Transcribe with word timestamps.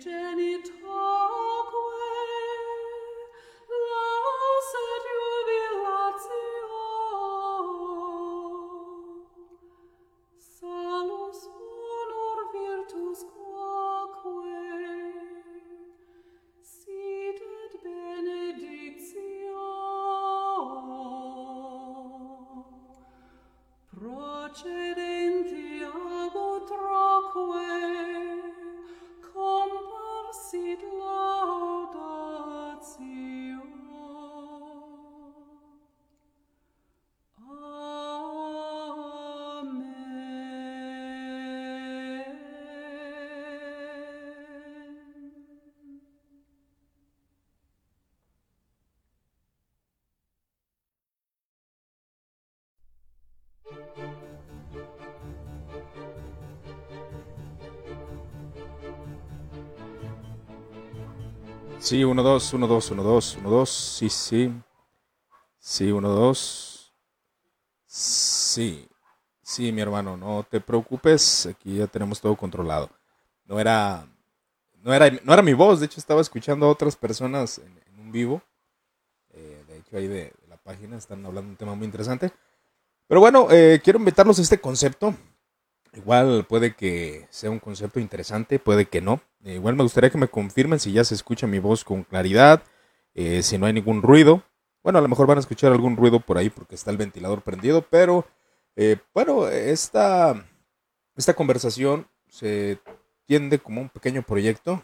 Jenny. 0.00 0.79
Sí, 61.80 62.04
1, 62.04 62.22
2, 62.22 62.52
1, 62.52 62.66
2, 62.66 62.90
1, 62.90 63.02
2, 63.02 63.36
1, 63.40 63.50
2, 63.50 63.70
sí, 63.70 64.10
sí. 64.10 64.52
Sí, 65.58 65.90
1, 65.90 66.08
2. 66.10 66.94
Sí, 67.86 68.86
sí, 69.42 69.72
mi 69.72 69.80
hermano, 69.80 70.14
no 70.16 70.46
te 70.48 70.60
preocupes, 70.60 71.46
aquí 71.46 71.76
ya 71.78 71.86
tenemos 71.86 72.20
todo 72.20 72.36
controlado. 72.36 72.90
No 73.46 73.58
era, 73.58 74.06
no 74.82 74.92
era, 74.92 75.10
no 75.24 75.32
era 75.32 75.42
mi 75.42 75.54
voz, 75.54 75.80
de 75.80 75.86
hecho 75.86 76.00
estaba 76.00 76.20
escuchando 76.20 76.66
a 76.66 76.70
otras 76.70 76.96
personas 76.96 77.58
en, 77.58 77.80
en 77.86 77.98
un 77.98 78.12
vivo. 78.12 78.42
Eh, 79.32 79.64
de 79.66 79.78
hecho 79.78 79.96
ahí 79.96 80.06
de, 80.06 80.24
de, 80.24 80.48
la 80.48 80.58
página 80.58 80.98
están 80.98 81.24
hablando 81.24 81.48
de 81.48 81.52
un 81.52 81.56
tema 81.56 81.74
muy 81.74 81.86
interesante. 81.86 82.30
Pero 83.08 83.20
bueno, 83.20 83.48
eh, 83.50 83.80
quiero 83.82 83.98
invitarlos 83.98 84.38
a 84.38 84.42
este 84.42 84.60
concepto. 84.60 85.14
Igual 85.94 86.44
puede 86.46 86.74
que 86.74 87.26
sea 87.30 87.50
un 87.50 87.58
concepto 87.58 88.00
interesante, 88.00 88.58
puede 88.58 88.84
que 88.86 89.00
no. 89.00 89.22
Eh, 89.44 89.54
igual 89.54 89.76
me 89.76 89.82
gustaría 89.82 90.10
que 90.10 90.18
me 90.18 90.28
confirmen 90.28 90.78
si 90.78 90.92
ya 90.92 91.04
se 91.04 91.14
escucha 91.14 91.46
mi 91.46 91.58
voz 91.58 91.84
con 91.84 92.04
claridad, 92.04 92.62
eh, 93.14 93.42
si 93.42 93.58
no 93.58 93.66
hay 93.66 93.72
ningún 93.72 94.02
ruido. 94.02 94.42
Bueno, 94.82 94.98
a 94.98 95.02
lo 95.02 95.08
mejor 95.08 95.26
van 95.26 95.38
a 95.38 95.40
escuchar 95.40 95.72
algún 95.72 95.96
ruido 95.96 96.20
por 96.20 96.38
ahí 96.38 96.50
porque 96.50 96.74
está 96.74 96.90
el 96.90 96.96
ventilador 96.96 97.42
prendido, 97.42 97.82
pero 97.90 98.26
eh, 98.76 98.96
bueno, 99.12 99.48
esta, 99.48 100.46
esta 101.16 101.34
conversación 101.34 102.08
se 102.28 102.78
tiende 103.26 103.58
como 103.58 103.80
un 103.80 103.88
pequeño 103.88 104.22
proyecto. 104.22 104.82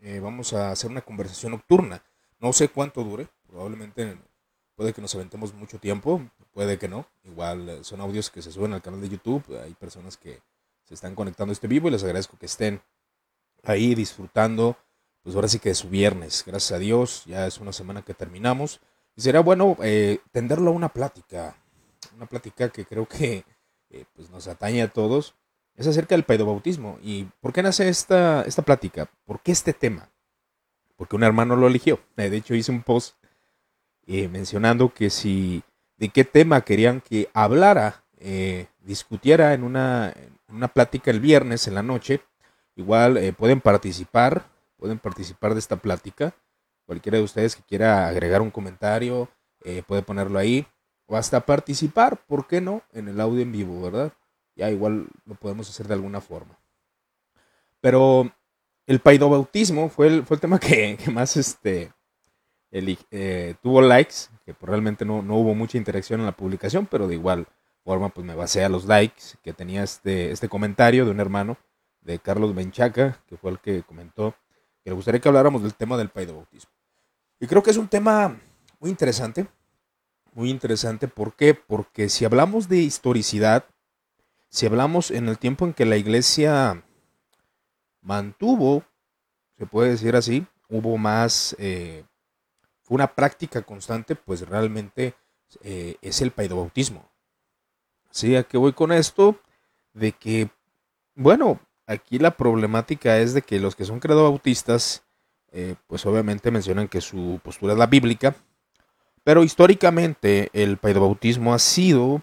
Eh, 0.00 0.20
vamos 0.20 0.52
a 0.52 0.70
hacer 0.70 0.90
una 0.90 1.00
conversación 1.00 1.52
nocturna. 1.52 2.02
No 2.40 2.52
sé 2.52 2.68
cuánto 2.68 3.02
dure, 3.02 3.28
probablemente 3.46 4.18
puede 4.74 4.92
que 4.92 5.00
nos 5.00 5.14
aventemos 5.14 5.54
mucho 5.54 5.78
tiempo, 5.78 6.22
puede 6.52 6.78
que 6.78 6.88
no. 6.88 7.06
Igual 7.24 7.68
eh, 7.68 7.84
son 7.84 8.00
audios 8.00 8.30
que 8.30 8.42
se 8.42 8.52
suben 8.52 8.72
al 8.72 8.82
canal 8.82 9.00
de 9.00 9.08
YouTube, 9.08 9.44
hay 9.64 9.74
personas 9.74 10.16
que 10.16 10.40
se 10.84 10.94
están 10.94 11.14
conectando 11.14 11.50
a 11.52 11.54
este 11.54 11.66
vivo 11.66 11.88
y 11.88 11.90
les 11.90 12.04
agradezco 12.04 12.38
que 12.38 12.46
estén 12.46 12.82
ahí 13.64 13.94
disfrutando, 13.94 14.76
pues 15.22 15.34
ahora 15.34 15.48
sí 15.48 15.58
que 15.58 15.70
es 15.70 15.78
su 15.78 15.88
viernes, 15.88 16.44
gracias 16.46 16.72
a 16.72 16.78
Dios, 16.78 17.24
ya 17.26 17.46
es 17.46 17.58
una 17.58 17.72
semana 17.72 18.02
que 18.02 18.14
terminamos. 18.14 18.80
Y 19.16 19.22
sería 19.22 19.40
bueno 19.40 19.76
eh, 19.82 20.20
tenderlo 20.32 20.70
a 20.70 20.74
una 20.74 20.88
plática, 20.90 21.56
una 22.16 22.26
plática 22.26 22.68
que 22.68 22.84
creo 22.84 23.06
que 23.06 23.44
eh, 23.90 24.04
pues 24.14 24.30
nos 24.30 24.46
atañe 24.48 24.82
a 24.82 24.88
todos, 24.88 25.34
es 25.78 25.86
acerca 25.86 26.14
del 26.14 26.24
paidobautismo. 26.24 26.98
¿Y 27.02 27.24
por 27.40 27.52
qué 27.52 27.62
nace 27.62 27.88
esta, 27.88 28.42
esta 28.42 28.62
plática? 28.62 29.08
¿Por 29.24 29.40
qué 29.40 29.52
este 29.52 29.72
tema? 29.72 30.10
Porque 30.96 31.16
un 31.16 31.22
hermano 31.22 31.54
lo 31.54 31.68
eligió. 31.68 32.00
Eh, 32.16 32.28
de 32.28 32.36
hecho, 32.36 32.54
hice 32.54 32.72
un 32.72 32.82
post 32.82 33.16
eh, 34.06 34.28
mencionando 34.28 34.92
que 34.92 35.08
si 35.08 35.62
de 35.96 36.08
qué 36.08 36.24
tema 36.24 36.62
querían 36.62 37.00
que 37.00 37.30
hablara, 37.32 38.04
eh, 38.18 38.66
discutiera 38.80 39.54
en 39.54 39.62
una, 39.62 40.12
en 40.16 40.56
una 40.56 40.68
plática 40.68 41.12
el 41.12 41.20
viernes 41.20 41.68
en 41.68 41.74
la 41.74 41.82
noche, 41.82 42.20
Igual 42.78 43.16
eh, 43.16 43.32
pueden 43.32 43.60
participar, 43.60 44.48
pueden 44.76 45.00
participar 45.00 45.52
de 45.52 45.58
esta 45.58 45.78
plática. 45.78 46.32
Cualquiera 46.86 47.18
de 47.18 47.24
ustedes 47.24 47.56
que 47.56 47.62
quiera 47.64 48.06
agregar 48.06 48.40
un 48.40 48.52
comentario, 48.52 49.28
eh, 49.64 49.82
puede 49.84 50.02
ponerlo 50.02 50.38
ahí. 50.38 50.64
O 51.06 51.16
hasta 51.16 51.44
participar, 51.44 52.24
¿por 52.28 52.46
qué 52.46 52.60
no? 52.60 52.82
En 52.92 53.08
el 53.08 53.20
audio 53.20 53.42
en 53.42 53.50
vivo, 53.50 53.82
¿verdad? 53.82 54.12
Ya 54.54 54.70
igual 54.70 55.08
lo 55.24 55.34
podemos 55.34 55.68
hacer 55.68 55.88
de 55.88 55.94
alguna 55.94 56.20
forma. 56.20 56.56
Pero 57.80 58.30
el 58.86 59.00
paidobautismo 59.00 59.88
fue 59.88 60.06
el, 60.06 60.24
fue 60.24 60.36
el 60.36 60.40
tema 60.40 60.60
que, 60.60 60.96
más 61.12 61.36
este, 61.36 61.92
eh, 62.70 63.56
tuvo 63.60 63.82
likes, 63.82 64.28
que 64.44 64.54
pues 64.54 64.70
realmente 64.70 65.04
no, 65.04 65.20
no, 65.20 65.34
hubo 65.34 65.52
mucha 65.56 65.78
interacción 65.78 66.20
en 66.20 66.26
la 66.26 66.36
publicación, 66.36 66.86
pero 66.86 67.08
de 67.08 67.14
igual 67.14 67.48
forma 67.82 68.10
pues 68.10 68.24
me 68.24 68.36
basé 68.36 68.64
a 68.64 68.68
los 68.68 68.84
likes 68.84 69.36
que 69.42 69.52
tenía 69.52 69.82
este, 69.82 70.30
este 70.30 70.48
comentario 70.48 71.04
de 71.04 71.10
un 71.10 71.18
hermano 71.18 71.56
de 72.08 72.18
Carlos 72.18 72.54
Menchaca, 72.54 73.22
que 73.26 73.36
fue 73.36 73.50
el 73.50 73.58
que 73.58 73.82
comentó 73.82 74.34
que 74.82 74.88
le 74.88 74.96
gustaría 74.96 75.20
que 75.20 75.28
habláramos 75.28 75.62
del 75.62 75.74
tema 75.74 75.98
del 75.98 76.08
paidobautismo. 76.08 76.72
Y 77.38 77.46
creo 77.46 77.62
que 77.62 77.70
es 77.70 77.76
un 77.76 77.86
tema 77.86 78.40
muy 78.80 78.88
interesante, 78.88 79.46
muy 80.32 80.48
interesante, 80.48 81.06
¿por 81.06 81.34
qué? 81.34 81.52
Porque 81.52 82.08
si 82.08 82.24
hablamos 82.24 82.66
de 82.66 82.78
historicidad, 82.78 83.66
si 84.48 84.64
hablamos 84.64 85.10
en 85.10 85.28
el 85.28 85.38
tiempo 85.38 85.66
en 85.66 85.74
que 85.74 85.84
la 85.84 85.98
iglesia 85.98 86.82
mantuvo, 88.00 88.84
se 89.58 89.66
puede 89.66 89.90
decir 89.90 90.16
así, 90.16 90.46
hubo 90.70 90.96
más, 90.96 91.54
eh, 91.58 92.06
fue 92.84 92.94
una 92.94 93.14
práctica 93.14 93.60
constante, 93.60 94.16
pues 94.16 94.48
realmente 94.48 95.14
eh, 95.62 95.96
es 96.00 96.22
el 96.22 96.30
paidobautismo. 96.30 97.06
¿Sí? 98.10 98.34
¿A 98.34 98.44
qué 98.44 98.56
voy 98.56 98.72
con 98.72 98.92
esto? 98.92 99.38
De 99.92 100.12
que, 100.12 100.48
bueno, 101.14 101.60
Aquí 101.88 102.18
la 102.18 102.36
problemática 102.36 103.16
es 103.16 103.32
de 103.32 103.40
que 103.40 103.58
los 103.58 103.74
que 103.74 103.86
son 103.86 103.98
credobautistas, 103.98 105.04
eh, 105.52 105.74
pues 105.86 106.04
obviamente 106.04 106.50
mencionan 106.50 106.86
que 106.86 107.00
su 107.00 107.40
postura 107.42 107.72
es 107.72 107.78
la 107.78 107.86
bíblica, 107.86 108.36
pero 109.24 109.42
históricamente 109.42 110.50
el 110.52 110.76
paidobautismo 110.76 111.54
ha 111.54 111.58
sido 111.58 112.20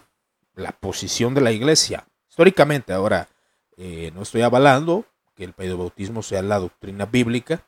la 0.54 0.70
posición 0.70 1.34
de 1.34 1.40
la 1.40 1.50
iglesia. 1.50 2.06
Históricamente, 2.30 2.92
ahora, 2.92 3.28
eh, 3.76 4.12
no 4.14 4.22
estoy 4.22 4.42
avalando 4.42 5.04
que 5.34 5.42
el 5.42 5.52
paidobautismo 5.52 6.22
sea 6.22 6.42
la 6.42 6.60
doctrina 6.60 7.04
bíblica, 7.04 7.66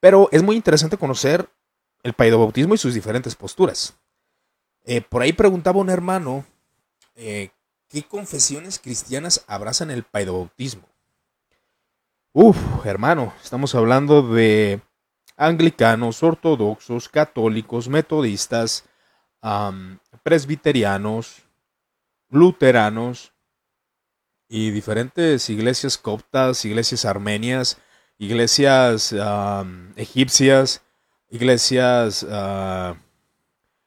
pero 0.00 0.30
es 0.32 0.42
muy 0.42 0.56
interesante 0.56 0.96
conocer 0.96 1.46
el 2.02 2.14
paidobautismo 2.14 2.72
y 2.72 2.78
sus 2.78 2.94
diferentes 2.94 3.36
posturas. 3.36 3.98
Eh, 4.84 5.02
por 5.02 5.20
ahí 5.20 5.34
preguntaba 5.34 5.78
un 5.78 5.90
hermano 5.90 6.46
¿Qué 7.92 8.02
confesiones 8.02 8.78
cristianas 8.78 9.44
abrazan 9.46 9.90
el 9.90 10.02
paidobautismo? 10.02 10.88
Uf, 12.32 12.56
hermano, 12.86 13.34
estamos 13.44 13.74
hablando 13.74 14.22
de 14.22 14.80
anglicanos, 15.36 16.22
ortodoxos, 16.22 17.10
católicos, 17.10 17.88
metodistas, 17.88 18.86
presbiterianos, 20.22 21.42
luteranos 22.30 23.34
y 24.48 24.70
diferentes 24.70 25.50
iglesias 25.50 25.98
coptas, 25.98 26.64
iglesias 26.64 27.04
armenias, 27.04 27.76
iglesias 28.16 29.14
egipcias, 29.96 30.80
iglesias, 31.28 32.22
uh, 32.22 32.96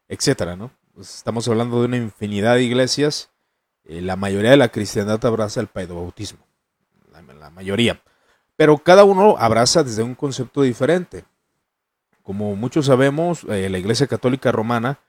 etcétera, 0.08 0.56
¿no? 0.56 0.70
Estamos 1.00 1.48
hablando 1.48 1.80
de 1.80 1.88
una 1.88 1.98
infinidad 1.98 2.54
de 2.54 2.64
iglesias 2.64 3.32
eh, 3.88 4.02
la 4.02 4.16
mayoría 4.16 4.52
de 4.52 4.58
la 4.58 4.70
cristiandad 4.70 5.24
abraza 5.26 5.62
el 5.62 5.68
paidobautismo, 5.68 6.40
la, 7.12 7.22
la 7.22 7.50
mayoría, 7.50 8.02
pero 8.56 8.78
cada 8.78 9.04
uno 9.04 9.36
abraza 9.38 9.84
desde 9.84 10.04
un 10.04 10.16
concepto 10.16 10.64
diferente. 10.64 11.26
Como 12.24 12.56
muchos 12.56 12.88
sabemos, 12.88 13.46
eh, 13.50 13.70
la 13.70 13.78
Iglesia 13.78 14.08
Católica 14.08 14.52
Romana, 14.52 15.00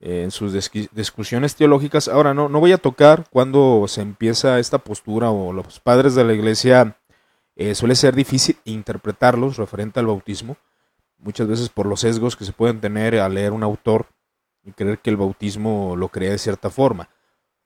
eh, 0.00 0.22
en 0.24 0.30
sus 0.30 0.52
discusiones 0.92 1.54
teológicas, 1.54 2.08
ahora 2.08 2.34
no, 2.34 2.48
no 2.48 2.58
voy 2.58 2.72
a 2.72 2.78
tocar 2.78 3.26
cuando 3.30 3.84
se 3.86 4.00
empieza 4.00 4.58
esta 4.58 4.78
postura 4.78 5.30
o 5.30 5.52
los 5.52 5.78
padres 5.78 6.14
de 6.14 6.24
la 6.24 6.32
Iglesia, 6.32 6.96
suele 7.74 7.94
ser 7.94 8.14
difícil 8.14 8.56
interpretarlos 8.64 9.58
referente 9.58 10.00
al 10.00 10.06
bautismo, 10.06 10.56
muchas 11.18 11.46
veces 11.46 11.68
por 11.68 11.84
los 11.84 12.00
sesgos 12.00 12.34
que 12.34 12.46
se 12.46 12.52
pueden 12.52 12.80
tener 12.80 13.18
al 13.20 13.34
leer 13.34 13.52
un 13.52 13.62
autor 13.62 14.06
y 14.64 14.72
creer 14.72 14.98
que 14.98 15.10
el 15.10 15.18
bautismo 15.18 15.94
lo 15.94 16.08
crea 16.08 16.30
de 16.30 16.38
cierta 16.38 16.70
forma. 16.70 17.10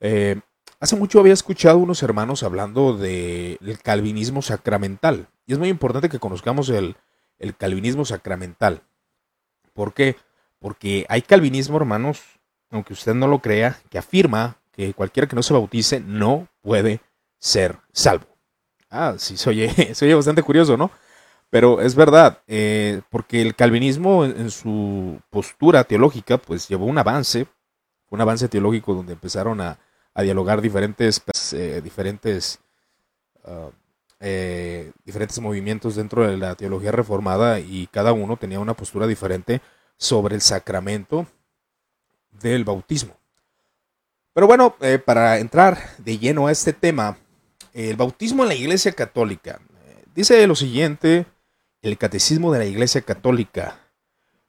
Eh, 0.05 0.41
Hace 0.85 0.97
mucho 0.97 1.19
había 1.19 1.33
escuchado 1.33 1.79
unos 1.79 2.03
hermanos 2.03 2.43
hablando 2.43 2.95
del 2.95 3.79
calvinismo 3.83 4.43
sacramental. 4.43 5.29
Y 5.47 5.55
es 5.55 5.59
muy 5.59 5.71
importante 5.71 6.11
que 6.11 6.19
conozcamos 6.19 6.69
el, 6.69 6.97
el 7.39 7.57
calvinismo 7.57 8.05
sacramental. 8.05 8.83
¿Por 9.73 9.95
qué? 9.95 10.17
Porque 10.59 11.07
hay 11.09 11.23
calvinismo, 11.23 11.79
hermanos, 11.79 12.21
aunque 12.71 12.93
usted 12.93 13.15
no 13.15 13.29
lo 13.29 13.39
crea, 13.39 13.81
que 13.89 13.97
afirma 13.97 14.59
que 14.73 14.93
cualquiera 14.93 15.27
que 15.27 15.37
no 15.37 15.43
se 15.43 15.55
bautice 15.55 16.01
no 16.01 16.49
puede 16.61 17.01
ser 17.39 17.79
salvo. 17.91 18.27
Ah, 18.91 19.15
sí, 19.17 19.39
se 19.39 19.49
oye 19.49 20.15
bastante 20.15 20.43
curioso, 20.43 20.77
¿no? 20.77 20.91
Pero 21.49 21.81
es 21.81 21.95
verdad, 21.95 22.43
eh, 22.47 23.01
porque 23.09 23.41
el 23.41 23.55
calvinismo 23.55 24.27
en, 24.27 24.51
su 24.51 25.19
postura 25.31 25.85
teológica, 25.85 26.37
pues 26.37 26.69
llevó 26.69 26.85
un 26.85 26.99
avance, 26.99 27.47
un 28.11 28.21
avance 28.21 28.49
teológico 28.49 28.93
donde 28.93 29.15
empezaron 29.15 29.63
a, 29.63 29.79
dialogar 30.23 30.61
diferentes, 30.61 31.23
eh, 31.53 31.81
diferentes, 31.83 32.59
ah, 33.45 33.71
eh, 34.21 34.93
diferentes 35.05 35.39
movimientos 35.41 35.97
dentro 35.97 36.27
de 36.27 36.37
la 36.37 36.55
teología 36.55 36.93
reformada 36.93 37.61
y 37.61 37.89
cada 37.89 38.13
uno 38.13 38.37
tenía 38.37 38.61
una 38.61 38.75
postura 38.75 39.07
diferente 39.07 39.61
sobre 39.97 40.35
el 40.35 40.41
sacramento 40.41 41.27
del 42.31 42.65
bautismo. 42.65 43.17
Pero 44.33 44.47
bueno, 44.47 44.77
para 45.05 45.39
entrar 45.39 45.79
de 45.99 46.19
lleno 46.19 46.49
a 46.49 46.53
este 46.53 46.73
tema, 46.73 47.17
el 47.73 47.97
bautismo 47.97 48.43
en 48.43 48.49
la 48.49 48.55
Iglesia 48.55 48.91
Católica. 48.93 49.61
dice 50.15 50.45
lo 50.47 50.57
siguiente 50.57 51.27
el 51.85 51.99
catecismo 51.99 52.53
de 52.53 52.59
la 52.61 52.65
Iglesia 52.65 53.03
Católica. 53.03 53.79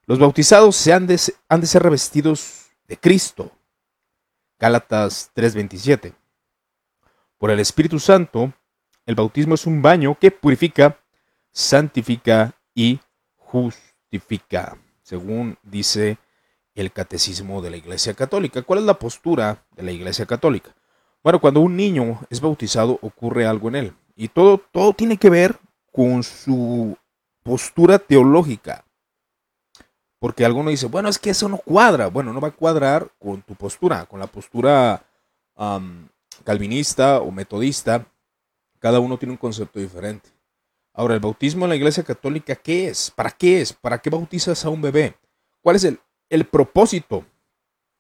Los 0.06 0.20
bautizados 0.20 0.76
se 0.76 0.94
han, 0.94 1.06
de, 1.06 1.20
han 1.50 1.62
de 1.62 1.68
ser 1.68 1.84
revestidos 1.84 2.68
de 2.88 2.98
Cristo. 2.98 3.52
Gálatas 4.58 5.32
3:27. 5.34 6.14
Por 7.38 7.52
el 7.52 7.60
Espíritu 7.60 8.00
Santo, 8.00 8.54
el 9.06 9.16
bautismo 9.16 9.56
es 9.56 9.66
un 9.66 9.82
baño 9.82 10.18
que 10.20 10.32
purifica, 10.32 10.98
santifica 11.52 12.56
y 12.74 13.00
justifica, 13.36 14.78
según 15.02 15.58
dice 15.64 16.18
el 16.74 16.92
catecismo 16.92 17.62
de 17.62 17.72
la 17.72 17.78
Iglesia 17.78 18.14
Católica. 18.14 18.62
¿Cuál 18.62 18.80
es 18.80 18.86
la 18.86 19.00
postura 19.00 19.66
de 19.76 19.84
la 19.84 19.92
Iglesia 19.92 20.26
Católica? 20.26 20.74
Bueno, 21.22 21.42
cuando 21.42 21.60
un 21.60 21.76
niño 21.76 22.22
es 22.30 22.40
bautizado 22.40 23.00
ocurre 23.02 23.46
algo 23.46 23.68
en 23.70 23.76
él 23.76 23.94
y 24.16 24.30
todo, 24.30 24.58
todo 24.72 24.94
tiene 24.94 25.18
que 25.18 25.30
ver 25.30 25.60
con 25.92 26.24
su 26.24 26.98
postura 27.44 28.00
teológica. 28.00 28.85
Porque 30.26 30.44
alguno 30.44 30.72
dice, 30.72 30.88
bueno, 30.88 31.08
es 31.08 31.20
que 31.20 31.30
eso 31.30 31.48
no 31.48 31.60
cuadra. 31.60 32.08
Bueno, 32.08 32.34
no 32.34 32.42
va 32.42 32.48
a 32.48 32.52
cuadrar 32.52 33.12
con 33.20 33.44
tu 33.44 33.54
postura, 33.54 34.08
con 34.08 34.20
la 34.20 34.26
postura 34.26 35.06
calvinista 36.44 37.20
o 37.20 37.30
metodista. 37.30 38.08
Cada 38.80 39.00
uno 39.00 39.20
tiene 39.20 39.34
un 39.34 39.38
concepto 39.38 39.80
diferente. 39.80 40.32
Ahora, 40.94 41.14
el 41.14 41.20
bautismo 41.20 41.66
en 41.66 41.70
la 41.70 41.76
Iglesia 41.76 42.02
Católica, 42.02 42.56
¿qué 42.56 42.88
es? 42.88 43.12
¿Para 43.12 43.30
qué 43.30 43.62
es? 43.62 43.72
¿Para 43.72 44.00
qué 44.00 44.10
bautizas 44.10 44.66
a 44.66 44.70
un 44.70 44.82
bebé? 44.82 45.16
¿Cuál 45.62 45.76
es 45.76 45.84
el, 45.84 46.00
el 46.32 46.46
propósito? 46.46 47.24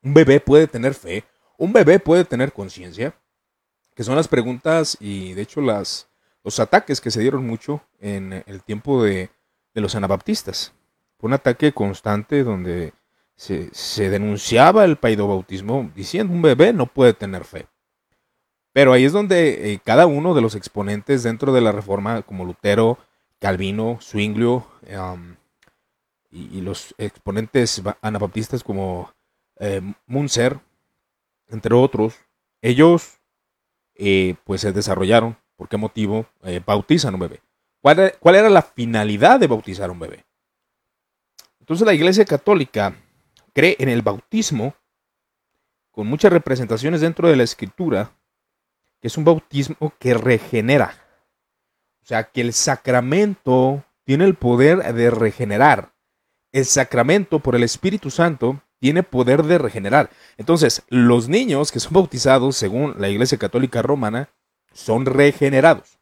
Un 0.01 0.15
bebé 0.15 0.39
puede 0.39 0.65
tener 0.65 0.95
fe, 0.95 1.23
un 1.59 1.73
bebé 1.73 1.99
puede 1.99 2.25
tener 2.25 2.53
conciencia, 2.53 3.15
que 3.93 4.03
son 4.03 4.15
las 4.15 4.27
preguntas 4.27 4.97
y 4.99 5.33
de 5.33 5.43
hecho 5.43 5.61
las, 5.61 6.09
los 6.43 6.59
ataques 6.59 6.99
que 7.01 7.11
se 7.11 7.21
dieron 7.21 7.45
mucho 7.45 7.83
en 7.99 8.43
el 8.47 8.63
tiempo 8.63 9.03
de, 9.03 9.29
los 9.75 9.93
anabaptistas. 9.93 10.73
Un 11.25 11.33
ataque 11.33 11.73
constante 11.73 12.43
donde 12.43 12.93
se, 13.35 14.09
denunciaba 14.11 14.85
el 14.85 14.97
paidobautismo 14.97 15.91
diciendo 15.95 16.31
un 16.31 16.43
bebé 16.43 16.71
no 16.71 16.85
puede 16.85 17.13
tener 17.13 17.45
fe. 17.45 17.65
Pero 18.71 18.93
ahí 18.93 19.05
es 19.05 19.11
donde 19.11 19.73
eh, 19.73 19.79
cada 19.83 20.05
uno 20.05 20.35
de 20.35 20.43
los 20.43 20.53
exponentes 20.53 21.23
dentro 21.23 21.51
de 21.51 21.61
la 21.61 21.71
reforma, 21.71 22.21
como 22.21 22.45
Lutero, 22.45 22.99
Calvino, 23.39 23.97
Zwinglio, 24.01 24.67
y, 26.29 26.61
los 26.61 26.93
exponentes 26.99 27.81
anabaptistas 28.01 28.63
como 28.63 29.11
eh, 29.59 29.81
Munzer, 30.05 30.59
entre 31.47 31.73
otros, 31.73 32.19
ellos 32.61 33.19
eh, 33.95 34.35
pues 34.43 34.61
se 34.61 34.71
desarrollaron 34.73 35.37
¿Por 35.55 35.69
qué 35.69 35.77
motivo 35.77 36.27
bautizan 36.67 37.15
un 37.15 37.21
bebé? 37.21 37.41
¿Cuál, 37.81 38.13
¿Cuál 38.19 38.35
era 38.35 38.49
la 38.49 38.61
finalidad 38.61 39.39
de 39.39 39.47
bautizar 39.47 39.89
un 39.89 39.99
bebé? 39.99 40.24
Entonces 41.65 41.87
la 41.87 41.95
Iglesia 41.95 42.25
Católica 42.25 42.93
cree 43.51 43.75
en 43.79 43.89
el 43.89 44.03
bautismo 44.03 44.75
con 45.89 46.05
muchas 46.05 46.31
representaciones 46.31 47.01
dentro 47.01 47.27
de 47.27 47.35
la 47.35 47.41
Escritura, 47.41 48.11
que 49.01 49.07
es 49.07 49.17
un 49.17 49.25
bautismo 49.25 49.91
que 49.97 50.13
regenera. 50.13 50.93
O 52.03 52.05
sea, 52.05 52.25
que 52.25 52.41
el 52.41 52.53
sacramento 52.53 53.83
tiene 54.03 54.25
el 54.25 54.35
poder 54.35 54.93
de 54.93 55.09
regenerar. 55.09 55.91
El 56.51 56.65
sacramento 56.65 57.39
por 57.39 57.55
el 57.55 57.63
Espíritu 57.63 58.11
Santo 58.11 58.61
tiene 58.77 59.01
poder 59.01 59.41
de 59.41 59.57
regenerar. 59.57 60.11
Entonces, 60.37 60.83
los 60.89 61.29
niños 61.29 61.71
que 61.71 61.79
son 61.79 61.93
bautizados, 61.93 62.55
según 62.55 62.93
la 62.99 63.09
Iglesia 63.09 63.39
Católica 63.39 63.81
Romana, 63.81 64.29
son 64.71 65.07
regenerados. 65.07 65.97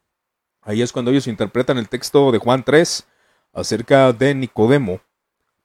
Ahí 0.60 0.82
es 0.82 0.92
cuando 0.92 1.10
ellos 1.10 1.26
interpretan 1.26 1.78
el 1.78 1.88
texto 1.88 2.32
de 2.32 2.38
Juan 2.38 2.64
3 2.64 3.06
acerca 3.54 4.12
de 4.12 4.34
Nicodemo, 4.34 5.00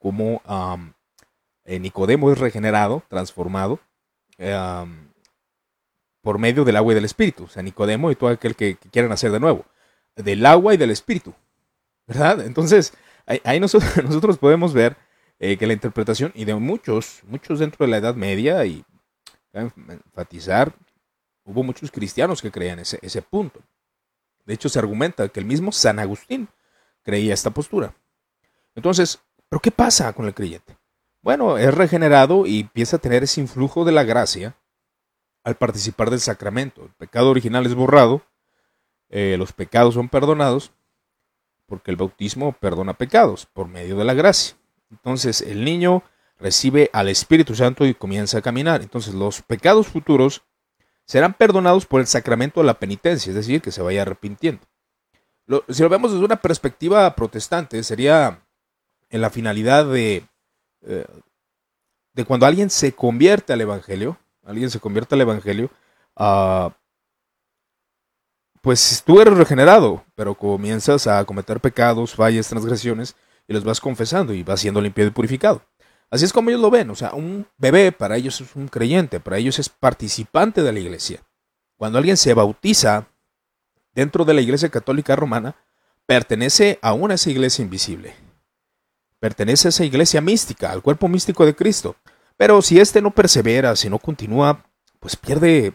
como 0.00 0.42
eh, 1.64 1.78
Nicodemo 1.78 2.32
es 2.32 2.38
regenerado, 2.38 3.04
transformado, 3.08 3.78
por 6.22 6.38
medio 6.38 6.64
del 6.64 6.76
agua 6.76 6.92
y 6.92 6.96
del 6.96 7.04
espíritu. 7.04 7.44
O 7.44 7.48
sea, 7.48 7.62
Nicodemo 7.62 8.10
y 8.10 8.16
todo 8.16 8.30
aquel 8.30 8.56
que, 8.56 8.76
quieran 8.76 9.12
hacer 9.12 9.30
de 9.30 9.38
nuevo, 9.38 9.64
del 10.16 10.44
agua 10.44 10.74
y 10.74 10.76
del 10.76 10.90
espíritu. 10.90 11.32
¿Verdad? 12.08 12.44
Entonces, 12.44 12.92
ahí, 13.44 13.60
nosotros, 13.60 14.38
podemos 14.38 14.74
ver 14.74 14.96
eh, 15.38 15.56
que 15.56 15.68
la 15.68 15.74
interpretación, 15.74 16.32
y 16.34 16.44
de 16.44 16.56
muchos, 16.56 17.20
muchos 17.28 17.60
dentro 17.60 17.86
de 17.86 17.92
la 17.92 17.98
Edad 17.98 18.16
Media, 18.16 18.64
y 18.64 18.84
enfatizar 19.52 20.72
Hubo 21.50 21.64
muchos 21.64 21.90
cristianos 21.90 22.42
que 22.42 22.50
creían 22.50 22.78
ese 22.78 23.22
punto. 23.22 23.60
De 24.44 24.54
hecho, 24.54 24.68
se 24.68 24.78
argumenta 24.78 25.28
que 25.28 25.40
el 25.40 25.46
mismo 25.46 25.72
San 25.72 25.98
Agustín 25.98 26.48
creía 27.02 27.34
esta 27.34 27.50
postura. 27.50 27.94
Entonces, 28.76 29.18
¿pero 29.50 29.60
qué 29.60 29.70
pasa 29.70 30.14
con 30.14 30.24
el 30.24 30.32
creyente? 30.32 30.78
Bueno, 31.20 31.58
es 31.58 31.74
regenerado 31.74 32.46
y 32.46 32.60
empieza 32.60 32.96
a 32.96 33.00
tener 33.00 33.22
ese 33.22 33.42
influjo 33.42 33.84
de 33.84 33.92
la 33.92 34.04
gracia 34.04 34.56
al 35.44 35.56
participar 35.56 36.08
del 36.08 36.20
sacramento. 36.20 36.84
El 36.84 36.90
pecado 36.90 37.28
original 37.30 37.66
es 37.66 37.74
borrado, 37.74 38.22
eh, 39.10 39.36
los 39.36 39.52
pecados 39.52 39.94
son 39.94 40.08
perdonados, 40.08 40.72
porque 41.66 41.90
el 41.90 41.98
bautismo 41.98 42.52
perdona 42.52 42.94
pecados 42.94 43.44
por 43.46 43.68
medio 43.68 43.96
de 43.96 44.04
la 44.04 44.14
gracia. 44.14 44.56
Entonces 44.90 45.42
el 45.42 45.64
niño 45.64 46.02
recibe 46.38 46.88
al 46.92 47.08
Espíritu 47.08 47.54
Santo 47.54 47.84
y 47.84 47.94
comienza 47.94 48.38
a 48.38 48.42
caminar. 48.42 48.80
Entonces 48.80 49.14
los 49.14 49.42
pecados 49.42 49.88
futuros 49.88 50.42
serán 51.04 51.34
perdonados 51.34 51.86
por 51.86 52.00
el 52.00 52.06
sacramento 52.06 52.60
de 52.60 52.66
la 52.66 52.78
penitencia, 52.78 53.30
es 53.30 53.36
decir, 53.36 53.60
que 53.60 53.72
se 53.72 53.82
vaya 53.82 54.02
arrepintiendo. 54.02 54.62
si 55.68 55.82
lo 55.82 55.88
vemos 55.88 56.12
desde 56.12 56.24
una 56.24 56.40
perspectiva 56.40 57.14
protestante, 57.14 57.82
sería 57.82 58.42
en 59.10 59.20
la 59.20 59.30
finalidad 59.30 59.86
de, 59.86 60.24
eh, 60.82 61.06
de 62.14 62.24
cuando 62.24 62.46
alguien 62.46 62.70
se 62.70 62.92
convierte 62.92 63.52
al 63.52 63.60
Evangelio, 63.60 64.18
alguien 64.44 64.70
se 64.70 64.80
convierte 64.80 65.14
al 65.14 65.20
Evangelio, 65.20 65.70
uh, 66.16 66.70
pues 68.62 69.02
tú 69.04 69.20
eres 69.20 69.36
regenerado, 69.36 70.04
pero 70.14 70.34
comienzas 70.34 71.06
a 71.06 71.24
cometer 71.24 71.60
pecados, 71.60 72.14
fallas, 72.14 72.48
transgresiones, 72.48 73.16
y 73.48 73.52
los 73.52 73.64
vas 73.64 73.80
confesando 73.80 74.32
y 74.32 74.42
vas 74.42 74.60
siendo 74.60 74.80
limpiado 74.80 75.08
y 75.08 75.12
purificado. 75.12 75.62
Así 76.10 76.24
es 76.24 76.32
como 76.32 76.50
ellos 76.50 76.60
lo 76.60 76.70
ven. 76.70 76.90
O 76.90 76.94
sea, 76.94 77.14
un 77.14 77.46
bebé 77.56 77.92
para 77.92 78.16
ellos 78.16 78.40
es 78.40 78.54
un 78.54 78.68
creyente, 78.68 79.20
para 79.20 79.38
ellos 79.38 79.58
es 79.58 79.68
participante 79.68 80.62
de 80.62 80.72
la 80.72 80.78
iglesia. 80.78 81.20
Cuando 81.76 81.98
alguien 81.98 82.16
se 82.16 82.34
bautiza 82.34 83.08
dentro 83.94 84.24
de 84.24 84.34
la 84.34 84.40
iglesia 84.40 84.68
católica 84.68 85.16
romana, 85.16 85.56
pertenece 86.06 86.78
aún 86.82 87.10
a 87.10 87.14
esa 87.14 87.30
iglesia 87.30 87.62
invisible. 87.62 88.14
Pertenece 89.20 89.68
a 89.68 89.70
esa 89.70 89.84
iglesia 89.84 90.20
mística, 90.20 90.72
al 90.72 90.82
cuerpo 90.82 91.06
místico 91.06 91.46
de 91.46 91.54
Cristo. 91.54 91.94
Pero 92.36 92.62
si 92.62 92.80
éste 92.80 93.02
no 93.02 93.10
persevera, 93.10 93.76
si 93.76 93.90
no 93.90 93.98
continúa, 93.98 94.64
pues 94.98 95.14
pierde, 95.14 95.74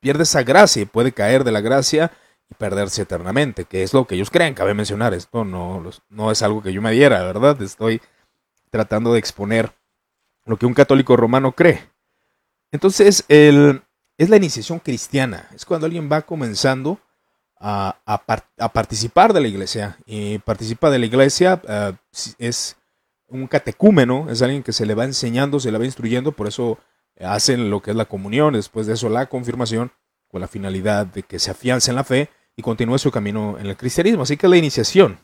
pierde 0.00 0.24
esa 0.24 0.42
gracia 0.42 0.82
y 0.82 0.86
puede 0.86 1.12
caer 1.12 1.44
de 1.44 1.52
la 1.52 1.60
gracia 1.60 2.10
y 2.50 2.54
perderse 2.54 3.02
eternamente, 3.02 3.64
que 3.64 3.84
es 3.84 3.94
lo 3.94 4.06
que 4.06 4.16
ellos 4.16 4.30
creen. 4.30 4.54
Cabe 4.54 4.74
mencionar, 4.74 5.14
esto 5.14 5.44
no, 5.44 5.88
no 6.10 6.30
es 6.32 6.42
algo 6.42 6.62
que 6.62 6.72
yo 6.72 6.82
me 6.82 6.92
diera, 6.92 7.22
¿verdad? 7.22 7.62
Estoy 7.62 8.02
tratando 8.70 9.12
de 9.12 9.20
exponer 9.20 9.72
lo 10.44 10.56
que 10.56 10.66
un 10.66 10.74
católico 10.74 11.16
romano 11.16 11.52
cree. 11.52 11.88
Entonces, 12.72 13.24
el, 13.28 13.82
es 14.18 14.28
la 14.28 14.36
iniciación 14.36 14.80
cristiana, 14.80 15.48
es 15.54 15.64
cuando 15.64 15.86
alguien 15.86 16.10
va 16.10 16.22
comenzando 16.22 16.98
a, 17.66 18.70
participar 18.72 19.32
de 19.32 19.40
la 19.40 19.48
iglesia. 19.48 19.96
Y 20.04 20.38
participa 20.38 20.90
de 20.90 20.98
la 20.98 21.06
iglesia, 21.06 21.62
eh, 21.66 21.92
es 22.38 22.76
un 23.26 23.46
catecúmeno, 23.46 24.26
es 24.30 24.42
alguien 24.42 24.62
que 24.62 24.72
se 24.72 24.84
le 24.84 24.94
va 24.94 25.04
enseñando, 25.04 25.58
se 25.58 25.72
le 25.72 25.78
va 25.78 25.84
instruyendo, 25.86 26.32
por 26.32 26.46
eso 26.46 26.78
hacen 27.20 27.70
lo 27.70 27.80
que 27.80 27.92
es 27.92 27.96
la 27.96 28.04
comunión, 28.04 28.52
después 28.52 28.86
de 28.86 28.94
eso 28.94 29.08
la 29.08 29.26
confirmación, 29.26 29.92
con 30.28 30.42
la 30.42 30.48
finalidad 30.48 31.06
de 31.06 31.22
que 31.22 31.38
se 31.38 31.50
afiance 31.50 31.90
en 31.90 31.96
la 31.96 32.04
fe 32.04 32.28
y 32.54 32.62
continúe 32.62 32.98
su 32.98 33.10
camino 33.10 33.58
en 33.58 33.66
el 33.66 33.76
cristianismo. 33.76 34.24
Así 34.24 34.36
que 34.36 34.48
la 34.48 34.56
iniciación. 34.56 35.18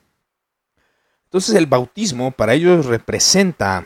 Entonces 1.25 1.55
el 1.55 1.67
bautismo 1.67 2.31
para 2.31 2.55
ellos 2.55 2.87
representa, 2.87 3.85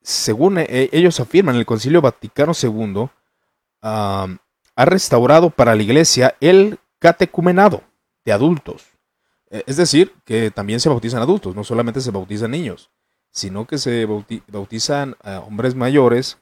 según 0.00 0.58
e, 0.58 0.88
ellos 0.92 1.18
afirman, 1.18 1.56
el 1.56 1.66
Concilio 1.66 2.00
Vaticano 2.00 2.52
II 2.54 3.08
ha 4.80 4.86
restaurado 4.86 5.50
para 5.50 5.74
la 5.74 5.82
iglesia 5.82 6.36
el 6.40 6.78
catecumenado 6.98 7.82
de 8.24 8.32
adultos. 8.32 8.86
E, 9.50 9.62
es 9.66 9.76
decir, 9.76 10.14
que 10.24 10.50
también 10.50 10.80
se 10.80 10.88
bautizan 10.88 11.20
adultos, 11.20 11.54
no 11.54 11.64
solamente 11.64 12.00
se 12.00 12.10
bautizan 12.10 12.52
niños, 12.52 12.90
sino 13.30 13.66
que 13.66 13.76
se 13.76 14.06
bautizan 14.48 15.16
a 15.22 15.40
hombres 15.40 15.74
mayores 15.74 16.38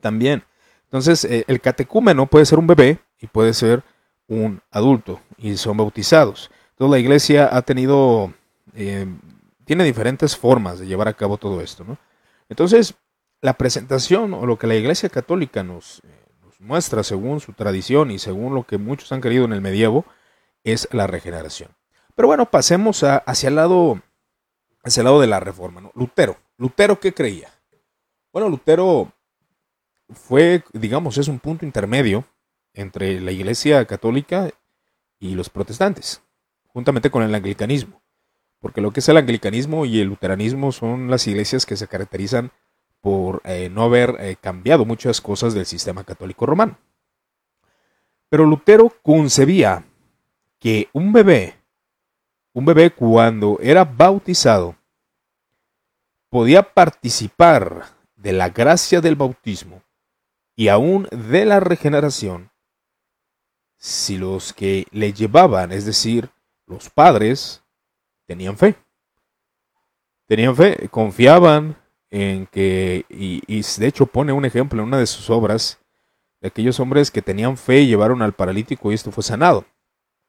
también. 0.00 0.44
Entonces, 0.84 1.24
eh, 1.24 1.44
el 1.48 1.60
catecúmeno 1.60 2.26
puede 2.26 2.46
ser 2.46 2.60
un 2.60 2.68
bebé 2.68 3.00
y 3.18 3.26
puede 3.26 3.52
ser 3.52 3.82
un 4.28 4.62
adulto 4.70 5.20
y 5.36 5.56
son 5.56 5.76
bautizados. 5.76 6.52
Entonces, 6.70 6.92
la 6.92 6.98
iglesia 7.00 7.48
ha 7.50 7.62
tenido, 7.62 8.32
eh, 8.74 9.08
tiene 9.64 9.82
diferentes 9.82 10.36
formas 10.36 10.78
de 10.78 10.86
llevar 10.86 11.08
a 11.08 11.14
cabo 11.14 11.36
todo 11.36 11.60
esto. 11.60 11.82
¿no? 11.82 11.98
Entonces, 12.48 12.94
la 13.40 13.54
presentación 13.54 14.34
o 14.34 14.46
lo 14.46 14.56
que 14.56 14.68
la 14.68 14.76
iglesia 14.76 15.08
católica 15.08 15.64
nos, 15.64 15.98
eh, 16.04 16.19
nos 16.19 16.19
muestra 16.60 17.02
según 17.02 17.40
su 17.40 17.52
tradición 17.52 18.10
y 18.10 18.18
según 18.18 18.54
lo 18.54 18.64
que 18.64 18.78
muchos 18.78 19.10
han 19.12 19.20
querido 19.20 19.44
en 19.44 19.52
el 19.52 19.60
medievo 19.60 20.04
es 20.62 20.88
la 20.92 21.06
regeneración. 21.06 21.70
Pero 22.14 22.28
bueno, 22.28 22.50
pasemos 22.50 23.02
hacia 23.02 23.48
el 23.48 23.56
lado 23.56 24.00
hacia 24.82 25.00
el 25.00 25.04
lado 25.04 25.20
de 25.20 25.26
la 25.26 25.40
reforma. 25.40 25.80
¿no? 25.80 25.92
Lutero. 25.94 26.36
Lutero, 26.56 27.00
¿qué 27.00 27.12
creía? 27.12 27.48
Bueno, 28.32 28.48
Lutero 28.48 29.12
fue, 30.10 30.62
digamos, 30.72 31.18
es 31.18 31.28
un 31.28 31.38
punto 31.38 31.64
intermedio 31.64 32.24
entre 32.74 33.20
la 33.20 33.32
Iglesia 33.32 33.84
Católica 33.86 34.50
y 35.18 35.34
los 35.34 35.50
protestantes, 35.50 36.22
juntamente 36.68 37.10
con 37.10 37.22
el 37.22 37.34
anglicanismo. 37.34 38.02
Porque 38.60 38.80
lo 38.80 38.92
que 38.92 39.00
es 39.00 39.08
el 39.08 39.16
anglicanismo 39.16 39.86
y 39.86 40.00
el 40.00 40.08
luteranismo 40.08 40.70
son 40.70 41.10
las 41.10 41.26
iglesias 41.26 41.64
que 41.64 41.76
se 41.76 41.88
caracterizan 41.88 42.52
por 43.00 43.40
eh, 43.44 43.68
no 43.70 43.84
haber 43.84 44.16
eh, 44.20 44.36
cambiado 44.40 44.84
muchas 44.84 45.20
cosas 45.20 45.54
del 45.54 45.66
sistema 45.66 46.04
católico 46.04 46.46
romano. 46.46 46.78
Pero 48.28 48.44
Lutero 48.44 48.92
concebía 49.02 49.84
que 50.58 50.88
un 50.92 51.12
bebé, 51.12 51.56
un 52.52 52.64
bebé 52.64 52.90
cuando 52.90 53.58
era 53.60 53.84
bautizado, 53.84 54.76
podía 56.28 56.62
participar 56.62 57.86
de 58.16 58.32
la 58.32 58.50
gracia 58.50 59.00
del 59.00 59.16
bautismo 59.16 59.82
y 60.54 60.68
aún 60.68 61.08
de 61.10 61.44
la 61.44 61.58
regeneración 61.58 62.50
si 63.80 64.18
los 64.18 64.52
que 64.52 64.86
le 64.90 65.14
llevaban, 65.14 65.72
es 65.72 65.86
decir, 65.86 66.28
los 66.66 66.90
padres, 66.90 67.62
tenían 68.26 68.58
fe. 68.58 68.76
Tenían 70.26 70.54
fe, 70.54 70.88
confiaban 70.90 71.79
en 72.10 72.46
que, 72.46 73.04
y, 73.08 73.62
de 73.78 73.86
hecho 73.86 74.06
pone 74.06 74.32
un 74.32 74.44
ejemplo 74.44 74.80
en 74.80 74.88
una 74.88 74.98
de 74.98 75.06
sus 75.06 75.30
obras, 75.30 75.78
de 76.40 76.48
aquellos 76.48 76.80
hombres 76.80 77.10
que 77.10 77.22
tenían 77.22 77.56
fe 77.56 77.80
y 77.80 77.88
llevaron 77.88 78.22
al 78.22 78.32
paralítico 78.32 78.90
y 78.90 78.94
esto 78.94 79.12
fue 79.12 79.22
sanado. 79.22 79.64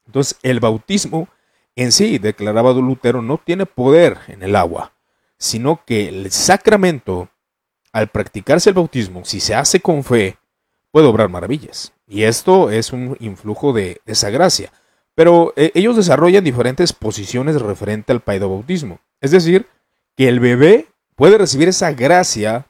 Entonces, 0.05 0.37
el 0.43 0.59
bautismo 0.59 1.29
en 1.75 1.91
sí, 1.91 2.17
declaraba 2.17 2.73
Lutero, 2.73 3.21
no 3.21 3.37
tiene 3.37 3.65
poder 3.65 4.17
en 4.27 4.43
el 4.43 4.55
agua, 4.55 4.93
sino 5.37 5.83
que 5.85 6.09
el 6.09 6.31
sacramento 6.31 7.29
al 7.93 8.07
practicarse 8.07 8.69
el 8.69 8.75
bautismo, 8.75 9.25
si 9.25 9.39
se 9.39 9.55
hace 9.55 9.79
con 9.79 10.03
fe, 10.03 10.37
puede 10.91 11.07
obrar 11.07 11.29
maravillas. 11.29 11.93
Y 12.07 12.23
esto 12.23 12.69
es 12.69 12.93
un 12.93 13.17
influjo 13.19 13.73
de 13.73 14.01
esa 14.05 14.29
gracia. 14.29 14.71
Pero 15.13 15.53
eh, 15.55 15.71
ellos 15.75 15.97
desarrollan 15.97 16.43
diferentes 16.43 16.93
posiciones 16.93 17.61
referente 17.61 18.13
al 18.13 18.21
bautismo. 18.25 18.99
Es 19.19 19.31
decir, 19.31 19.67
que 20.15 20.29
el 20.29 20.39
bebé 20.39 20.87
puede 21.15 21.37
recibir 21.37 21.67
esa 21.67 21.91
gracia, 21.91 22.67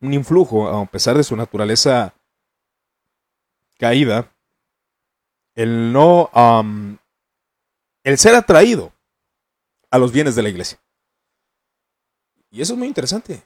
un 0.00 0.14
influjo, 0.14 0.68
a 0.68 0.86
pesar 0.86 1.16
de 1.16 1.24
su 1.24 1.36
naturaleza 1.36 2.14
caída, 3.78 4.32
el 5.54 5.92
no, 5.92 6.30
el 8.04 8.18
ser 8.18 8.34
atraído 8.34 8.92
a 9.90 9.98
los 9.98 10.12
bienes 10.12 10.34
de 10.34 10.42
la 10.42 10.48
iglesia. 10.48 10.78
Y 12.50 12.60
eso 12.60 12.74
es 12.74 12.78
muy 12.78 12.88
interesante 12.88 13.42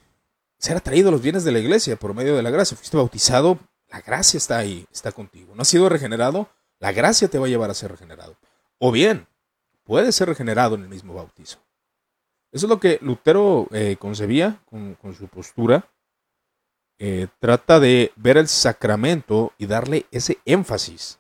ser 0.59 0.77
atraído 0.77 1.09
a 1.09 1.13
los 1.13 1.23
bienes 1.23 1.43
de 1.43 1.53
la 1.53 1.59
iglesia 1.59 1.97
por 1.97 2.15
medio 2.15 2.37
de 2.37 2.43
la 2.43 2.51
gracia. 2.51 2.77
Fuiste 2.77 2.97
bautizado, 2.97 3.59
la 3.89 4.01
gracia 4.03 4.39
está 4.39 4.59
ahí, 4.59 4.87
está 4.93 5.11
contigo. 5.11 5.55
No 5.55 5.63
has 5.63 5.69
sido 5.69 5.89
regenerado, 5.89 6.49
la 6.79 6.93
gracia 6.93 7.29
te 7.29 7.39
va 7.39 7.47
a 7.47 7.49
llevar 7.49 7.71
a 7.71 7.75
ser 7.75 7.91
regenerado. 7.91 8.37
O 8.79 8.93
bien, 8.93 9.27
puedes 9.85 10.15
ser 10.15 10.29
regenerado 10.29 10.75
en 10.75 10.83
el 10.83 10.89
mismo 10.89 11.15
bautizo. 11.15 11.59
Eso 12.53 12.67
es 12.67 12.71
lo 12.71 12.81
que 12.81 12.99
Lutero 13.01 13.69
eh, 13.71 13.97
concebía 13.99 14.61
con, 14.69 14.97
su 15.17 15.29
postura. 15.29 15.89
Eh, 16.99 17.29
trata 17.39 17.81
de 17.81 18.13
ver 18.17 18.37
el 18.37 18.49
sacramento 18.49 19.53
y 19.57 19.67
darle 19.67 20.07
ese 20.11 20.39
énfasis. 20.45 21.19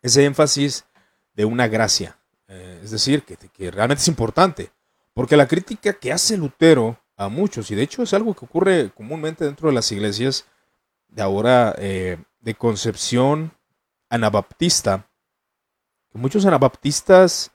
Ese 0.00 0.24
énfasis 0.24 0.84
de 1.34 1.44
una 1.44 1.66
gracia. 1.66 2.18
Eh, 2.46 2.80
es 2.82 2.90
decir, 2.90 3.24
que, 3.24 3.70
realmente 3.70 4.00
es 4.00 4.08
importante. 4.08 4.70
Porque 5.12 5.36
la 5.36 5.48
crítica 5.48 5.92
que 5.92 6.12
hace 6.12 6.36
Lutero 6.36 6.98
a 7.16 7.28
muchos, 7.28 7.70
y 7.70 7.74
de 7.74 7.82
hecho 7.82 8.02
es 8.04 8.14
algo 8.14 8.34
que 8.34 8.44
ocurre 8.44 8.90
comúnmente 8.94 9.44
dentro 9.44 9.68
de 9.68 9.74
las 9.74 9.90
iglesias 9.90 10.46
de 11.08 11.22
ahora 11.22 11.72
de 11.72 12.54
concepción 12.56 13.50
anabaptista, 14.08 15.08
muchos 16.18 16.44
anabaptistas 16.46 17.52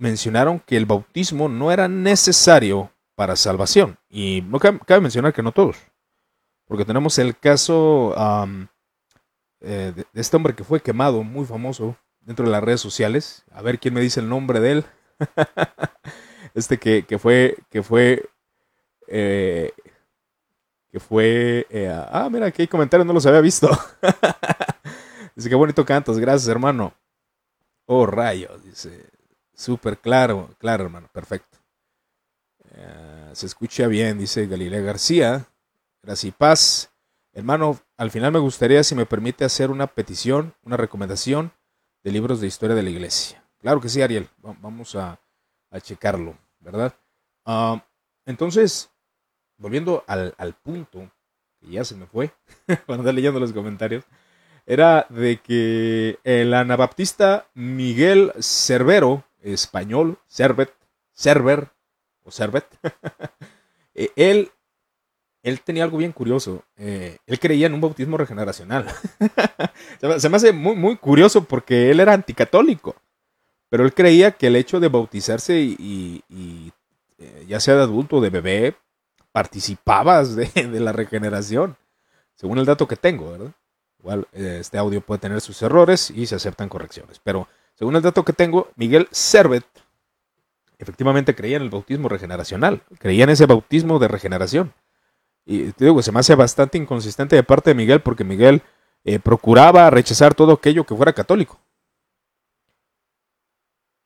mencionaron 0.00 0.58
que 0.58 0.76
el 0.76 0.86
bautismo 0.86 1.48
no 1.48 1.70
era 1.70 1.86
necesario 1.86 2.90
para 3.14 3.36
salvación. 3.36 3.98
Y 4.08 4.42
no 4.42 4.58
cabe, 4.58 5.00
mencionar 5.00 5.32
que 5.32 5.42
no 5.42 5.52
todos, 5.52 5.76
porque 6.66 6.84
tenemos 6.84 7.18
el 7.18 7.38
caso 7.38 8.14
eh, 9.60 9.92
de, 9.94 10.06
este 10.14 10.36
hombre 10.36 10.54
que 10.54 10.64
fue 10.64 10.80
quemado, 10.80 11.22
muy 11.22 11.44
famoso, 11.46 11.96
dentro 12.20 12.44
de 12.44 12.50
las 12.50 12.64
redes 12.64 12.80
sociales. 12.80 13.44
A 13.52 13.62
ver 13.62 13.78
quién 13.78 13.94
me 13.94 14.00
dice 14.00 14.20
el 14.20 14.28
nombre 14.28 14.58
de 14.58 14.72
él. 14.72 14.84
este 16.54 16.78
que, 16.78 17.04
que, 17.04 17.18
fue, 17.18 17.56
que 17.70 17.82
fue 17.82 18.28
eh, 19.06 19.72
que 20.90 21.00
fue... 21.00 21.66
Eh, 21.70 21.88
ah, 21.88 22.28
mira, 22.30 22.46
aquí 22.46 22.62
hay 22.62 22.68
comentarios, 22.68 23.06
no 23.06 23.12
los 23.12 23.26
había 23.26 23.40
visto. 23.40 23.68
dice, 25.36 25.48
qué 25.48 25.54
bonito 25.54 25.84
cantas, 25.84 26.18
gracias 26.18 26.48
hermano. 26.48 26.94
Oh, 27.86 28.06
rayos, 28.06 28.62
dice. 28.64 29.09
Súper 29.60 29.98
claro, 29.98 30.48
claro 30.56 30.84
hermano, 30.84 31.10
perfecto. 31.12 31.58
Eh, 32.70 33.30
se 33.34 33.44
escucha 33.44 33.88
bien, 33.88 34.16
dice 34.16 34.46
Galilea 34.46 34.80
García. 34.80 35.48
Gracias 36.02 36.24
y 36.24 36.32
paz. 36.32 36.90
Hermano, 37.34 37.78
al 37.98 38.10
final 38.10 38.32
me 38.32 38.38
gustaría, 38.38 38.82
si 38.82 38.94
me 38.94 39.04
permite, 39.04 39.44
hacer 39.44 39.70
una 39.70 39.86
petición, 39.86 40.54
una 40.62 40.78
recomendación 40.78 41.52
de 42.02 42.10
libros 42.10 42.40
de 42.40 42.46
historia 42.46 42.74
de 42.74 42.82
la 42.82 42.88
iglesia. 42.88 43.44
Claro 43.58 43.82
que 43.82 43.90
sí, 43.90 44.00
Ariel. 44.00 44.30
Vamos 44.38 44.96
a, 44.96 45.20
checarlo, 45.82 46.38
¿verdad? 46.60 46.94
Ah, 47.44 47.84
entonces, 48.24 48.90
volviendo 49.58 50.04
al, 50.06 50.54
punto, 50.62 51.12
que 51.60 51.72
ya 51.72 51.84
se 51.84 51.96
me 51.96 52.06
fue 52.06 52.32
cuando 52.86 53.02
estaba 53.02 53.12
leyendo 53.12 53.38
los 53.38 53.52
comentarios, 53.52 54.04
era 54.64 55.04
de 55.10 55.36
que 55.36 56.18
el 56.24 56.54
anabaptista 56.54 57.46
Miguel 57.52 58.32
Cervero, 58.40 59.22
español, 59.42 60.18
Cervet, 60.28 60.72
Cerver, 61.12 61.70
o 62.24 62.30
Cervet, 62.30 62.66
eh, 63.94 64.10
él, 64.16 64.50
él 65.42 65.60
tenía 65.62 65.84
algo 65.84 65.98
bien 65.98 66.12
curioso. 66.12 66.64
Eh, 66.76 67.18
él 67.26 67.38
creía 67.38 67.66
en 67.66 67.74
un 67.74 67.80
bautismo 67.80 68.16
regeneracional. 68.16 68.86
se 70.18 70.28
me 70.28 70.36
hace 70.36 70.52
muy, 70.52 70.76
muy 70.76 70.96
curioso 70.96 71.44
porque 71.44 71.90
él 71.90 72.00
era 72.00 72.12
anticatólico. 72.12 72.96
Pero 73.68 73.84
él 73.84 73.94
creía 73.94 74.32
que 74.32 74.48
el 74.48 74.56
hecho 74.56 74.80
de 74.80 74.88
bautizarse 74.88 75.60
y, 75.60 76.24
eh, 77.18 77.44
ya 77.46 77.60
sea 77.60 77.76
de 77.76 77.82
adulto 77.82 78.16
o 78.16 78.20
de 78.20 78.30
bebé, 78.30 78.76
participabas 79.30 80.34
de, 80.34 80.50
la 80.80 80.92
regeneración, 80.92 81.76
según 82.34 82.58
el 82.58 82.66
dato 82.66 82.88
que 82.88 82.96
tengo, 82.96 83.30
¿verdad? 83.30 83.52
Igual 84.00 84.26
este 84.32 84.78
audio 84.78 85.02
puede 85.02 85.20
tener 85.20 85.40
sus 85.40 85.60
errores 85.62 86.10
y 86.10 86.26
se 86.26 86.34
aceptan 86.34 86.68
correcciones, 86.68 87.20
pero 87.22 87.46
según 87.80 87.96
el 87.96 88.02
dato 88.02 88.26
que 88.26 88.34
tengo, 88.34 88.68
Miguel 88.76 89.08
Servet 89.10 89.64
efectivamente 90.76 91.34
creía 91.34 91.56
en 91.56 91.62
el 91.62 91.70
bautismo 91.70 92.10
regeneracional, 92.10 92.82
creía 92.98 93.24
en 93.24 93.30
ese 93.30 93.46
bautismo 93.46 93.98
de 93.98 94.06
regeneración. 94.06 94.74
Y 95.46 95.72
te 95.72 95.86
digo, 95.86 96.02
se 96.02 96.12
me 96.12 96.20
hace 96.20 96.34
bastante 96.34 96.76
inconsistente 96.76 97.36
de 97.36 97.42
parte 97.42 97.70
de 97.70 97.74
Miguel 97.74 98.02
porque 98.02 98.22
Miguel 98.22 98.60
eh, 99.02 99.18
procuraba 99.18 99.88
rechazar 99.88 100.34
todo 100.34 100.52
aquello 100.52 100.84
que 100.84 100.94
fuera 100.94 101.14
católico. 101.14 101.58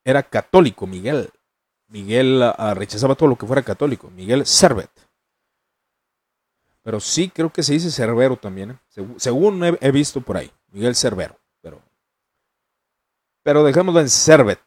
Era 0.04 0.22
católico 0.22 0.86
Miguel. 0.86 1.30
Miguel 1.88 2.44
ah, 2.44 2.74
rechazaba 2.76 3.16
todo 3.16 3.28
lo 3.28 3.34
que 3.34 3.46
fuera 3.46 3.62
católico. 3.62 4.08
Miguel 4.10 4.46
Servet. 4.46 4.90
Pero 6.84 7.00
sí 7.00 7.28
creo 7.28 7.50
que 7.50 7.64
se 7.64 7.72
dice 7.72 7.90
Cerbero 7.90 8.36
también, 8.36 8.70
¿eh? 8.70 9.06
según 9.16 9.64
he, 9.80 9.90
visto 9.90 10.20
por 10.20 10.36
ahí, 10.36 10.52
Miguel 10.70 10.94
Cerbero. 10.94 11.40
Pero, 13.44 13.62
dejémoslo 13.62 14.00
en 14.00 14.08
Cervet. 14.08 14.60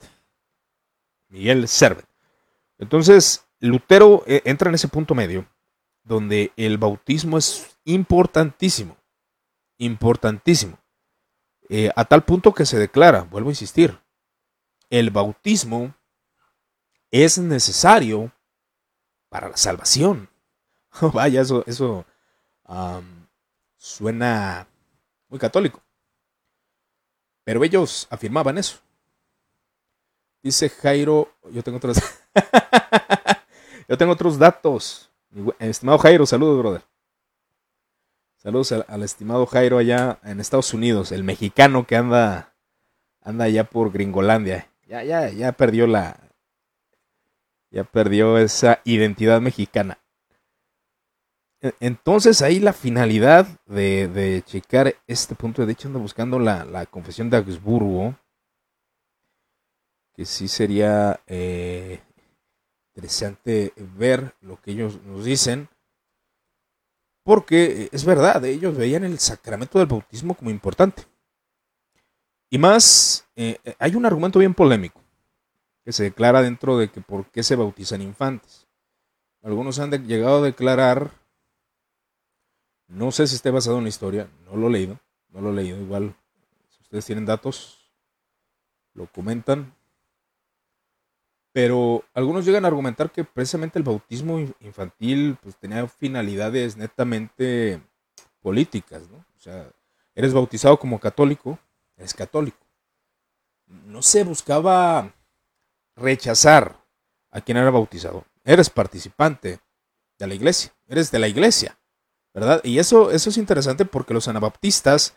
Miguel 1.27 1.67
Cervet. 1.67 2.07
Entonces, 2.77 3.45
Lutero 3.59 4.23
eh, 4.27 4.41
entra 4.45 4.69
en 4.69 4.75
ese 4.75 4.87
punto 4.87 5.15
medio, 5.15 5.45
donde 6.03 6.53
el 6.55 6.77
bautismo 6.77 7.37
es 7.37 7.77
importantísimo, 7.83 8.95
importantísimo, 9.77 10.79
eh, 11.69 11.91
a 11.95 12.05
tal 12.05 12.23
punto 12.23 12.53
que 12.53 12.65
se 12.65 12.77
declara, 12.77 13.23
vuelvo 13.23 13.49
a 13.49 13.53
insistir, 13.53 13.99
el 14.89 15.09
bautismo 15.09 15.95
es 17.11 17.39
necesario 17.39 18.31
para 19.27 19.49
la 19.49 19.57
salvación. 19.57 20.29
Vaya, 21.13 21.41
eso, 21.41 21.63
eso 21.65 22.05
suena 23.75 24.67
muy 25.29 25.39
católico. 25.39 25.81
Pero 27.47 27.63
ellos 27.63 28.07
afirmaban 28.09 28.57
eso. 28.57 28.79
Dice 30.43 30.67
Jairo, 30.67 31.31
yo 31.49 31.63
tengo 31.63 31.77
otros, 31.77 31.97
yo 33.87 33.97
tengo 33.97 34.11
otros 34.11 34.37
datos. 34.37 35.09
Estimado 35.57 35.97
Jairo, 35.97 36.25
saludos, 36.25 36.59
brother. 36.59 36.81
Saludos 38.35 38.73
al, 38.73 39.01
estimado 39.01 39.45
Jairo 39.45 39.77
allá 39.77 40.19
en 40.23 40.41
Estados 40.41 40.73
Unidos, 40.73 41.13
el 41.13 41.23
mexicano 41.23 41.87
que 41.87 41.95
anda, 41.95 42.53
anda 43.21 43.45
allá 43.45 43.63
por 43.63 43.93
Gringolandia. 43.93 44.69
Ya, 44.85 45.05
ya, 45.05 45.29
ya 45.29 45.53
perdió 45.53 45.87
la, 45.87 46.19
ya 47.71 47.85
perdió 47.85 48.37
esa 48.39 48.81
identidad 48.83 49.39
mexicana. 49.39 49.99
E, 51.61 51.73
entonces 51.79 52.41
ahí 52.41 52.59
la 52.59 52.73
finalidad 52.73 53.47
de, 53.65 54.43
checar 54.45 54.95
este 55.07 55.35
punto, 55.35 55.65
de 55.65 55.71
hecho 55.73 55.87
ando 55.87 55.99
buscando 55.99 56.39
la, 56.39 56.85
confesión 56.87 57.29
de 57.29 57.37
Augsburgo, 57.37 58.15
que 60.13 60.25
sí 60.25 60.47
sería 60.47 61.19
eh, 61.27 62.01
interesante 62.95 63.73
ver 63.77 64.33
lo 64.41 64.59
que 64.61 64.71
ellos 64.71 65.01
nos 65.03 65.25
dicen, 65.25 65.69
porque 67.23 67.89
es 67.91 68.05
verdad, 68.05 68.43
ellos 68.45 68.75
veían 68.77 69.03
el 69.03 69.19
sacramento 69.19 69.79
del 69.79 69.87
bautismo 69.87 70.33
como 70.33 70.49
importante. 70.49 71.03
Y 72.49 72.57
más, 72.57 73.27
eh, 73.35 73.59
hay 73.79 73.95
un 73.95 74.05
argumento 74.05 74.39
bien 74.39 74.53
polémico 74.53 75.01
que 75.83 75.93
se 75.93 76.03
declara 76.03 76.41
dentro 76.41 76.77
de 76.77 76.89
que 76.89 77.01
por 77.01 77.29
qué 77.31 77.43
se 77.43 77.55
bautizan 77.55 78.01
infantes. 78.01 78.67
Algunos 79.41 79.79
han 79.79 79.91
llegado 80.05 80.39
a 80.39 80.45
declarar, 80.45 81.11
no 82.87 83.11
sé 83.11 83.27
si 83.27 83.35
esté 83.35 83.51
basado 83.51 83.77
en 83.77 83.83
la 83.83 83.89
historia, 83.89 84.29
no 84.45 84.55
lo 84.55 84.67
he 84.67 84.71
leído, 84.71 84.99
no 85.29 85.41
lo 85.41 85.51
he 85.51 85.53
leído, 85.53 85.79
igual 85.79 86.15
si 86.69 86.81
ustedes 86.81 87.05
tienen 87.05 87.25
datos, 87.25 87.91
lo 88.93 89.07
comentan. 89.07 89.73
Pero 91.51 92.03
algunos 92.13 92.45
llegan 92.45 92.65
a 92.65 92.67
argumentar 92.67 93.11
que 93.11 93.23
precisamente 93.23 93.79
el 93.79 93.83
bautismo 93.83 94.39
infantil 94.59 95.37
pues, 95.41 95.55
tenía 95.55 95.87
finalidades 95.87 96.77
netamente 96.77 97.81
políticas, 98.41 99.09
¿no? 99.09 99.17
O 99.17 99.39
sea, 99.39 99.71
eres 100.13 100.33
bautizado 100.33 100.77
como 100.77 100.99
católico, 100.99 101.59
eres 101.95 102.13
católico. 102.13 102.65
No 103.65 104.01
se 104.01 104.23
buscaba 104.23 105.13
rechazar 105.95 106.79
a 107.31 107.41
quien 107.41 107.57
era 107.57 107.71
bautizado. 107.71 108.23
Eres 108.43 108.69
participante 108.69 109.59
de 110.17 110.27
la 110.27 110.33
iglesia, 110.33 110.73
eres 110.87 111.11
de 111.11 111.19
la 111.19 111.27
iglesia, 111.27 111.76
Y 112.63 112.79
eso, 112.79 113.11
eso 113.11 113.29
es 113.29 113.37
interesante 113.37 113.85
porque 113.85 114.13
los 114.13 114.27
anabaptistas, 114.27 115.15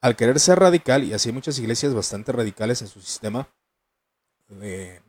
al 0.00 0.16
querer 0.16 0.40
ser 0.40 0.58
radical, 0.58 1.04
y 1.04 1.12
así 1.12 1.28
hay 1.28 1.34
muchas 1.34 1.58
iglesias 1.58 1.94
bastante 1.94 2.32
radicales 2.32 2.80
en 2.82 2.88
su 2.88 3.00
sistema, 3.00 3.48
de, 4.48 5.02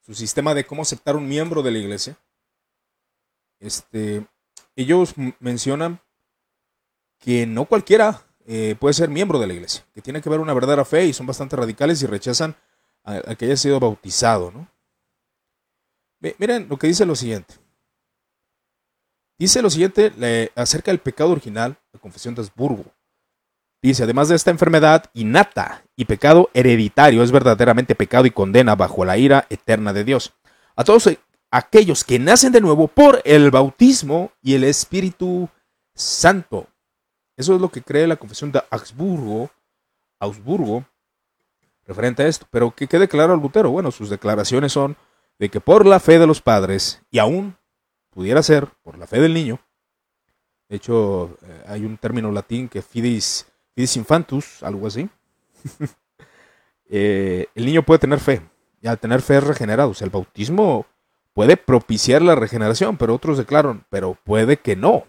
su 0.00 0.14
sistema 0.14 0.54
de 0.54 0.64
cómo 0.64 0.82
aceptar 0.82 1.16
un 1.16 1.28
miembro 1.28 1.62
de 1.62 1.70
la 1.70 1.78
iglesia, 1.78 2.16
este, 3.58 4.26
ellos 4.76 5.14
mencionan 5.40 6.00
que 7.18 7.46
no 7.46 7.64
cualquiera 7.64 8.24
eh, 8.46 8.76
puede 8.78 8.94
ser 8.94 9.08
miembro 9.08 9.38
de 9.40 9.46
la 9.48 9.54
iglesia, 9.54 9.84
que 9.92 10.02
tiene 10.02 10.20
que 10.20 10.28
haber 10.28 10.40
una 10.40 10.54
verdadera 10.54 10.84
fe 10.84 11.06
y 11.06 11.12
son 11.12 11.26
bastante 11.26 11.56
radicales 11.56 12.00
y 12.02 12.06
rechazan 12.06 12.54
a, 13.02 13.34
que 13.34 13.46
haya 13.46 13.56
sido 13.56 13.80
bautizado, 13.80 14.50
¿no? 14.50 14.68
Miren 16.38 16.68
lo 16.68 16.76
que 16.76 16.86
dice 16.86 17.06
lo 17.06 17.14
siguiente. 17.14 17.54
Dice 19.38 19.60
lo 19.60 19.70
siguiente 19.70 20.50
acerca 20.54 20.90
del 20.90 21.00
pecado 21.00 21.30
original, 21.30 21.76
la 21.92 22.00
confesión 22.00 22.34
de 22.34 22.42
Habsburgo. 22.42 22.84
Dice, 23.82 24.04
además 24.04 24.28
de 24.28 24.36
esta 24.36 24.50
enfermedad 24.50 25.04
innata 25.12 25.84
y 25.94 26.06
pecado 26.06 26.50
hereditario, 26.54 27.22
es 27.22 27.30
verdaderamente 27.30 27.94
pecado 27.94 28.26
y 28.26 28.30
condena 28.30 28.74
bajo 28.74 29.04
la 29.04 29.18
ira 29.18 29.46
eterna 29.50 29.92
de 29.92 30.04
Dios. 30.04 30.32
A 30.74 30.82
todos 30.84 31.10
aquellos 31.50 32.02
que 32.02 32.18
nacen 32.18 32.52
de 32.52 32.62
nuevo 32.62 32.88
por 32.88 33.20
el 33.24 33.50
bautismo 33.50 34.32
y 34.42 34.54
el 34.54 34.64
Espíritu 34.64 35.48
Santo. 35.94 36.66
Eso 37.36 37.54
es 37.54 37.60
lo 37.60 37.68
que 37.68 37.82
cree 37.82 38.06
la 38.06 38.16
confesión 38.16 38.50
de 38.50 38.62
Augsburgo, 38.70 39.50
Augsburgo 40.18 40.84
referente 41.86 42.22
a 42.22 42.28
esto. 42.28 42.46
Pero 42.50 42.74
que 42.74 42.88
quede 42.88 43.08
claro 43.08 43.36
Lutero, 43.36 43.70
bueno, 43.70 43.90
sus 43.90 44.08
declaraciones 44.08 44.72
son 44.72 44.96
de 45.38 45.50
que 45.50 45.60
por 45.60 45.86
la 45.86 46.00
fe 46.00 46.18
de 46.18 46.26
los 46.26 46.40
padres, 46.40 47.02
y 47.10 47.18
aún 47.18 47.56
pudiera 48.16 48.42
ser 48.42 48.66
por 48.82 48.96
la 48.96 49.06
fe 49.06 49.20
del 49.20 49.34
niño, 49.34 49.60
de 50.70 50.76
hecho 50.76 51.36
eh, 51.42 51.64
hay 51.68 51.84
un 51.84 51.98
término 51.98 52.32
latín 52.32 52.66
que 52.66 52.80
fidis, 52.80 53.46
fidis 53.74 53.94
infantus, 53.98 54.62
algo 54.62 54.86
así, 54.86 55.06
eh, 56.88 57.46
el 57.54 57.66
niño 57.66 57.82
puede 57.82 57.98
tener 57.98 58.18
fe, 58.18 58.40
y 58.80 58.86
al 58.86 58.98
tener 58.98 59.20
fe 59.20 59.36
es 59.36 59.44
regenerado. 59.44 59.90
O 59.90 59.94
sea, 59.94 60.06
el 60.06 60.10
bautismo 60.10 60.86
puede 61.34 61.58
propiciar 61.58 62.22
la 62.22 62.34
regeneración, 62.34 62.96
pero 62.96 63.14
otros 63.14 63.36
declaran, 63.36 63.84
pero 63.90 64.16
puede 64.24 64.56
que 64.56 64.76
no. 64.76 65.04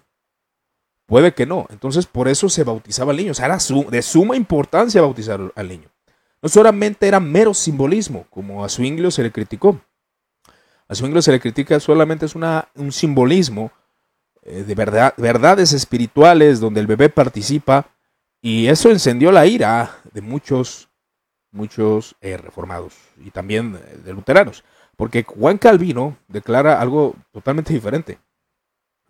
Puede 1.05 1.33
que 1.33 1.45
no. 1.45 1.65
Entonces, 1.69 2.07
por 2.07 2.27
eso 2.27 2.49
se 2.49 2.65
bautizaba 2.65 3.11
al 3.11 3.17
niño. 3.17 3.31
O 3.31 3.35
sea, 3.35 3.45
era 3.45 3.57
de 3.89 4.01
suma 4.01 4.35
importancia 4.35 5.01
bautizar 5.01 5.53
al 5.55 5.67
niño. 5.69 5.89
No 6.41 6.49
solamente 6.49 7.07
era 7.07 7.21
mero 7.21 7.53
simbolismo, 7.53 8.25
como 8.29 8.65
a 8.65 8.69
Zwinglio 8.69 9.09
se 9.09 9.23
le 9.23 9.31
criticó. 9.31 9.79
A 10.87 10.95
Zwinglio 10.95 11.21
se 11.21 11.31
le 11.31 11.39
critica 11.39 11.79
solamente 11.79 12.25
es 12.25 12.35
una, 12.35 12.69
un 12.75 12.91
simbolismo 12.91 13.71
eh, 14.47 14.63
de 14.63 14.75
verdad, 14.75 15.13
verdades 15.17 15.73
espirituales 15.73 16.61
donde 16.61 16.79
el 16.79 16.87
bebé 16.87 17.09
participa 17.09 17.89
y 18.41 18.67
eso 18.67 18.89
encendió 18.89 19.29
la 19.29 19.45
ira 19.45 19.99
de 20.13 20.21
muchos, 20.21 20.89
muchos 21.51 22.15
eh, 22.21 22.37
reformados 22.37 22.95
y 23.17 23.31
también 23.31 23.73
de 24.05 24.13
luteranos. 24.13 24.63
Porque 24.95 25.23
Juan 25.23 25.57
Calvino 25.57 26.17
declara 26.29 26.79
algo 26.79 27.13
totalmente 27.33 27.73
diferente 27.73 28.19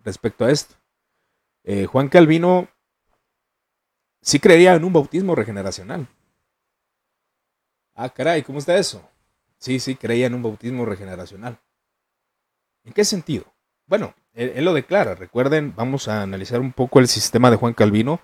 respecto 0.00 0.44
a 0.44 0.50
esto. 0.50 0.74
Eh, 1.62 1.86
Juan 1.86 2.08
Calvino 2.08 2.68
sí 4.20 4.40
creería 4.40 4.74
en 4.74 4.84
un 4.84 4.92
bautismo 4.92 5.36
regeneracional. 5.36 6.08
Ah, 7.94 8.08
caray, 8.08 8.42
¿cómo 8.42 8.58
está 8.58 8.76
eso? 8.76 9.08
Sí, 9.58 9.78
sí, 9.78 9.94
creía 9.94 10.26
en 10.26 10.34
un 10.34 10.42
bautismo 10.42 10.84
regeneracional. 10.84 11.60
¿En 12.88 12.94
qué 12.94 13.04
sentido? 13.04 13.44
Bueno, 13.86 14.14
él, 14.32 14.64
lo 14.64 14.72
declara. 14.72 15.14
Recuerden, 15.14 15.74
vamos 15.76 16.08
a 16.08 16.22
analizar 16.22 16.58
un 16.58 16.72
poco 16.72 17.00
el 17.00 17.06
sistema 17.06 17.50
de 17.50 17.58
Juan 17.58 17.74
Calvino 17.74 18.18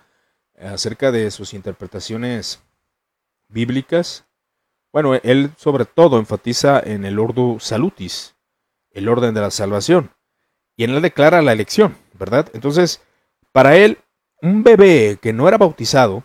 eh, 0.55 0.67
acerca 0.69 1.13
de 1.13 1.31
sus 1.31 1.53
interpretaciones 1.53 2.63
bíblicas. 3.49 4.25
Bueno, 4.91 5.17
él 5.17 5.51
sobre 5.59 5.85
todo 5.85 6.19
enfatiza 6.19 6.81
en 6.81 7.05
el 7.05 7.19
ordo 7.19 7.61
salutis, 7.61 8.37
el 8.91 9.11
orden 9.11 9.35
de 9.35 9.43
la 9.43 9.51
salvación. 9.51 10.11
Y 10.79 10.85
él 10.85 11.03
declara 11.03 11.43
la 11.43 11.53
elección, 11.53 11.99
¿verdad? 12.15 12.49
Entonces, 12.55 13.03
para 13.53 13.77
él, 13.77 13.99
un 14.41 14.63
bebé 14.63 15.19
que 15.21 15.35
no 15.35 15.47
era 15.47 15.59
bautizado 15.59 16.25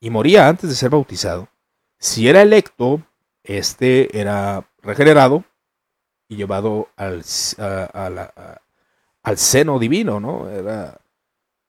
y 0.00 0.10
moría 0.10 0.48
antes 0.48 0.68
de 0.68 0.74
ser 0.74 0.90
bautizado, 0.90 1.48
si 1.96 2.28
era 2.28 2.42
electo, 2.42 3.00
este 3.44 4.18
era 4.18 4.68
regenerado 4.82 5.44
y 6.30 6.36
llevado 6.36 6.88
al, 6.96 7.22
al 9.22 9.38
seno 9.38 9.78
divino, 9.78 10.20
¿no? 10.20 10.48
Era, 10.48 10.98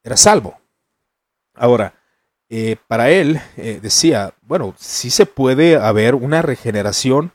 era 0.03 0.15
salvo. 0.15 0.61
Ahora, 1.55 1.95
eh, 2.49 2.77
para 2.87 3.09
él 3.09 3.41
eh, 3.57 3.79
decía, 3.81 4.33
bueno, 4.41 4.75
sí 4.77 5.09
se 5.09 5.25
puede 5.25 5.77
haber 5.77 6.15
una 6.15 6.41
regeneración 6.41 7.33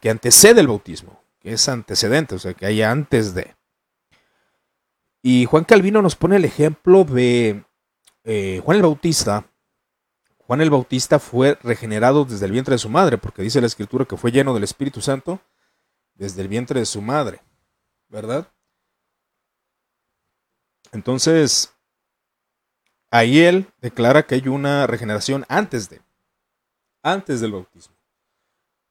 que 0.00 0.10
antecede 0.10 0.60
el 0.60 0.66
bautismo, 0.66 1.22
que 1.38 1.52
es 1.52 1.68
antecedente, 1.68 2.34
o 2.34 2.38
sea, 2.38 2.54
que 2.54 2.66
hay 2.66 2.82
antes 2.82 3.34
de. 3.34 3.54
Y 5.22 5.44
Juan 5.44 5.64
Calvino 5.64 6.02
nos 6.02 6.16
pone 6.16 6.36
el 6.36 6.44
ejemplo 6.44 7.04
de 7.04 7.62
eh, 8.24 8.60
Juan 8.64 8.78
el 8.78 8.82
Bautista, 8.82 9.44
Juan 10.50 10.62
el 10.62 10.70
Bautista 10.70 11.20
fue 11.20 11.56
regenerado 11.62 12.24
desde 12.24 12.44
el 12.44 12.50
vientre 12.50 12.74
de 12.74 12.78
su 12.80 12.88
madre, 12.88 13.18
porque 13.18 13.40
dice 13.40 13.60
la 13.60 13.68
escritura 13.68 14.04
que 14.04 14.16
fue 14.16 14.32
lleno 14.32 14.52
del 14.52 14.64
Espíritu 14.64 15.00
Santo 15.00 15.40
desde 16.14 16.42
el 16.42 16.48
vientre 16.48 16.80
de 16.80 16.86
su 16.86 17.00
madre, 17.00 17.40
¿verdad? 18.08 18.52
Entonces, 20.90 21.72
ahí 23.12 23.38
él 23.38 23.72
declara 23.80 24.24
que 24.24 24.34
hay 24.34 24.48
una 24.48 24.88
regeneración 24.88 25.46
antes 25.48 25.88
de, 25.88 26.02
antes 27.00 27.40
del 27.40 27.52
bautismo, 27.52 27.94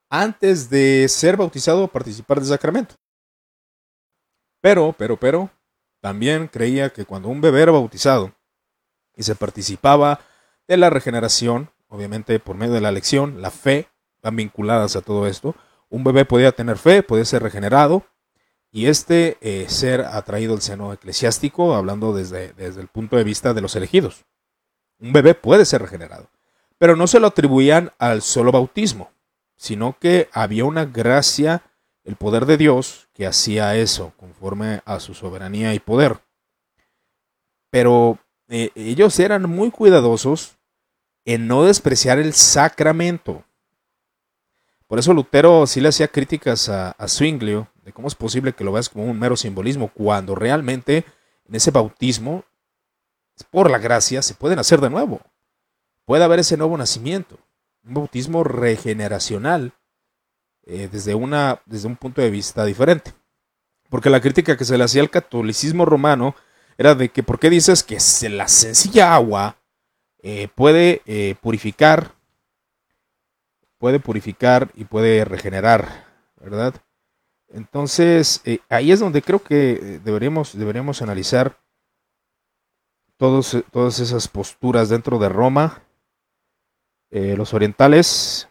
antes 0.09 0.69
de 0.69 1.09
ser 1.09 1.35
bautizado 1.35 1.83
o 1.83 1.87
participar 1.89 2.39
del 2.39 2.47
sacramento. 2.47 2.95
Pero, 4.61 4.95
pero, 4.97 5.19
pero, 5.19 5.51
también 5.99 6.47
creía 6.47 6.89
que 6.89 7.03
cuando 7.03 7.27
un 7.27 7.41
bebé 7.41 7.63
era 7.63 7.73
bautizado 7.73 8.33
y 9.17 9.23
se 9.23 9.35
participaba 9.35 10.21
de 10.69 10.77
la 10.77 10.91
regeneración, 10.91 11.71
obviamente 11.87 12.39
por 12.39 12.55
medio 12.55 12.75
de 12.75 12.81
la 12.81 12.91
lección, 12.91 13.41
la 13.41 13.49
fe, 13.49 13.87
van 14.21 14.35
vinculadas 14.35 14.95
a 14.95 15.01
todo 15.01 15.25
esto, 15.25 15.55
un 15.89 16.03
bebé 16.03 16.25
podía 16.25 16.51
tener 16.51 16.77
fe, 16.77 17.01
podía 17.01 17.25
ser 17.25 17.41
regenerado, 17.41 18.05
y 18.71 18.85
este 18.85 19.37
eh, 19.41 19.67
ser 19.67 20.01
atraído 20.01 20.53
al 20.53 20.61
seno 20.61 20.93
eclesiástico, 20.93 21.73
hablando 21.73 22.13
desde, 22.13 22.53
desde 22.53 22.81
el 22.81 22.87
punto 22.87 23.17
de 23.17 23.23
vista 23.23 23.55
de 23.55 23.61
los 23.61 23.75
elegidos. 23.75 24.25
Un 24.99 25.11
bebé 25.11 25.33
puede 25.33 25.65
ser 25.65 25.81
regenerado, 25.81 26.29
pero 26.77 26.95
no 26.95 27.07
se 27.07 27.19
lo 27.19 27.25
atribuían 27.25 27.91
al 27.97 28.21
solo 28.21 28.51
bautismo, 28.51 29.09
sino 29.55 29.97
que 29.99 30.29
había 30.33 30.65
una 30.65 30.85
gracia, 30.85 31.63
el 32.03 32.15
poder 32.15 32.45
de 32.45 32.57
Dios, 32.57 33.09
que 33.13 33.25
hacía 33.25 33.75
eso, 33.75 34.13
conforme 34.17 34.81
a 34.85 34.99
su 34.99 35.15
soberanía 35.15 35.73
y 35.73 35.79
poder. 35.79 36.19
Pero 37.71 38.19
eh, 38.49 38.69
ellos 38.75 39.19
eran 39.19 39.49
muy 39.49 39.71
cuidadosos 39.71 40.58
en 41.33 41.47
no 41.47 41.63
despreciar 41.63 42.17
el 42.17 42.33
sacramento. 42.33 43.45
Por 44.87 44.97
eso 44.97 45.13
Lutero 45.13 45.67
sí 45.67 45.79
le 45.79 45.89
hacía 45.89 46.07
críticas 46.07 46.69
a, 46.69 46.91
a 46.91 47.07
Zwinglio 47.07 47.67
de 47.83 47.93
cómo 47.93 48.07
es 48.07 48.15
posible 48.15 48.53
que 48.53 48.63
lo 48.63 48.71
veas 48.71 48.89
como 48.89 49.05
un 49.05 49.19
mero 49.19 49.37
simbolismo 49.37 49.89
cuando 49.89 50.33
realmente 50.33 51.05
en 51.47 51.53
ese 51.53 51.69
bautismo, 51.69 52.45
por 53.51 53.69
la 53.69 53.77
gracia, 53.77 54.23
se 54.23 54.33
pueden 54.33 54.57
hacer 54.57 54.81
de 54.81 54.89
nuevo. 54.89 55.21
Puede 56.05 56.23
haber 56.23 56.39
ese 56.39 56.57
nuevo 56.57 56.75
nacimiento, 56.75 57.37
un 57.83 57.93
bautismo 57.93 58.43
regeneracional 58.43 59.73
eh, 60.63 60.89
desde, 60.91 61.13
una, 61.13 61.61
desde 61.67 61.87
un 61.87 61.95
punto 61.95 62.21
de 62.21 62.31
vista 62.31 62.65
diferente. 62.65 63.13
Porque 63.89 64.09
la 64.09 64.19
crítica 64.19 64.57
que 64.57 64.65
se 64.65 64.79
le 64.79 64.83
hacía 64.83 65.03
al 65.03 65.11
catolicismo 65.11 65.85
romano 65.85 66.35
era 66.75 66.95
de 66.95 67.09
que, 67.09 67.21
¿por 67.21 67.37
qué 67.37 67.51
dices 67.51 67.83
que 67.83 67.99
la 68.29 68.47
sencilla 68.47 69.13
agua 69.13 69.58
eh, 70.21 70.49
puede 70.53 71.01
eh, 71.05 71.35
purificar 71.41 72.13
puede 73.79 73.99
purificar 73.99 74.69
y 74.75 74.83
puede 74.85 75.25
regenerar, 75.25 76.05
¿verdad? 76.35 76.75
Entonces, 77.47 78.41
eh, 78.45 78.59
ahí 78.69 78.91
es 78.91 78.99
donde 78.99 79.21
creo 79.21 79.41
que 79.41 79.99
deberíamos, 80.03 81.01
analizar 81.01 81.57
todos, 83.17 83.57
todas 83.71 83.99
esas 83.99 84.27
posturas 84.27 84.89
dentro 84.89 85.17
de 85.17 85.29
Roma. 85.29 85.81
Los 87.09 87.55
orientales 87.55 88.49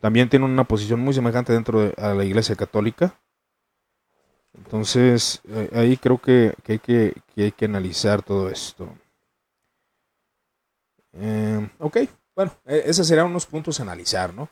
también 0.00 0.28
tienen 0.28 0.50
una 0.50 0.64
posición 0.64 1.00
muy 1.00 1.14
semejante 1.14 1.52
dentro 1.52 1.80
de 1.82 1.94
la 1.96 2.24
Iglesia 2.24 2.56
Católica. 2.56 3.20
Entonces, 4.54 5.40
ahí 5.72 5.96
creo 5.96 6.18
que, 6.18 6.54
hay 6.66 6.78
que, 6.78 7.14
hay 7.36 7.52
que 7.52 7.64
analizar 7.66 8.22
todo 8.22 8.48
esto. 8.48 8.88
Ok, 11.78 11.98
bueno, 12.34 12.52
e, 12.66 12.84
esos 12.86 13.06
serían 13.06 13.26
unos 13.26 13.46
puntos 13.46 13.78
a 13.78 13.82
analizar, 13.82 14.34
¿no? 14.34 14.48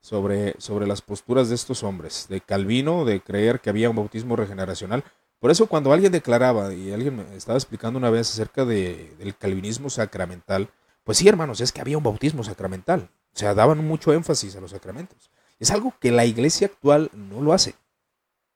Sobre, 0.00 0.54
sobre 0.58 0.86
las 0.86 1.02
posturas 1.02 1.48
de 1.48 1.56
estos 1.56 1.82
hombres, 1.82 2.26
de 2.28 2.40
Calvino, 2.40 3.04
de 3.04 3.20
creer 3.20 3.60
que 3.60 3.70
había 3.70 3.90
un 3.90 3.96
bautismo 3.96 4.36
regeneracional. 4.36 5.02
Por 5.40 5.50
eso 5.50 5.66
cuando 5.66 5.92
alguien 5.92 6.12
declaraba, 6.12 6.72
y 6.72 6.92
alguien 6.92 7.16
me 7.16 7.36
estaba 7.36 7.58
explicando 7.58 7.98
una 7.98 8.10
vez 8.10 8.30
acerca 8.30 8.64
de, 8.64 9.14
del 9.18 9.36
calvinismo 9.36 9.90
sacramental, 9.90 10.70
pues 11.02 11.18
sí, 11.18 11.28
hermanos, 11.28 11.60
es 11.60 11.72
que 11.72 11.80
había 11.80 11.98
un 11.98 12.04
bautismo 12.04 12.44
sacramental. 12.44 13.10
O 13.34 13.38
sea, 13.38 13.54
daban 13.54 13.84
mucho 13.84 14.12
énfasis 14.12 14.56
a 14.56 14.60
los 14.60 14.70
sacramentos. 14.70 15.30
Es 15.58 15.70
algo 15.70 15.94
que 16.00 16.10
la 16.10 16.24
iglesia 16.24 16.68
actual 16.68 17.10
no 17.12 17.40
lo 17.40 17.52
hace. 17.52 17.74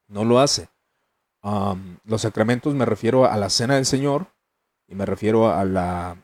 No 0.09 0.25
lo 0.25 0.41
hace. 0.41 0.69
los 2.05 2.23
sacramentos 2.23 2.75
me 2.75 2.85
refiero 2.85 3.25
a 3.25 3.37
la 3.37 3.51
cena 3.51 3.77
del 3.77 3.87
Señor 3.87 4.27
y 4.89 4.95
me 4.95 5.07
refiero 5.07 5.53
a 5.53 5.65
la, 5.65 6.17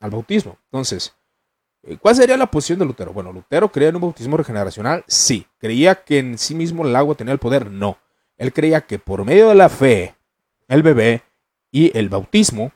al 0.00 0.10
bautismo. 0.10 0.58
Entonces, 0.66 1.14
eh, 1.82 1.98
¿Cuál 2.00 2.14
sería 2.14 2.36
la 2.36 2.50
posición 2.50 2.78
de 2.78 2.84
Lutero? 2.84 3.12
Bueno, 3.12 3.32
Lutero 3.32 3.70
creía 3.70 3.88
en 3.88 3.96
un 3.96 4.02
bautismo 4.02 4.36
regeneracional, 4.36 5.04
sí. 5.06 5.46
¿Creía 5.58 5.96
que 6.04 6.18
en 6.18 6.38
sí 6.38 6.54
mismo 6.54 6.86
el 6.86 6.94
agua 6.94 7.14
tenía 7.14 7.32
el 7.32 7.38
poder? 7.38 7.70
No. 7.70 7.98
Él 8.36 8.52
creía 8.52 8.82
que 8.82 8.98
por 8.98 9.24
medio 9.24 9.48
de 9.48 9.54
la 9.54 9.68
fe, 9.68 10.14
el 10.68 10.82
bebé 10.82 11.22
y 11.70 11.96
el 11.96 12.08
bautismo 12.08 12.72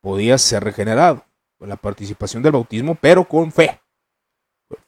podía 0.00 0.38
ser 0.38 0.64
regenerado. 0.64 1.24
Con 1.58 1.68
la 1.68 1.76
participación 1.76 2.42
del 2.42 2.52
bautismo, 2.52 2.96
pero 3.00 3.24
con 3.24 3.52
fe. 3.52 3.80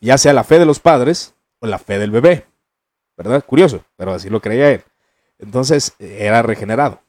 Ya 0.01 0.19
sea 0.19 0.33
la 0.33 0.45
fe 0.45 0.59
de 0.59 0.67
los 0.67 0.81
padres 0.81 1.35
o 1.61 1.67
la 1.67 1.79
fe 1.79 1.99
del 1.99 2.11
bebé. 2.11 2.47
¿Verdad? 3.17 3.45
Curioso, 3.45 3.85
pero 3.97 4.13
así 4.13 4.29
lo 4.29 4.41
creía 4.41 4.71
él. 4.71 4.83
Entonces 5.39 5.95
era 6.01 6.43
regenerado. 6.43 7.01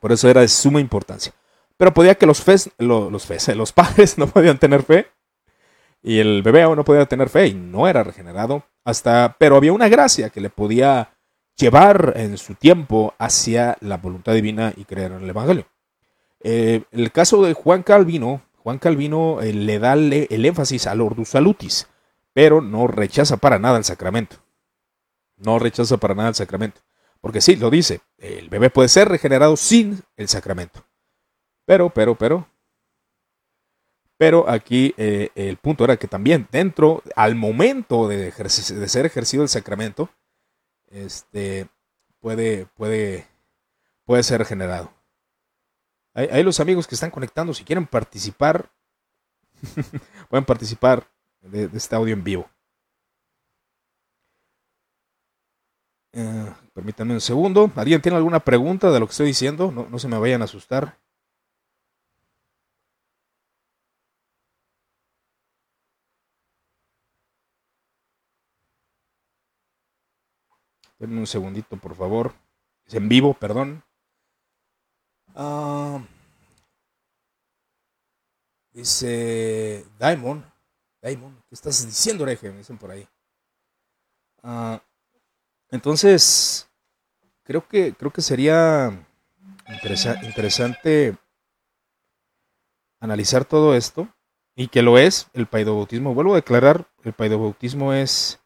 Por 0.00 0.12
eso 0.12 0.28
era 0.30 0.40
de 0.40 0.48
suma 0.48 0.80
importancia. 0.80 1.34
Pero 1.78 1.94
podía 1.94 2.16
que 2.16 2.26
los, 2.26 2.42
fes, 2.42 2.70
los, 2.76 3.10
los, 3.56 3.72
padres 3.72 4.18
no 4.18 4.26
podían 4.26 4.58
tener 4.58 4.82
fe 4.82 5.06
y 6.02 6.18
el 6.18 6.42
bebé 6.42 6.62
aún 6.62 6.76
no 6.76 6.84
podía 6.84 7.06
tener 7.06 7.30
fe 7.30 7.46
y 7.46 7.54
no 7.54 7.88
era 7.88 8.04
regenerado 8.04 8.64
hasta, 8.84 9.36
pero 9.38 9.56
había 9.56 9.72
una 9.72 9.88
gracia 9.88 10.28
que 10.28 10.40
le 10.40 10.50
podía 10.50 11.16
llevar 11.56 12.12
en 12.16 12.36
su 12.36 12.54
tiempo 12.54 13.14
hacia 13.18 13.76
la 13.80 13.96
voluntad 13.96 14.34
divina 14.34 14.72
y 14.76 14.84
creer 14.84 15.12
en 15.12 15.22
el 15.22 15.30
Evangelio. 15.30 15.66
Eh, 16.40 16.82
el 16.92 17.10
caso 17.10 17.42
de 17.42 17.54
Juan 17.54 17.82
Calvino, 17.82 18.42
Juan 18.58 18.78
Calvino 18.78 19.40
eh, 19.40 19.52
le 19.52 19.78
da 19.78 19.94
el 19.94 20.44
énfasis 20.44 20.86
al 20.86 21.00
ordus 21.00 21.30
salutis, 21.30 21.88
pero 22.32 22.60
no 22.60 22.86
rechaza 22.86 23.36
para 23.38 23.58
nada 23.58 23.78
el 23.78 23.84
sacramento. 23.84 24.36
No 25.36 25.58
rechaza 25.58 25.96
para 25.96 26.14
nada 26.14 26.28
el 26.28 26.34
sacramento. 26.34 26.80
Porque 27.20 27.40
sí, 27.40 27.56
lo 27.56 27.70
dice, 27.70 28.00
el 28.18 28.48
bebé 28.48 28.70
puede 28.70 28.88
ser 28.88 29.08
regenerado 29.08 29.56
sin 29.56 30.02
el 30.16 30.28
sacramento. 30.28 30.84
Pero, 31.68 31.90
pero, 31.90 32.14
pero, 32.14 32.48
pero 34.16 34.48
aquí 34.48 34.94
eh, 34.96 35.28
el 35.34 35.58
punto 35.58 35.84
era 35.84 35.98
que 35.98 36.08
también 36.08 36.48
dentro, 36.50 37.02
al 37.14 37.34
momento 37.34 38.08
de, 38.08 38.32
ser 38.88 39.04
ejercido 39.04 39.42
el 39.42 39.50
sacramento, 39.50 40.08
este, 40.86 41.68
puede, 42.20 42.64
puede, 42.74 43.28
puede 44.06 44.22
ser 44.22 44.46
generado. 44.46 44.90
Hay, 46.14 46.42
los 46.42 46.58
amigos 46.58 46.86
que 46.86 46.94
están 46.94 47.10
conectando, 47.10 47.52
si 47.52 47.64
quieren 47.64 47.86
participar, 47.86 48.70
pueden 50.30 50.46
participar 50.46 51.06
de, 51.42 51.68
este 51.74 51.94
audio 51.94 52.14
en 52.14 52.24
vivo. 52.24 52.50
Eh, 56.14 56.50
permítanme 56.72 57.12
un 57.12 57.20
segundo. 57.20 57.70
¿Alguien 57.76 58.00
tiene 58.00 58.16
alguna 58.16 58.40
pregunta 58.40 58.90
de 58.90 59.00
lo 59.00 59.06
que 59.06 59.10
estoy 59.10 59.26
diciendo? 59.26 59.70
No, 59.70 59.86
no 59.90 59.98
se 59.98 60.08
me 60.08 60.16
vayan 60.16 60.40
a 60.40 60.46
asustar. 60.46 60.96
Denme 70.98 71.20
un 71.20 71.26
segundito, 71.26 71.76
por 71.76 71.94
favor. 71.94 72.34
Es 72.86 72.94
en 72.94 73.08
vivo, 73.08 73.34
perdón. 73.34 73.84
Ah, 75.34 76.00
dice 78.72 79.86
Diamond. 79.98 80.44
Diamond, 81.00 81.38
¿qué 81.48 81.54
estás 81.54 81.86
diciendo, 81.86 82.24
hereje? 82.24 82.50
Me 82.50 82.58
dicen 82.58 82.78
por 82.78 82.90
ahí. 82.90 83.06
Ah, 84.42 84.82
entonces, 85.70 86.68
creo 87.44 87.66
que, 87.68 87.94
creo 87.94 88.12
que 88.12 88.22
sería 88.22 89.06
interesante 90.22 91.16
analizar 93.00 93.44
todo 93.44 93.76
esto 93.76 94.08
y 94.56 94.68
que 94.68 94.82
lo 94.82 94.98
es 94.98 95.28
el 95.34 95.46
paidobautismo. 95.46 96.14
Vuelvo 96.14 96.32
a 96.32 96.36
declarar, 96.36 96.90
el 97.04 97.12
paidobautismo 97.12 97.92
es 97.92 98.40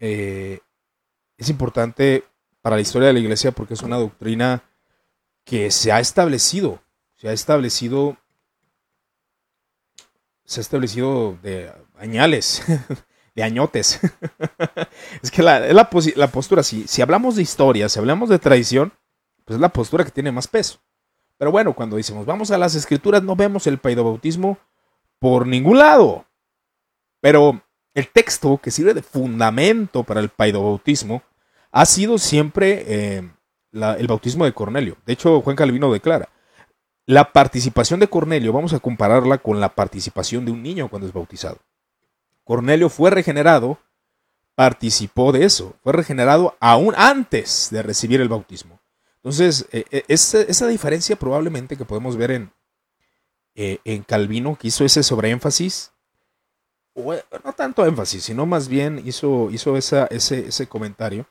Eh, 0.00 0.60
es 1.36 1.48
importante 1.50 2.24
para 2.62 2.76
la 2.76 2.82
historia 2.82 3.08
de 3.08 3.14
la 3.14 3.20
iglesia 3.20 3.52
porque 3.52 3.74
es 3.74 3.82
una 3.82 3.96
doctrina 3.96 4.64
que 5.44 5.70
se 5.70 5.92
ha 5.92 6.00
establecido, 6.00 6.82
se 7.16 7.28
ha 7.28 7.32
establecido, 7.32 8.16
se 10.44 10.60
ha 10.60 10.62
establecido 10.62 11.38
de 11.42 11.72
añales, 11.98 12.62
de 13.34 13.42
añotes. 13.42 14.00
es 15.22 15.30
que 15.30 15.42
la, 15.42 15.60
la, 15.72 15.90
postura, 16.30 16.62
si, 16.62 16.88
si 16.88 17.02
hablamos 17.02 17.36
de 17.36 17.42
historia, 17.42 17.88
si 17.88 17.98
hablamos 17.98 18.28
de 18.28 18.38
tradición, 18.38 18.92
pues 19.44 19.56
es 19.56 19.60
la 19.60 19.72
postura 19.72 20.04
que 20.04 20.10
tiene 20.10 20.32
más 20.32 20.48
peso. 20.48 20.80
Pero 21.36 21.50
bueno, 21.50 21.74
cuando 21.74 21.96
decimos 21.96 22.26
vamos 22.26 22.50
a 22.50 22.58
las 22.58 22.74
escrituras, 22.74 23.22
no 23.22 23.36
vemos 23.36 23.66
el 23.66 23.78
paidobautismo 23.78 24.58
por 25.18 25.46
ningún 25.46 25.78
lado. 25.78 26.26
Pero 27.20 27.62
el 27.94 28.08
texto 28.08 28.58
que 28.58 28.70
sirve 28.70 28.94
de 28.94 29.02
fundamento 29.02 30.04
para 30.04 30.20
el 30.20 30.28
paidobautismo 30.28 31.22
ha 31.72 31.86
sido 31.86 32.18
siempre 32.18 32.84
eh, 32.86 33.30
el 33.72 34.06
bautismo 34.06 34.44
de 34.44 34.52
Cornelio. 34.52 34.96
De 35.06 35.12
hecho, 35.12 35.40
Juan 35.40 35.56
Calvino 35.56 35.92
declara, 35.92 36.28
la 37.06 37.32
participación 37.32 38.00
de 38.00 38.08
Cornelio, 38.08 38.52
vamos 38.52 38.72
a 38.72 38.80
compararla 38.80 39.38
con 39.38 39.60
la 39.60 39.74
participación 39.74 40.44
de 40.44 40.52
un 40.52 40.62
niño 40.62 40.88
cuando 40.88 41.08
es 41.08 41.14
bautizado. 41.14 41.58
Cornelio 42.44 42.88
fue 42.88 43.10
regenerado, 43.10 43.78
participó 44.54 45.32
de 45.32 45.44
eso, 45.44 45.74
fue 45.82 45.92
regenerado 45.92 46.56
aún 46.60 46.94
antes 46.96 47.68
de 47.70 47.82
recibir 47.82 48.20
el 48.20 48.28
bautismo. 48.28 48.80
Entonces, 49.16 49.66
eh, 49.72 49.84
eh, 49.90 50.04
esa, 50.08 50.66
diferencia 50.66 51.16
probablemente 51.16 51.76
que 51.76 51.84
podemos 51.84 52.16
ver 52.16 52.30
en, 52.30 52.52
en 53.54 54.02
Calvino, 54.02 54.56
que 54.56 54.68
hizo 54.68 54.84
ese 54.84 55.02
sobreénfasis, 55.02 55.92
no 57.44 57.52
tanto 57.52 57.86
énfasis, 57.86 58.24
sino 58.24 58.46
más 58.46 58.68
bien 58.68 59.02
hizo, 59.04 59.50
hizo 59.50 59.76
ese, 59.76 60.06
ese 60.10 60.66
comentario 60.68 61.26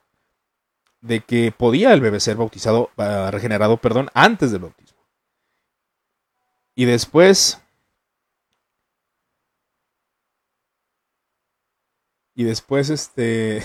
de 1.02 1.22
que 1.22 1.52
podía 1.52 1.94
el 1.94 2.02
bebé 2.02 2.20
ser 2.20 2.38
bautizado, 2.38 2.92
ah, 2.98 3.30
regenerado, 3.32 3.78
perdón, 3.78 4.10
antes 4.14 4.52
del 4.52 4.62
bautismo. 4.62 5.00
Y 6.76 6.86
después, 6.86 7.60
y 12.36 12.44
después, 12.44 12.90
este, 12.90 13.64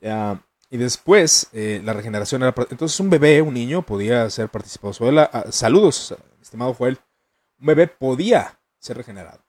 y 0.70 0.76
después 0.76 1.48
eh, 1.52 1.80
la 1.84 1.92
regeneración 1.92 2.42
era, 2.42 2.54
entonces 2.70 2.98
un 3.00 3.10
bebé, 3.10 3.42
un 3.42 3.54
niño, 3.54 3.82
podía 3.82 4.28
ser 4.30 4.48
participado. 4.48 4.94
Ah, 5.32 5.46
saludos, 5.50 6.14
estimado 6.40 6.74
Joel, 6.74 6.98
un 7.60 7.66
bebé 7.66 7.88
podía 7.88 8.58
ser 8.78 8.96
regenerado. 8.96 9.47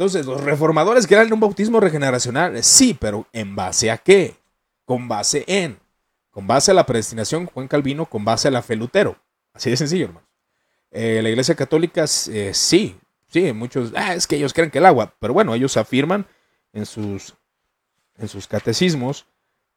Entonces, 0.00 0.24
los 0.24 0.40
reformadores 0.40 1.06
querían 1.06 1.30
un 1.30 1.40
bautismo 1.40 1.78
regeneracional, 1.78 2.64
sí, 2.64 2.96
pero 2.98 3.26
¿en 3.34 3.54
base 3.54 3.90
a 3.90 3.98
qué? 3.98 4.34
Con 4.86 5.08
base 5.08 5.44
en, 5.46 5.78
con 6.30 6.46
base 6.46 6.70
a 6.70 6.74
la 6.74 6.86
predestinación, 6.86 7.44
Juan 7.44 7.68
Calvino, 7.68 8.06
con 8.06 8.24
base 8.24 8.48
a 8.48 8.50
la 8.50 8.62
fe 8.62 8.76
Lutero. 8.76 9.18
Así 9.52 9.68
de 9.68 9.76
sencillo, 9.76 10.06
hermano. 10.06 10.26
Eh, 10.90 11.20
la 11.22 11.28
iglesia 11.28 11.54
católica, 11.54 12.06
eh, 12.30 12.52
sí, 12.54 12.98
sí, 13.28 13.52
muchos, 13.52 13.92
ah, 13.94 14.14
es 14.14 14.26
que 14.26 14.36
ellos 14.36 14.54
creen 14.54 14.70
que 14.70 14.78
el 14.78 14.86
agua, 14.86 15.14
pero 15.18 15.34
bueno, 15.34 15.54
ellos 15.54 15.76
afirman 15.76 16.26
en 16.72 16.86
sus, 16.86 17.34
en 18.16 18.26
sus 18.26 18.48
catecismos 18.48 19.26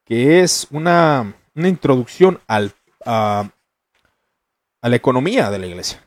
que 0.06 0.40
es 0.40 0.68
una, 0.72 1.36
una 1.54 1.68
introducción 1.68 2.40
al, 2.48 2.74
a 3.04 3.50
la 4.82 4.96
economía 4.96 5.52
de 5.52 5.60
la 5.60 5.68
iglesia. 5.68 6.02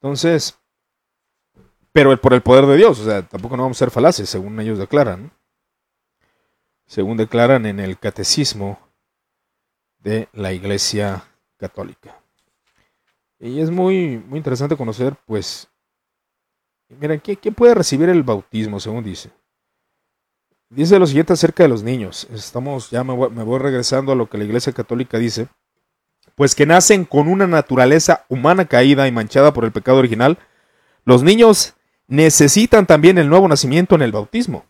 Entonces, 0.00 0.58
pero 1.94 2.20
por 2.20 2.34
el 2.34 2.42
poder 2.42 2.66
de 2.66 2.76
Dios, 2.76 2.98
o 2.98 3.04
sea, 3.04 3.22
tampoco 3.22 3.56
no 3.56 3.62
vamos 3.62 3.76
a 3.76 3.84
ser 3.84 3.92
falaces, 3.92 4.28
según 4.28 4.58
ellos 4.58 4.80
declaran. 4.80 5.30
Según 6.86 7.16
declaran 7.16 7.66
en 7.66 7.78
el 7.78 8.00
catecismo 8.00 8.80
de 10.00 10.28
la 10.32 10.52
Iglesia 10.52 11.22
Católica. 11.56 12.20
Y 13.38 13.60
es 13.60 13.70
muy, 13.70 14.18
muy 14.18 14.38
interesante 14.38 14.76
conocer, 14.76 15.14
pues, 15.24 15.68
miren, 16.88 17.20
¿quién, 17.20 17.54
puede 17.54 17.74
recibir 17.74 18.08
el 18.08 18.24
bautismo, 18.24 18.80
según 18.80 19.04
dice? 19.04 19.30
Dice 20.70 20.98
lo 20.98 21.06
siguiente 21.06 21.34
acerca 21.34 21.62
de 21.62 21.68
los 21.68 21.84
niños. 21.84 22.26
Estamos, 22.32 22.90
ya 22.90 23.04
me 23.04 23.16
me 23.28 23.44
voy 23.44 23.60
regresando 23.60 24.10
a 24.10 24.16
lo 24.16 24.28
que 24.28 24.38
la 24.38 24.44
Iglesia 24.44 24.72
Católica 24.72 25.16
dice. 25.18 25.46
Pues 26.34 26.56
que 26.56 26.66
nacen 26.66 27.04
con 27.04 27.28
una 27.28 27.46
naturaleza 27.46 28.24
humana 28.28 28.64
caída 28.64 29.06
y 29.06 29.12
manchada 29.12 29.54
por 29.54 29.64
el 29.64 29.70
pecado 29.70 29.98
original. 29.98 30.38
Los 31.04 31.22
niños 31.22 31.76
necesitan 32.06 32.86
también 32.86 33.18
el 33.18 33.28
nuevo 33.28 33.48
nacimiento 33.48 33.94
en 33.94 34.02
el 34.02 34.12
bautismo. 34.12 34.64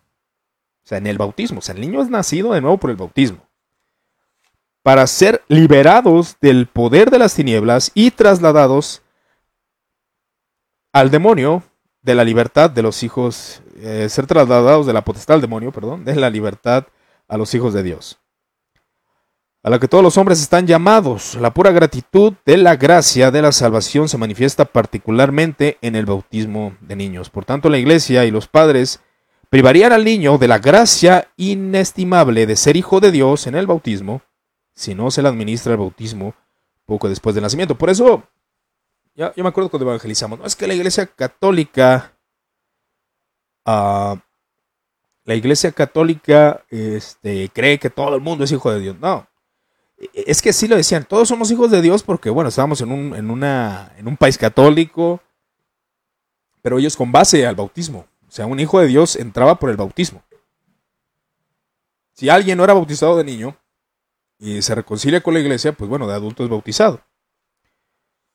O 0.84 0.86
sea, 0.86 0.98
en 0.98 1.06
el 1.06 1.18
bautismo. 1.18 1.58
O 1.58 1.62
sea, 1.62 1.74
el 1.74 1.80
niño 1.80 2.02
es 2.02 2.10
nacido 2.10 2.52
de 2.52 2.60
nuevo 2.60 2.78
por 2.78 2.90
el 2.90 2.96
bautismo. 2.96 3.48
Para 4.82 5.06
ser 5.06 5.42
liberados 5.48 6.36
del 6.40 6.66
poder 6.66 7.10
de 7.10 7.18
las 7.18 7.34
tinieblas 7.34 7.90
y 7.94 8.10
trasladados 8.10 9.02
al 10.92 11.10
demonio 11.10 11.62
de 12.02 12.14
la 12.14 12.24
libertad 12.24 12.70
de 12.70 12.82
los 12.82 13.02
hijos, 13.02 13.62
eh, 13.76 14.08
ser 14.10 14.26
trasladados 14.26 14.86
de 14.86 14.92
la 14.92 15.02
potestad 15.02 15.36
al 15.36 15.40
demonio, 15.40 15.72
perdón, 15.72 16.04
de 16.04 16.14
la 16.16 16.28
libertad 16.28 16.86
a 17.28 17.38
los 17.38 17.54
hijos 17.54 17.72
de 17.72 17.82
Dios 17.82 18.20
a 19.64 19.70
la 19.70 19.78
que 19.78 19.88
todos 19.88 20.04
los 20.04 20.18
hombres 20.18 20.42
están 20.42 20.66
llamados. 20.66 21.36
La 21.36 21.54
pura 21.54 21.72
gratitud 21.72 22.34
de 22.44 22.58
la 22.58 22.76
gracia 22.76 23.30
de 23.30 23.40
la 23.40 23.50
salvación 23.50 24.10
se 24.10 24.18
manifiesta 24.18 24.66
particularmente 24.66 25.78
en 25.80 25.96
el 25.96 26.04
bautismo 26.04 26.76
de 26.82 26.96
niños. 26.96 27.30
Por 27.30 27.46
tanto, 27.46 27.70
la 27.70 27.78
iglesia 27.78 28.26
y 28.26 28.30
los 28.30 28.46
padres 28.46 29.00
privarían 29.48 29.92
al 29.92 30.04
niño 30.04 30.36
de 30.36 30.48
la 30.48 30.58
gracia 30.58 31.30
inestimable 31.38 32.44
de 32.44 32.56
ser 32.56 32.76
hijo 32.76 33.00
de 33.00 33.10
Dios 33.10 33.46
en 33.46 33.54
el 33.54 33.66
bautismo, 33.66 34.20
si 34.74 34.94
no 34.94 35.10
se 35.10 35.22
le 35.22 35.28
administra 35.28 35.72
el 35.72 35.78
bautismo 35.78 36.34
poco 36.84 37.08
después 37.08 37.34
del 37.34 37.42
nacimiento. 37.42 37.78
Por 37.78 37.88
eso, 37.88 38.22
ya, 39.14 39.32
yo 39.34 39.42
me 39.42 39.48
acuerdo 39.48 39.70
cuando 39.70 39.88
evangelizamos, 39.88 40.38
no 40.38 40.44
es 40.44 40.56
que 40.56 40.66
la 40.66 40.74
iglesia 40.74 41.06
católica, 41.06 42.12
ah, 43.64 44.16
la 45.24 45.34
iglesia 45.34 45.72
católica 45.72 46.62
este, 46.68 47.48
cree 47.48 47.78
que 47.78 47.88
todo 47.88 48.14
el 48.14 48.20
mundo 48.20 48.44
es 48.44 48.52
hijo 48.52 48.70
de 48.70 48.80
Dios. 48.80 48.96
No, 49.00 49.26
es 50.12 50.42
que 50.42 50.52
sí 50.52 50.68
lo 50.68 50.76
decían, 50.76 51.04
todos 51.04 51.28
somos 51.28 51.50
hijos 51.50 51.70
de 51.70 51.80
Dios 51.82 52.02
porque, 52.02 52.30
bueno, 52.30 52.48
estábamos 52.48 52.80
en 52.80 52.92
un, 52.92 53.14
en 53.14 53.30
una, 53.30 53.92
en 53.96 54.08
un 54.08 54.16
país 54.16 54.36
católico, 54.38 55.20
pero 56.62 56.78
ellos 56.78 56.96
con 56.96 57.12
base 57.12 57.46
al 57.46 57.54
bautismo. 57.54 58.06
O 58.26 58.30
sea, 58.30 58.46
un 58.46 58.58
hijo 58.58 58.80
de 58.80 58.86
Dios 58.86 59.16
entraba 59.16 59.58
por 59.58 59.70
el 59.70 59.76
bautismo. 59.76 60.22
Si 62.12 62.28
alguien 62.28 62.58
no 62.58 62.64
era 62.64 62.74
bautizado 62.74 63.16
de 63.16 63.24
niño 63.24 63.56
y 64.38 64.62
se 64.62 64.74
reconcilia 64.74 65.20
con 65.20 65.34
la 65.34 65.40
iglesia, 65.40 65.72
pues 65.72 65.88
bueno, 65.88 66.06
de 66.06 66.14
adulto 66.14 66.42
es 66.44 66.50
bautizado. 66.50 67.00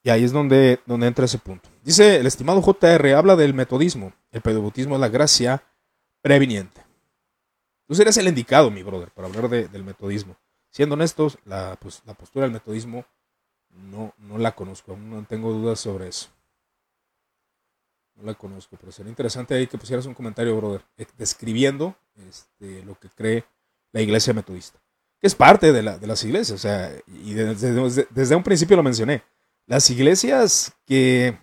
Y 0.02 0.10
ahí 0.10 0.24
es 0.24 0.32
donde, 0.32 0.80
donde 0.86 1.08
entra 1.08 1.26
ese 1.26 1.38
punto. 1.38 1.70
Dice 1.84 2.18
el 2.18 2.28
estimado 2.28 2.62
JR, 2.62 3.14
habla 3.16 3.36
del 3.36 3.54
metodismo. 3.54 4.14
El 4.32 4.42
pedobautismo 4.42 4.96
es 4.96 5.02
la 5.02 5.10
gracia 5.10 5.64
previniente. 6.22 6.82
Tú 7.88 7.96
serías 7.96 8.18
el 8.18 8.28
indicado, 8.28 8.70
mi 8.70 8.84
brother, 8.84 9.12
para 9.12 9.28
hablar 9.28 9.50
del 9.50 9.84
metodismo. 9.84 10.38
Siendo 10.72 10.94
honestos, 10.94 11.38
la, 11.46 11.78
pues, 11.80 12.02
la 12.06 12.14
postura 12.14 12.46
del 12.46 12.54
metodismo 12.54 13.06
no, 13.72 14.14
la 14.38 14.56
conozco, 14.56 14.92
aún 14.92 15.10
no 15.10 15.24
tengo 15.26 15.52
dudas 15.52 15.80
sobre 15.80 16.08
eso. 16.08 16.30
No 18.16 18.24
la 18.24 18.34
conozco, 18.34 18.78
pero 18.80 18.92
sería 18.92 19.10
interesante 19.10 19.56
ahí 19.56 19.68
que 19.68 19.78
pusieras 19.78 20.06
un 20.06 20.14
comentario, 20.14 20.56
brother, 20.58 20.84
eh, 20.98 21.06
describiendo 21.18 21.96
este, 22.28 22.84
lo 22.84 23.00
que 23.00 23.10
cree 23.10 23.46
la 23.92 24.02
iglesia 24.02 24.34
metodista, 24.34 24.80
que 25.20 25.28
es 25.28 25.36
parte 25.36 25.72
de, 25.72 25.82
la, 25.82 25.98
de 25.98 26.08
las 26.08 26.24
iglesias, 26.24 26.52
o 26.52 26.62
sea, 26.62 26.92
y 27.08 27.34
desde, 27.34 28.36
un 28.36 28.44
principio 28.44 28.76
lo 28.76 28.84
mencioné. 28.84 29.24
Las 29.66 29.90
iglesias 29.90 30.74
que, 30.86 31.38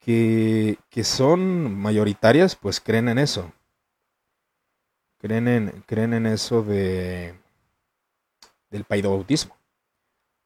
que 0.00 1.04
son 1.04 1.74
mayoritarias, 1.78 2.56
pues 2.56 2.80
creen 2.80 3.08
en 3.08 3.18
eso 3.18 3.52
creen 5.18 5.48
en, 5.48 5.84
creen 5.86 6.14
en 6.14 6.26
eso 6.26 6.62
de 6.62 7.34
del 8.70 8.84
paidobautismo. 8.84 9.56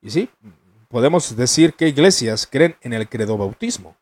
Y 0.01 0.11
sí, 0.11 0.31
podemos 0.89 1.37
decir 1.37 1.75
que 1.75 1.89
iglesias 1.89 2.47
creen 2.47 2.77
en 2.81 2.93
el 2.93 3.09
credobautismo. 3.09 3.97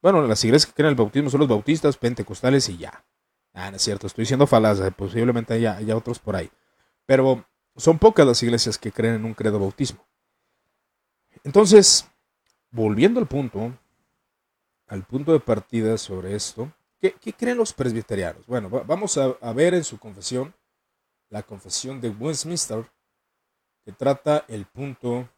Bueno, 0.00 0.22
las 0.22 0.44
iglesias 0.44 0.66
que 0.66 0.74
creen 0.74 0.88
en 0.88 0.92
el 0.92 0.96
bautismo 0.96 1.30
son 1.30 1.40
los 1.40 1.48
bautistas, 1.48 1.96
pentecostales 1.96 2.68
y 2.68 2.78
ya. 2.78 3.04
Ah, 3.52 3.70
no 3.70 3.76
es 3.76 3.82
cierto, 3.82 4.06
estoy 4.06 4.22
diciendo 4.22 4.46
falaz, 4.46 4.80
eh, 4.80 4.92
posiblemente 4.92 5.54
haya, 5.54 5.76
haya 5.76 5.96
otros 5.96 6.18
por 6.18 6.36
ahí. 6.36 6.50
Pero 7.06 7.44
son 7.76 7.98
pocas 7.98 8.26
las 8.26 8.42
iglesias 8.42 8.78
que 8.78 8.92
creen 8.92 9.16
en 9.16 9.24
un 9.24 9.34
credo 9.34 9.58
bautismo. 9.58 10.06
Entonces, 11.42 12.08
volviendo 12.70 13.18
al 13.20 13.26
punto, 13.26 13.72
al 14.86 15.04
punto 15.04 15.32
de 15.32 15.40
partida 15.40 15.98
sobre 15.98 16.34
esto, 16.34 16.72
¿Qué, 17.00 17.32
creen 17.32 17.58
los 17.58 17.72
presbiterianos? 17.72 18.44
Bueno, 18.46 18.68
vamos 18.68 19.16
a, 19.18 19.52
ver 19.52 19.74
en 19.74 19.84
su 19.84 19.98
confesión, 19.98 20.52
la 21.30 21.44
confesión 21.44 22.00
de 22.00 22.10
Westminster, 22.10 22.84
que 23.84 23.92
trata 23.92 24.44
el 24.48 24.66
punto 24.66 25.28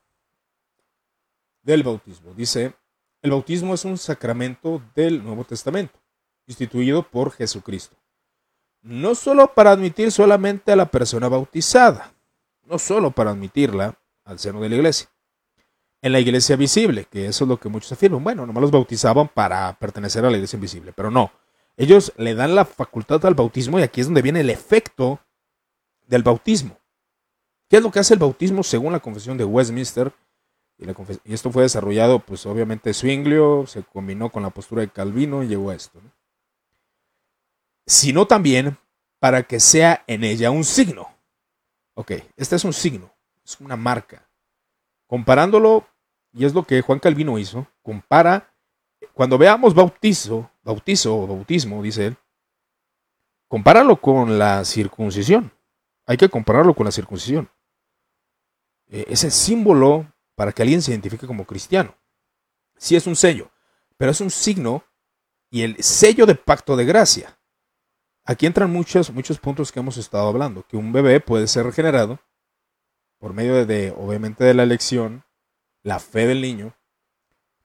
del 1.63 1.83
bautismo. 1.83 2.33
Dice, 2.33 2.73
el 3.21 3.33
bautismo 3.33 3.75
es 3.75 3.85
un 3.85 3.99
sacramento 3.99 4.83
del 4.95 5.23
Nuevo 5.23 5.45
Testamento, 5.45 5.99
instituido 6.47 7.03
por 7.03 7.33
Jesucristo. 7.33 7.95
No 8.81 9.15
solo 9.15 9.53
para 9.53 9.73
admitir 9.73 10.11
solamente 10.11 10.73
a 10.73 10.77
la 10.77 10.91
persona 10.91 11.29
bautizada, 11.29 12.15
no 12.65 12.79
solo 12.79 13.11
para 13.11 13.33
admitirla 13.33 13.95
al 14.25 14.39
seno 14.39 14.63
de 14.63 14.71
la 14.71 14.77
iglesia. 14.77 15.11
En 16.01 16.13
la 16.13 16.21
iglesia 16.21 16.57
visible, 16.57 17.05
que 17.05 17.27
eso 17.27 17.45
es 17.45 17.49
lo 17.49 17.59
que 17.59 17.69
muchos 17.69 17.93
afirman. 17.93 18.25
Bueno, 18.25 18.47
nomás 18.47 18.63
los 18.63 18.71
bautizaban 18.71 19.29
para 19.29 19.79
pertenecer 19.79 20.25
a 20.25 20.31
la 20.31 20.39
iglesia 20.39 20.57
invisible, 20.57 20.95
pero 20.95 21.11
no. 21.11 21.31
Ellos 21.77 22.13
le 22.17 22.35
dan 22.35 22.55
la 22.55 22.65
facultad 22.65 23.25
al 23.25 23.35
bautismo 23.35 23.79
y 23.79 23.83
aquí 23.83 24.01
es 24.01 24.07
donde 24.07 24.23
viene 24.23 24.41
el 24.41 24.51
efecto 24.51 25.21
del 26.07 26.23
bautismo. 26.23 26.79
¿Qué 27.69 27.77
es 27.77 27.83
lo 27.83 27.91
que 27.91 28.01
hace 28.01 28.15
el 28.15 28.21
bautismo 28.21 28.63
según 28.63 28.93
la 28.93 29.01
confesión 29.01 29.39
de 29.39 29.45
Westminster? 29.45 30.13
Y, 30.77 31.33
esto 31.33 31.53
fue 31.53 31.63
desarrollado, 31.63 32.19
pues 32.19 32.45
obviamente 32.47 32.93
Zwinglio, 32.93 33.67
se 33.67 33.83
combinó 33.83 34.31
con 34.31 34.43
la 34.43 34.51
postura 34.51 34.83
de 34.83 34.89
Calvino 34.89 35.43
y 35.43 35.49
llegó 35.49 35.71
a 35.71 35.75
esto. 35.75 36.01
Sino 37.87 38.27
también 38.27 38.77
para 39.21 39.45
que 39.45 39.61
sea 39.61 40.03
en 40.07 40.25
ella 40.25 40.51
un 40.51 40.65
signo. 40.65 41.09
Ok, 41.95 42.13
este 42.37 42.57
es 42.57 42.65
un 42.65 42.73
signo, 42.73 43.15
es 43.45 43.61
una 43.61 43.77
marca. 43.77 44.27
Comparándolo, 45.07 45.87
y 46.33 46.45
es 46.45 46.55
lo 46.55 46.65
que 46.65 46.81
Juan 46.81 46.99
Calvino 46.99 47.39
hizo, 47.39 47.67
compara, 47.83 48.53
cuando 49.13 49.39
veamos 49.39 49.75
bautizo, 49.75 50.50
bautizo 50.63 51.17
o 51.17 51.27
bautismo, 51.27 51.83
dice 51.83 52.07
él, 52.07 52.17
compáralo 53.49 54.01
con 54.01 54.39
la 54.39 54.65
circuncisión. 54.65 55.53
Hay 56.07 56.17
que 56.17 56.29
compararlo 56.29 56.75
con 56.75 56.87
la 56.87 56.93
circuncisión. 56.93 57.51
Eh, 58.89 59.07
es 59.09 59.25
el 59.25 59.31
símbolo 59.31 60.13
para 60.35 60.53
que 60.53 60.63
alguien 60.63 60.83
se 60.83 60.91
identifique 60.91 61.27
como 61.27 61.45
cristiano. 61.45 61.97
Sí 62.77 62.97
es 62.97 63.07
un 63.07 63.17
sello, 63.17 63.51
pero 63.97 64.11
es 64.11 64.21
un 64.21 64.31
signo 64.31 64.85
y 65.51 65.63
el 65.63 65.83
sello 65.83 66.27
de 66.27 66.35
pacto 66.35 66.77
de 66.77 66.85
gracia. 66.85 67.39
Aquí 68.25 68.47
entran 68.47 68.71
muchos, 68.71 69.13
muchos 69.13 69.39
puntos 69.39 69.73
que 69.73 69.81
hemos 69.81 69.97
estado 69.97 70.29
hablando, 70.29 70.67
que 70.67 70.77
un 70.77 70.93
bebé 70.93 71.21
puede 71.21 71.47
ser 71.47 71.67
regenerado 71.67 72.21
por 73.19 73.35
medio 73.35 73.67
de, 73.67 73.91
obviamente, 73.91 74.45
de 74.45 74.55
la 74.55 74.63
elección, 74.63 75.25
la 75.83 75.99
fe 75.99 76.27
del 76.27 76.41
niño, 76.41 76.75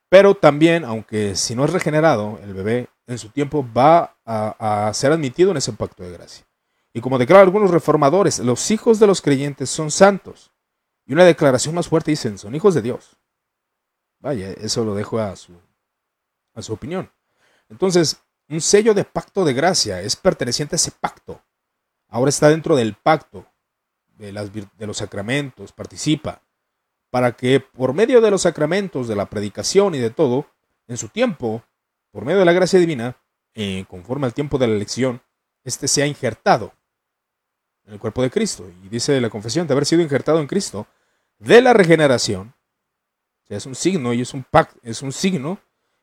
pero 0.09 0.35
también, 0.35 0.85
aunque 0.85 1.35
si 1.35 1.55
no 1.55 1.65
es 1.65 1.71
regenerado, 1.71 2.39
el 2.43 2.53
bebé 2.53 2.89
en 3.07 3.17
su 3.17 3.29
tiempo 3.29 3.67
va 3.75 4.17
a, 4.25 4.91
ser 4.93 5.11
admitido 5.11 5.51
en 5.51 5.57
ese 5.57 5.73
pacto 5.73 6.03
de 6.03 6.11
gracia. 6.11 6.45
Y 6.93 7.01
como 7.01 7.17
declaran 7.17 7.45
algunos 7.45 7.71
reformadores, 7.71 8.39
los 8.39 8.71
hijos 8.71 8.99
de 8.99 9.07
los 9.07 9.21
creyentes 9.21 9.69
son 9.69 9.91
santos. 9.91 10.51
Y 11.05 11.13
una 11.13 11.25
declaración 11.25 11.75
más 11.75 11.87
fuerte 11.87 12.11
dicen, 12.11 12.37
son 12.37 12.55
hijos 12.55 12.73
de 12.73 12.81
Dios. 12.81 13.17
Vaya, 14.19 14.51
eso 14.51 14.85
lo 14.85 14.95
dejo 14.95 15.19
a 15.19 15.35
su, 15.35 15.53
a 16.53 16.61
su 16.61 16.73
opinión. 16.73 17.11
Entonces, 17.69 18.17
un 18.47 18.61
sello 18.61 18.93
de 18.93 19.03
pacto 19.03 19.43
de 19.43 19.53
gracia 19.53 20.01
es 20.01 20.15
perteneciente 20.15 20.75
a 20.75 20.77
ese 20.77 20.91
pacto. 20.91 21.43
Ahora 22.07 22.29
está 22.29 22.49
dentro 22.49 22.75
del 22.75 22.93
pacto 22.95 23.45
de 24.17 24.87
los 24.87 24.97
sacramentos, 24.97 25.73
participa, 25.73 26.41
para 27.15 27.31
que 27.31 27.61
por 27.61 27.93
medio 27.93 28.19
de 28.19 28.29
los 28.29 28.41
sacramentos, 28.41 29.07
de 29.07 29.15
la 29.15 29.29
predicación 29.29 29.95
y 29.95 29.99
de 29.99 30.09
todo, 30.09 30.47
en 30.85 30.97
su 30.97 31.07
tiempo, 31.07 31.63
por 32.11 32.25
medio 32.25 32.39
de 32.39 32.45
la 32.45 32.51
gracia 32.51 32.77
divina, 32.77 33.15
eh, 33.53 33.85
conforme 33.87 34.25
al 34.25 34.33
tiempo 34.33 34.57
de 34.57 34.67
la 34.67 34.75
elección, 34.75 35.21
este 35.63 35.87
sea 35.87 36.07
injertado 36.07 36.73
en 37.85 37.93
el 37.93 37.99
cuerpo 38.01 38.21
de 38.21 38.29
Cristo. 38.29 38.69
Y 38.83 38.89
dice 38.89 39.21
la 39.21 39.29
confesión 39.29 39.65
de 39.65 39.71
haber 39.71 39.85
sido 39.85 40.01
injertado 40.01 40.41
en 40.41 40.47
Cristo 40.47 40.87
de 41.39 41.61
la 41.61 41.71
regeneración. 41.71 42.53
es 43.47 43.65
un 43.65 43.75
signo 43.75 44.11
y 44.11 44.19
es 44.19 44.33
un 44.33 44.43
pacto, 44.43 44.77
es 44.83 45.01
un 45.01 45.13
signo 45.13 45.57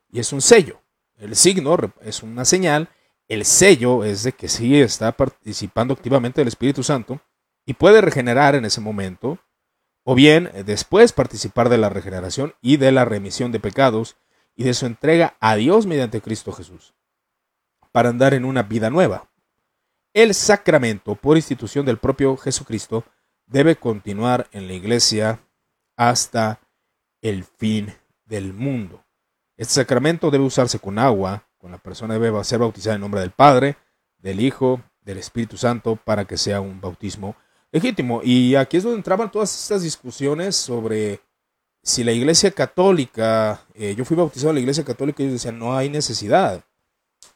y 0.09 0.19
es 0.19 0.33
un 0.33 0.41
sello. 0.41 0.81
El 1.17 1.35
signo 1.35 1.77
es 2.01 2.23
una 2.23 2.43
señal, 2.43 2.89
el 3.27 3.45
sello 3.45 4.03
es 4.03 4.23
de 4.23 4.31
que 4.31 4.47
sí 4.47 4.81
está 4.81 5.11
participando 5.11 5.93
activamente 5.93 6.41
del 6.41 6.47
Espíritu 6.47 6.81
Santo 6.81 7.21
y 7.67 7.75
puede 7.75 8.01
regenerar 8.01 8.55
en 8.55 8.65
ese 8.65 8.81
momento, 8.81 9.37
o 10.03 10.15
bien 10.15 10.49
eh, 10.53 10.63
después 10.63 11.13
participar 11.13 11.69
de 11.69 11.77
la 11.77 11.89
regeneración 11.89 12.53
y 12.61 12.77
de 12.77 12.91
la 12.91 13.05
remisión 13.05 13.51
de 13.51 13.59
pecados 13.59 14.17
y 14.55 14.63
de 14.63 14.73
su 14.73 14.85
entrega 14.85 15.35
a 15.39 15.55
Dios 15.55 15.85
mediante 15.85 16.21
Cristo 16.21 16.51
Jesús, 16.51 16.93
para 17.91 18.09
andar 18.09 18.33
en 18.33 18.45
una 18.45 18.63
vida 18.63 18.89
nueva. 18.89 19.29
El 20.13 20.35
sacramento, 20.35 21.15
por 21.15 21.37
institución 21.37 21.85
del 21.85 21.97
propio 21.97 22.37
Jesucristo, 22.37 23.03
debe 23.47 23.75
continuar 23.75 24.47
en 24.51 24.67
la 24.67 24.73
iglesia 24.73 25.39
hasta 25.95 26.59
el 27.21 27.43
fin 27.43 27.93
del 28.25 28.53
mundo. 28.53 29.03
Este 29.57 29.75
sacramento 29.75 30.29
debe 30.29 30.43
usarse 30.43 30.79
con 30.79 30.99
agua, 30.99 31.47
con 31.57 31.71
la 31.71 31.77
persona 31.77 32.15
debe 32.17 32.43
ser 32.43 32.59
bautizada 32.59 32.95
en 32.95 33.01
nombre 33.01 33.21
del 33.21 33.31
Padre, 33.31 33.77
del 34.17 34.39
Hijo, 34.39 34.81
del 35.01 35.17
Espíritu 35.17 35.57
Santo, 35.57 35.95
para 35.95 36.25
que 36.25 36.37
sea 36.37 36.61
un 36.61 36.79
bautismo 36.79 37.35
legítimo. 37.73 38.21
Y 38.23 38.55
aquí 38.55 38.77
es 38.77 38.83
donde 38.83 38.97
entraban 38.97 39.29
todas 39.29 39.53
estas 39.53 39.81
discusiones 39.81 40.55
sobre 40.55 41.19
si 41.81 42.05
la 42.05 42.13
Iglesia 42.13 42.51
Católica, 42.51 43.65
eh, 43.73 43.93
yo 43.95 44.05
fui 44.05 44.15
bautizado 44.15 44.51
en 44.51 44.55
la 44.55 44.61
Iglesia 44.61 44.85
Católica 44.85 45.21
y 45.21 45.25
ellos 45.25 45.41
decían, 45.41 45.59
no 45.59 45.75
hay 45.75 45.89
necesidad 45.89 46.63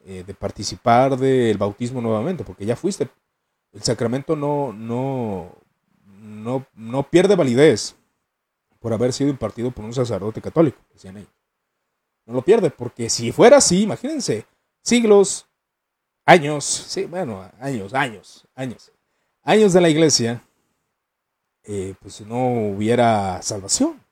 eh, 0.06 0.24
de 0.26 0.34
participar 0.34 1.18
del 1.18 1.58
bautismo 1.58 2.00
nuevamente, 2.00 2.46
porque 2.46 2.66
ya 2.66 2.78
fuiste. 2.78 3.10
El 3.74 3.84
sacramento 3.84 4.38
no, 4.38 4.72
no, 4.72 5.54
no, 6.06 6.66
no 6.74 7.10
pierde 7.10 7.36
validez 7.36 7.96
por 8.80 8.94
haber 8.94 9.12
sido 9.12 9.30
impartido 9.30 9.72
por 9.72 9.84
un 9.84 9.94
sacerdote 9.94 10.42
católico, 10.42 10.78
decían 10.94 11.18
ellos. 11.18 11.34
No 12.26 12.34
lo 12.34 12.42
pierde, 12.42 12.70
porque 12.70 13.10
si 13.10 13.32
fuera 13.32 13.58
así, 13.58 13.82
imagínense, 13.84 14.46
siglos, 14.82 15.48
años, 16.26 16.64
sí, 16.64 17.06
bueno, 17.06 17.50
años, 17.60 17.94
años, 17.94 18.48
años, 18.56 18.92
años 19.48 19.72
de 19.72 19.80
la 19.80 19.90
iglesia, 19.90 20.44
eh, 21.64 21.96
pues 22.02 22.20
no 22.22 22.70
hubiera 22.70 23.42
salvación, 23.42 24.04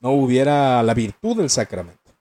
no 0.00 0.12
hubiera 0.12 0.82
la 0.82 0.92
virtud 0.92 1.38
del 1.38 1.48
sacramento. 1.48 2.12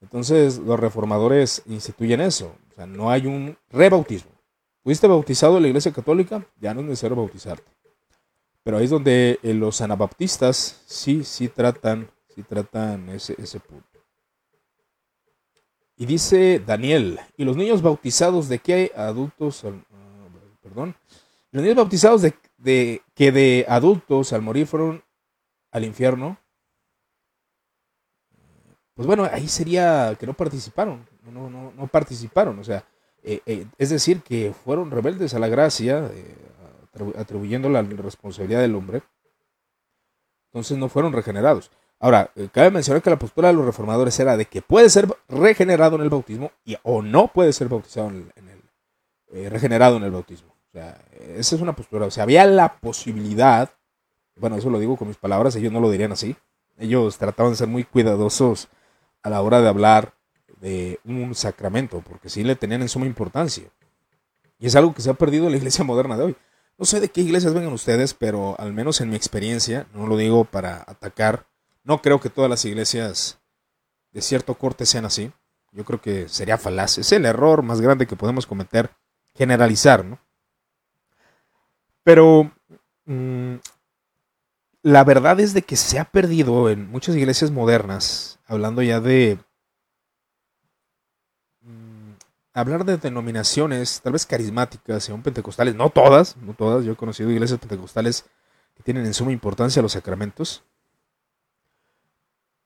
Entonces 0.00 0.58
los 0.58 0.78
reformadores 0.78 1.62
instituyen 1.66 2.20
eso. 2.20 2.56
O 2.72 2.74
sea, 2.74 2.86
no 2.86 3.10
hay 3.10 3.26
un 3.26 3.56
rebautismo. 3.70 4.32
Fuiste 4.82 5.06
bautizado 5.06 5.56
en 5.56 5.62
la 5.62 5.68
iglesia 5.68 5.92
católica, 5.92 6.44
ya 6.60 6.74
no 6.74 6.80
es 6.80 6.86
necesario 6.86 7.16
bautizarte. 7.16 7.70
Pero 8.64 8.78
ahí 8.78 8.84
es 8.84 8.90
donde 8.90 9.38
eh, 9.42 9.54
los 9.54 9.80
anabaptistas 9.80 10.82
sí, 10.86 11.22
sí 11.22 11.48
tratan, 11.48 12.10
sí 12.34 12.42
tratan 12.42 13.08
ese, 13.10 13.36
ese 13.38 13.60
punto. 13.60 13.86
Y 15.96 16.06
dice 16.06 16.60
Daniel, 16.66 17.20
¿y 17.36 17.44
los 17.44 17.56
niños 17.56 17.82
bautizados 17.82 18.48
de 18.48 18.58
qué 18.58 18.90
adultos, 18.96 19.64
ah, 19.64 20.28
perdón, 20.62 20.96
los 21.52 21.62
niños 21.62 21.76
bautizados 21.76 22.22
de, 22.22 23.02
que 23.14 23.32
de 23.32 23.66
adultos 23.68 24.32
al 24.32 24.42
morir 24.42 24.66
fueron 24.66 25.02
al 25.72 25.84
infierno, 25.84 26.38
pues 28.94 29.06
bueno, 29.06 29.24
ahí 29.32 29.48
sería 29.48 30.14
que 30.18 30.26
no 30.26 30.34
participaron, 30.34 31.06
no, 31.22 31.48
no, 31.48 31.72
no 31.72 31.86
participaron, 31.86 32.58
o 32.58 32.64
sea, 32.64 32.84
eh, 33.22 33.40
eh, 33.46 33.66
es 33.78 33.90
decir, 33.90 34.22
que 34.22 34.52
fueron 34.52 34.90
rebeldes 34.90 35.34
a 35.34 35.38
la 35.38 35.48
gracia, 35.48 36.10
eh, 36.12 36.36
atribuyendo 37.16 37.68
la 37.68 37.82
responsabilidad 37.82 38.60
del 38.60 38.74
hombre, 38.74 39.02
entonces 40.48 40.78
no 40.78 40.88
fueron 40.88 41.12
regenerados. 41.12 41.70
Ahora, 41.98 42.32
cabe 42.52 42.70
mencionar 42.70 43.02
que 43.02 43.10
la 43.10 43.18
postura 43.18 43.48
de 43.48 43.54
los 43.54 43.64
reformadores 43.64 44.18
era 44.18 44.36
de 44.36 44.46
que 44.46 44.62
puede 44.62 44.88
ser 44.88 45.06
regenerado 45.28 45.96
en 45.96 46.02
el 46.02 46.08
bautismo 46.08 46.50
y, 46.64 46.76
o 46.82 47.02
no 47.02 47.28
puede 47.28 47.52
ser 47.52 47.68
bautizado 47.68 48.08
en 48.08 48.32
el, 49.32 49.50
regenerado 49.50 49.98
en 49.98 50.04
el 50.04 50.10
bautismo. 50.10 50.49
O 50.70 50.72
sea, 50.72 51.04
esa 51.36 51.56
es 51.56 51.60
una 51.60 51.74
postura. 51.74 52.06
O 52.06 52.10
sea, 52.10 52.22
había 52.22 52.44
la 52.46 52.78
posibilidad, 52.78 53.70
bueno, 54.36 54.56
eso 54.56 54.70
lo 54.70 54.78
digo 54.78 54.96
con 54.96 55.08
mis 55.08 55.16
palabras, 55.16 55.56
ellos 55.56 55.72
no 55.72 55.80
lo 55.80 55.90
dirían 55.90 56.12
así. 56.12 56.36
Ellos 56.78 57.18
trataban 57.18 57.52
de 57.52 57.56
ser 57.56 57.68
muy 57.68 57.84
cuidadosos 57.84 58.68
a 59.22 59.30
la 59.30 59.42
hora 59.42 59.60
de 59.60 59.68
hablar 59.68 60.14
de 60.60 61.00
un 61.04 61.34
sacramento, 61.34 62.02
porque 62.06 62.28
sí 62.28 62.44
le 62.44 62.56
tenían 62.56 62.82
en 62.82 62.88
suma 62.88 63.06
importancia. 63.06 63.64
Y 64.58 64.66
es 64.66 64.76
algo 64.76 64.94
que 64.94 65.02
se 65.02 65.10
ha 65.10 65.14
perdido 65.14 65.46
en 65.46 65.52
la 65.52 65.58
iglesia 65.58 65.84
moderna 65.84 66.16
de 66.16 66.24
hoy. 66.24 66.36
No 66.78 66.84
sé 66.86 67.00
de 67.00 67.08
qué 67.08 67.20
iglesias 67.20 67.52
vengan 67.52 67.72
ustedes, 67.72 68.14
pero 68.14 68.58
al 68.58 68.72
menos 68.72 69.00
en 69.00 69.10
mi 69.10 69.16
experiencia, 69.16 69.86
no 69.92 70.06
lo 70.06 70.16
digo 70.16 70.44
para 70.44 70.84
atacar, 70.86 71.46
no 71.84 72.00
creo 72.00 72.20
que 72.20 72.30
todas 72.30 72.48
las 72.48 72.64
iglesias 72.64 73.38
de 74.12 74.22
cierto 74.22 74.54
corte 74.54 74.86
sean 74.86 75.04
así. 75.04 75.32
Yo 75.72 75.84
creo 75.84 76.00
que 76.00 76.28
sería 76.28 76.58
falaz. 76.58 76.98
Es 76.98 77.12
el 77.12 77.26
error 77.26 77.62
más 77.62 77.80
grande 77.80 78.06
que 78.06 78.16
podemos 78.16 78.46
cometer, 78.46 78.90
generalizar, 79.34 80.04
¿no? 80.04 80.18
Pero 82.02 82.50
mm, 83.06 83.56
la 84.82 85.04
verdad 85.04 85.40
es 85.40 85.52
de 85.52 85.62
que 85.62 85.76
se 85.76 85.98
ha 85.98 86.04
perdido 86.04 86.70
en 86.70 86.90
muchas 86.90 87.16
iglesias 87.16 87.50
modernas, 87.50 88.38
hablando 88.46 88.82
ya 88.82 89.00
de 89.00 89.38
mm, 91.62 92.12
hablar 92.54 92.84
de 92.84 92.96
denominaciones, 92.96 94.00
tal 94.02 94.14
vez 94.14 94.26
carismáticas, 94.26 95.10
aún 95.10 95.22
pentecostales, 95.22 95.74
no 95.74 95.90
todas, 95.90 96.36
no 96.38 96.54
todas, 96.54 96.84
yo 96.84 96.92
he 96.92 96.96
conocido 96.96 97.30
iglesias 97.30 97.60
pentecostales 97.60 98.24
que 98.76 98.82
tienen 98.82 99.04
en 99.04 99.14
suma 99.14 99.32
importancia 99.32 99.82
los 99.82 99.92
sacramentos, 99.92 100.64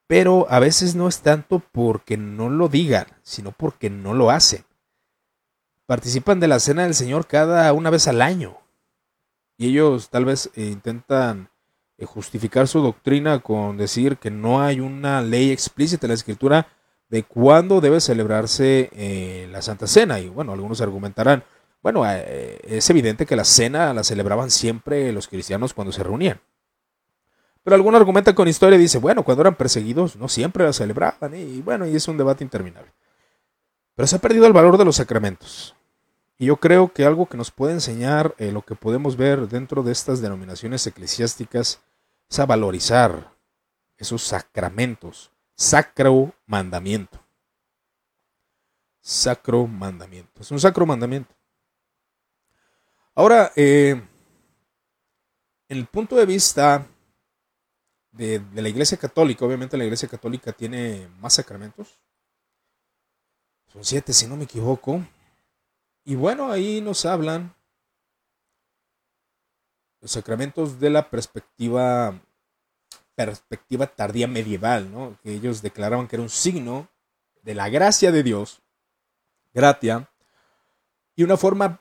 pero 0.06 0.46
a 0.50 0.60
veces 0.60 0.94
no 0.94 1.08
es 1.08 1.20
tanto 1.20 1.60
porque 1.72 2.16
no 2.16 2.48
lo 2.50 2.68
digan, 2.68 3.06
sino 3.22 3.52
porque 3.52 3.90
no 3.90 4.14
lo 4.14 4.30
hacen. 4.30 4.64
Participan 5.86 6.40
de 6.40 6.48
la 6.48 6.60
cena 6.60 6.84
del 6.84 6.94
Señor 6.94 7.26
cada 7.26 7.72
una 7.72 7.90
vez 7.90 8.06
al 8.06 8.22
año. 8.22 8.58
Y 9.56 9.68
ellos 9.68 10.10
tal 10.10 10.24
vez 10.24 10.50
eh, 10.54 10.64
intentan 10.66 11.48
eh, 11.98 12.06
justificar 12.06 12.66
su 12.66 12.80
doctrina 12.80 13.40
con 13.40 13.76
decir 13.76 14.16
que 14.16 14.30
no 14.30 14.62
hay 14.62 14.80
una 14.80 15.22
ley 15.22 15.50
explícita 15.50 16.06
en 16.06 16.10
la 16.10 16.14
escritura 16.14 16.66
de 17.08 17.22
cuándo 17.22 17.80
debe 17.80 18.00
celebrarse 18.00 18.90
eh, 18.92 19.48
la 19.50 19.62
Santa 19.62 19.86
Cena. 19.86 20.18
Y 20.18 20.28
bueno, 20.28 20.52
algunos 20.52 20.80
argumentarán, 20.80 21.44
bueno, 21.82 22.04
es 22.06 22.88
evidente 22.88 23.26
que 23.26 23.36
la 23.36 23.44
cena 23.44 23.92
la 23.92 24.02
celebraban 24.04 24.50
siempre 24.50 25.12
los 25.12 25.28
cristianos 25.28 25.74
cuando 25.74 25.92
se 25.92 26.02
reunían. 26.02 26.40
Pero 27.62 27.76
alguno 27.76 27.98
argumenta 27.98 28.34
con 28.34 28.48
historia 28.48 28.76
y 28.76 28.82
dice, 28.82 28.98
bueno, 28.98 29.22
cuando 29.22 29.42
eran 29.42 29.54
perseguidos 29.54 30.16
no 30.16 30.28
siempre 30.28 30.64
la 30.64 30.72
celebraban. 30.72 31.34
Y 31.34 31.60
bueno, 31.60 31.86
y 31.86 31.94
es 31.94 32.08
un 32.08 32.16
debate 32.16 32.42
interminable. 32.42 32.90
Pero 33.94 34.06
se 34.06 34.16
ha 34.16 34.18
perdido 34.18 34.46
el 34.46 34.52
valor 34.52 34.78
de 34.78 34.84
los 34.84 34.96
sacramentos. 34.96 35.76
Y 36.38 36.46
yo 36.46 36.56
creo 36.56 36.92
que 36.92 37.04
algo 37.04 37.26
que 37.26 37.36
nos 37.36 37.50
puede 37.50 37.74
enseñar 37.74 38.34
eh, 38.38 38.50
lo 38.50 38.62
que 38.62 38.74
podemos 38.74 39.16
ver 39.16 39.48
dentro 39.48 39.82
de 39.82 39.92
estas 39.92 40.20
denominaciones 40.20 40.86
eclesiásticas 40.86 41.80
es 42.28 42.38
a 42.38 42.46
valorizar 42.46 43.32
esos 43.96 44.22
sacramentos, 44.22 45.30
sacro 45.54 46.34
mandamiento. 46.46 47.20
Sacro 49.00 49.66
mandamiento. 49.66 50.40
Es 50.40 50.50
un 50.50 50.58
sacro 50.58 50.86
mandamiento. 50.86 51.34
Ahora, 53.14 53.52
eh, 53.54 54.02
en 55.68 55.78
el 55.78 55.86
punto 55.86 56.16
de 56.16 56.26
vista 56.26 56.84
de, 58.10 58.40
de, 58.40 58.62
la 58.62 58.68
Iglesia 58.68 58.96
Católica, 58.96 59.44
obviamente 59.44 59.76
la 59.76 59.84
Iglesia 59.84 60.08
Católica 60.08 60.52
tiene 60.52 61.08
más 61.20 61.34
sacramentos. 61.34 62.00
Son 63.72 63.84
siete, 63.84 64.12
si 64.12 64.26
no 64.26 64.36
me 64.36 64.44
equivoco. 64.44 65.00
Y 66.04 66.14
bueno, 66.16 66.52
ahí 66.52 66.80
nos 66.80 67.06
hablan 67.06 67.54
los 70.00 70.10
sacramentos 70.10 70.78
de 70.78 70.90
la 70.90 71.08
perspectiva 71.08 72.20
perspectiva 73.14 73.86
tardía 73.86 74.26
medieval, 74.26 74.90
¿no? 74.92 75.16
Que 75.22 75.32
ellos 75.32 75.62
declaraban 75.62 76.08
que 76.08 76.16
era 76.16 76.22
un 76.22 76.30
signo 76.30 76.88
de 77.42 77.54
la 77.54 77.68
gracia 77.68 78.10
de 78.10 78.22
Dios, 78.22 78.60
gratia, 79.52 80.10
y 81.14 81.22
una 81.22 81.36
forma 81.36 81.80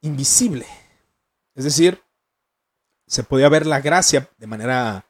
invisible. 0.00 0.66
Es 1.54 1.64
decir, 1.64 2.02
se 3.06 3.22
podía 3.22 3.48
ver 3.48 3.66
la 3.66 3.80
gracia 3.80 4.28
de 4.38 4.46
manera 4.46 5.06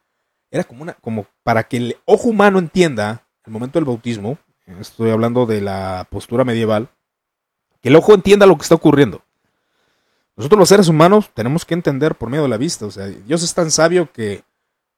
era 0.51 0.65
como 0.65 0.83
una 0.83 0.93
como 0.95 1.27
para 1.43 1.65
que 1.65 1.79
el 1.79 1.97
ojo 2.05 2.29
humano 2.29 2.59
entienda 2.59 3.27
el 3.47 3.53
momento 3.53 3.79
del 3.79 3.87
bautismo, 3.87 4.39
estoy 4.67 5.11
hablando 5.11 5.47
de 5.47 5.63
la 5.63 6.07
postura 6.11 6.45
medieval, 6.45 6.91
que 7.83 7.89
el 7.89 7.97
ojo 7.97 8.14
entienda 8.14 8.47
lo 8.47 8.57
que 8.57 8.62
está 8.62 8.76
ocurriendo. 8.76 9.22
Nosotros 10.37 10.59
los 10.59 10.68
seres 10.68 10.89
humanos 10.89 11.30
tenemos 11.35 11.64
que 11.64 11.74
entender 11.74 12.14
por 12.14 12.30
medio 12.30 12.45
de 12.45 12.49
la 12.49 12.57
vista. 12.57 12.87
O 12.87 12.91
sea, 12.91 13.07
Dios 13.07 13.43
es 13.43 13.53
tan 13.53 13.70
sabio 13.70 14.11
que, 14.12 14.45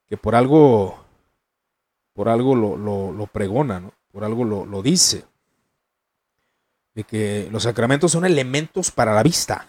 que 0.06 0.16
por 0.16 0.34
algo, 0.34 1.02
por 2.12 2.28
algo 2.28 2.54
lo, 2.54 2.76
lo, 3.12 3.26
pregona, 3.26 3.80
¿no? 3.80 3.92
por 4.12 4.22
algo 4.22 4.44
lo, 4.44 4.64
lo, 4.66 4.82
dice. 4.82 5.24
De 6.94 7.02
que 7.02 7.48
los 7.50 7.64
sacramentos 7.64 8.12
son 8.12 8.24
elementos 8.24 8.90
para 8.90 9.14
la 9.14 9.22
vista. 9.22 9.66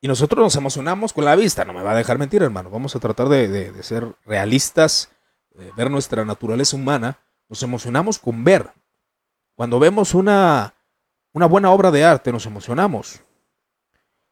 Y 0.00 0.08
nosotros 0.08 0.42
nos 0.42 0.56
emocionamos 0.56 1.12
con 1.12 1.24
la 1.24 1.36
vista. 1.36 1.64
No 1.64 1.74
me 1.74 1.82
va 1.82 1.90
a 1.90 1.96
dejar 1.96 2.18
mentir, 2.18 2.42
hermano. 2.42 2.70
Vamos 2.70 2.96
a 2.96 3.00
tratar 3.00 3.28
de, 3.28 3.48
de 3.48 3.82
ser 3.82 4.14
realistas, 4.24 5.10
de 5.54 5.70
ver 5.72 5.90
nuestra 5.90 6.24
naturaleza 6.24 6.76
humana. 6.76 7.18
Nos 7.48 7.62
emocionamos 7.62 8.18
con 8.18 8.44
ver. 8.44 8.70
Cuando 9.54 9.80
vemos 9.80 10.14
una, 10.14 10.72
una 11.38 11.46
buena 11.46 11.70
obra 11.70 11.92
de 11.92 12.04
arte, 12.04 12.32
nos 12.32 12.46
emocionamos. 12.46 13.22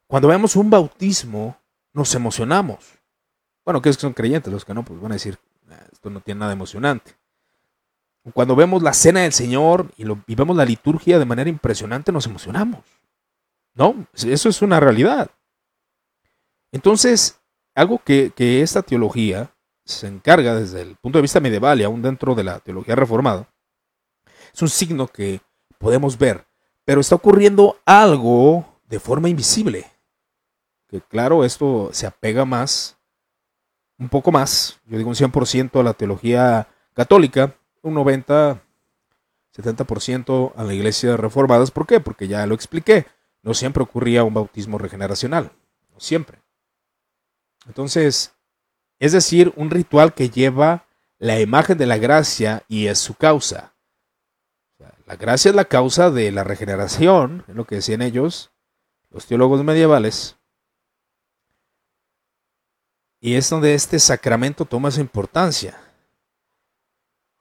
Cuando 0.09 0.27
vemos 0.27 0.57
un 0.57 0.69
bautismo, 0.69 1.57
nos 1.93 2.13
emocionamos. 2.17 2.99
Bueno, 3.65 3.81
que 3.81 3.93
son 3.93 4.13
creyentes, 4.13 4.53
los 4.53 4.65
que 4.65 4.75
no, 4.75 4.85
pues 4.85 5.01
van 5.01 5.13
a 5.13 5.15
decir, 5.15 5.39
esto 5.93 6.11
no 6.11 6.21
tiene 6.21 6.41
nada 6.41 6.53
emocionante. 6.53 7.17
Cuando 8.35 8.57
vemos 8.57 8.83
la 8.83 8.93
cena 8.93 9.21
del 9.21 9.33
Señor 9.33 9.93
y, 9.97 10.05
vemos 10.35 10.57
la 10.57 10.65
liturgia 10.65 11.21
de 11.21 11.25
manera 11.25 11.49
impresionante, 11.49 12.11
nos 12.11 12.27
emocionamos. 12.27 12.81
¿No? 13.75 14.09
Eso 14.15 14.49
es 14.49 14.61
una 14.61 14.81
realidad. 14.81 15.31
Entonces, 16.73 17.41
algo 17.77 18.01
que, 18.05 18.33
que 18.35 18.63
esta 18.63 18.83
teología 18.83 19.55
se 19.85 20.09
encarga 20.09 20.57
desde 20.57 20.83
el 20.83 20.97
punto 20.97 21.19
de 21.19 21.23
vista 21.23 21.39
medieval 21.39 21.81
y 21.81 21.85
aún 21.85 22.03
dentro 22.03 22.35
de 22.35 22.43
la 22.43 22.59
teología 22.59 22.97
reformada, 22.97 23.49
es 24.53 24.61
un 24.61 24.71
signo 24.71 25.07
que 25.07 25.41
podemos 25.79 26.19
ver 26.19 26.45
pero 26.87 27.01
está 27.01 27.17
ocurriendo 27.17 27.79
algo 27.85 28.65
de 28.89 29.01
forma 29.01 29.29
invisible. 29.29 29.85
Que 30.87 31.01
claro, 31.01 31.45
esto 31.45 31.91
se 31.93 32.07
apega 32.07 32.45
más, 32.45 32.97
un 33.99 34.09
poco 34.09 34.31
más, 34.31 34.81
yo 34.87 34.97
digo 34.97 35.11
un 35.11 35.17
100% 35.17 35.81
a 35.81 35.83
la 35.83 35.95
teología 35.95 36.69
católica, 36.95 37.57
un 37.83 37.95
90, 37.95 38.63
70% 39.55 40.53
a 40.55 40.63
la 40.63 40.75
iglesia 40.75 41.17
reformada. 41.17 41.67
¿Por 41.67 41.89
qué? 41.89 41.99
Porque 41.99 42.29
ya 42.29 42.47
lo 42.47 42.55
expliqué. 42.55 43.07
No 43.43 43.53
siempre 43.53 43.83
ocurría 43.83 44.23
un 44.23 44.35
bautismo 44.35 44.79
regeneracional. 44.79 45.51
No 45.93 45.99
siempre. 45.99 46.39
Entonces, 47.67 48.33
es 49.01 49.11
decir, 49.11 49.53
un 49.57 49.71
ritual 49.71 50.15
que 50.15 50.31
lleva 50.31 50.87
la 51.19 51.41
imagen 51.41 51.79
de 51.79 51.87
la 51.87 51.99
gracia 51.99 52.63
y 52.69 52.87
es 52.87 53.01
su 53.01 53.15
causa. 53.15 53.76
La 55.07 55.15
gracia 55.15 55.51
es 55.51 55.55
la 55.55 55.67
causa 55.67 56.11
de 56.11 56.33
la 56.33 56.43
regeneración, 56.43 57.45
es 57.47 57.55
lo 57.55 57.65
que 57.65 57.77
decían 57.77 58.03
ellos, 58.03 58.51
los 59.09 59.25
teólogos 59.25 59.63
medievales. 59.63 60.37
Y 63.21 63.35
es 63.35 63.49
donde 63.49 63.75
este 63.75 64.01
sacramento 64.01 64.65
toma 64.65 64.91
su 64.91 65.01
importancia. 65.01 65.79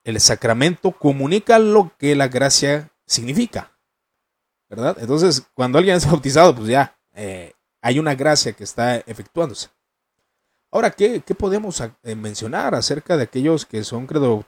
El 0.03 0.19
sacramento 0.21 0.91
comunica 0.91 1.57
lo 1.57 1.91
que 1.97 2.15
la 2.15 2.27
gracia 2.27 2.91
significa. 3.07 3.75
¿Verdad? 4.69 4.97
Entonces, 4.99 5.41
cuando 5.55 5.79
alguien 5.79 5.97
es 5.97 6.05
bautizado, 6.09 6.55
pues 6.55 6.67
ya 6.67 6.95
eh, 7.13 7.53
hay 7.81 7.97
una 7.97 8.13
gracia 8.13 8.53
que 8.53 8.63
está 8.63 8.97
efectuándose. 8.97 9.69
Ahora, 10.69 10.91
¿qué, 10.91 11.21
qué 11.21 11.33
podemos 11.33 11.81
eh, 11.81 12.15
mencionar 12.15 12.75
acerca 12.75 13.17
de 13.17 13.23
aquellos 13.23 13.65
que 13.65 13.83
son 13.83 14.05
credo, 14.05 14.45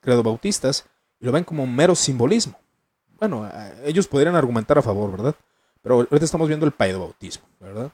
credo 0.00 0.22
bautistas 0.22 0.84
y 1.22 1.26
lo 1.26 1.32
ven 1.32 1.44
como 1.44 1.62
un 1.62 1.74
mero 1.74 1.94
simbolismo. 1.94 2.58
Bueno, 3.20 3.48
ellos 3.84 4.08
podrían 4.08 4.34
argumentar 4.34 4.76
a 4.76 4.82
favor, 4.82 5.12
¿verdad? 5.12 5.36
Pero 5.80 5.94
ahorita 5.94 6.24
estamos 6.24 6.48
viendo 6.48 6.66
el 6.66 6.72
bautismo, 6.72 7.46
¿verdad? 7.60 7.92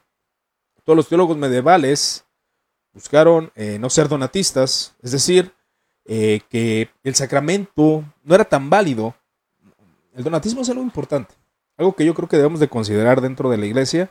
Todos 0.83 0.97
los 0.97 1.09
teólogos 1.09 1.37
medievales 1.37 2.25
buscaron 2.95 3.53
eh, 3.55 3.79
no 3.79 3.91
ser 3.91 4.09
donatistas, 4.09 4.95
es 5.03 5.13
decir, 5.13 5.53
eh, 6.07 6.41
que 6.49 6.89
el 7.05 7.15
sacramento 7.15 8.03
no 8.25 8.35
era 8.35 8.47
tan 8.47 8.71
válido. 8.71 9.15
El 10.15 10.25
donatismo 10.25 10.63
es 10.63 10.71
algo 10.71 10.83
importante, 10.83 11.35
algo 11.77 11.95
que 11.95 12.07
yo 12.07 12.15
creo 12.15 12.29
que 12.29 12.39
debemos 12.39 12.61
de 12.61 12.69
considerar 12.69 13.21
dentro 13.21 13.51
de 13.51 13.59
la 13.59 13.67
iglesia 13.67 14.11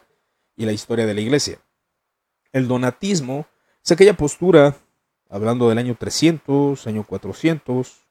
y 0.56 0.66
la 0.66 0.74
historia 0.74 1.08
de 1.08 1.16
la 1.16 1.22
iglesia. 1.22 1.60
El 2.52 2.68
donatismo 2.68 3.48
es 3.84 3.92
aquella 3.92 4.16
postura, 4.16 4.76
hablando 5.28 5.70
del 5.70 5.80
año 5.80 5.96
300, 5.98 6.86
año 6.86 7.04
400, 7.04 8.07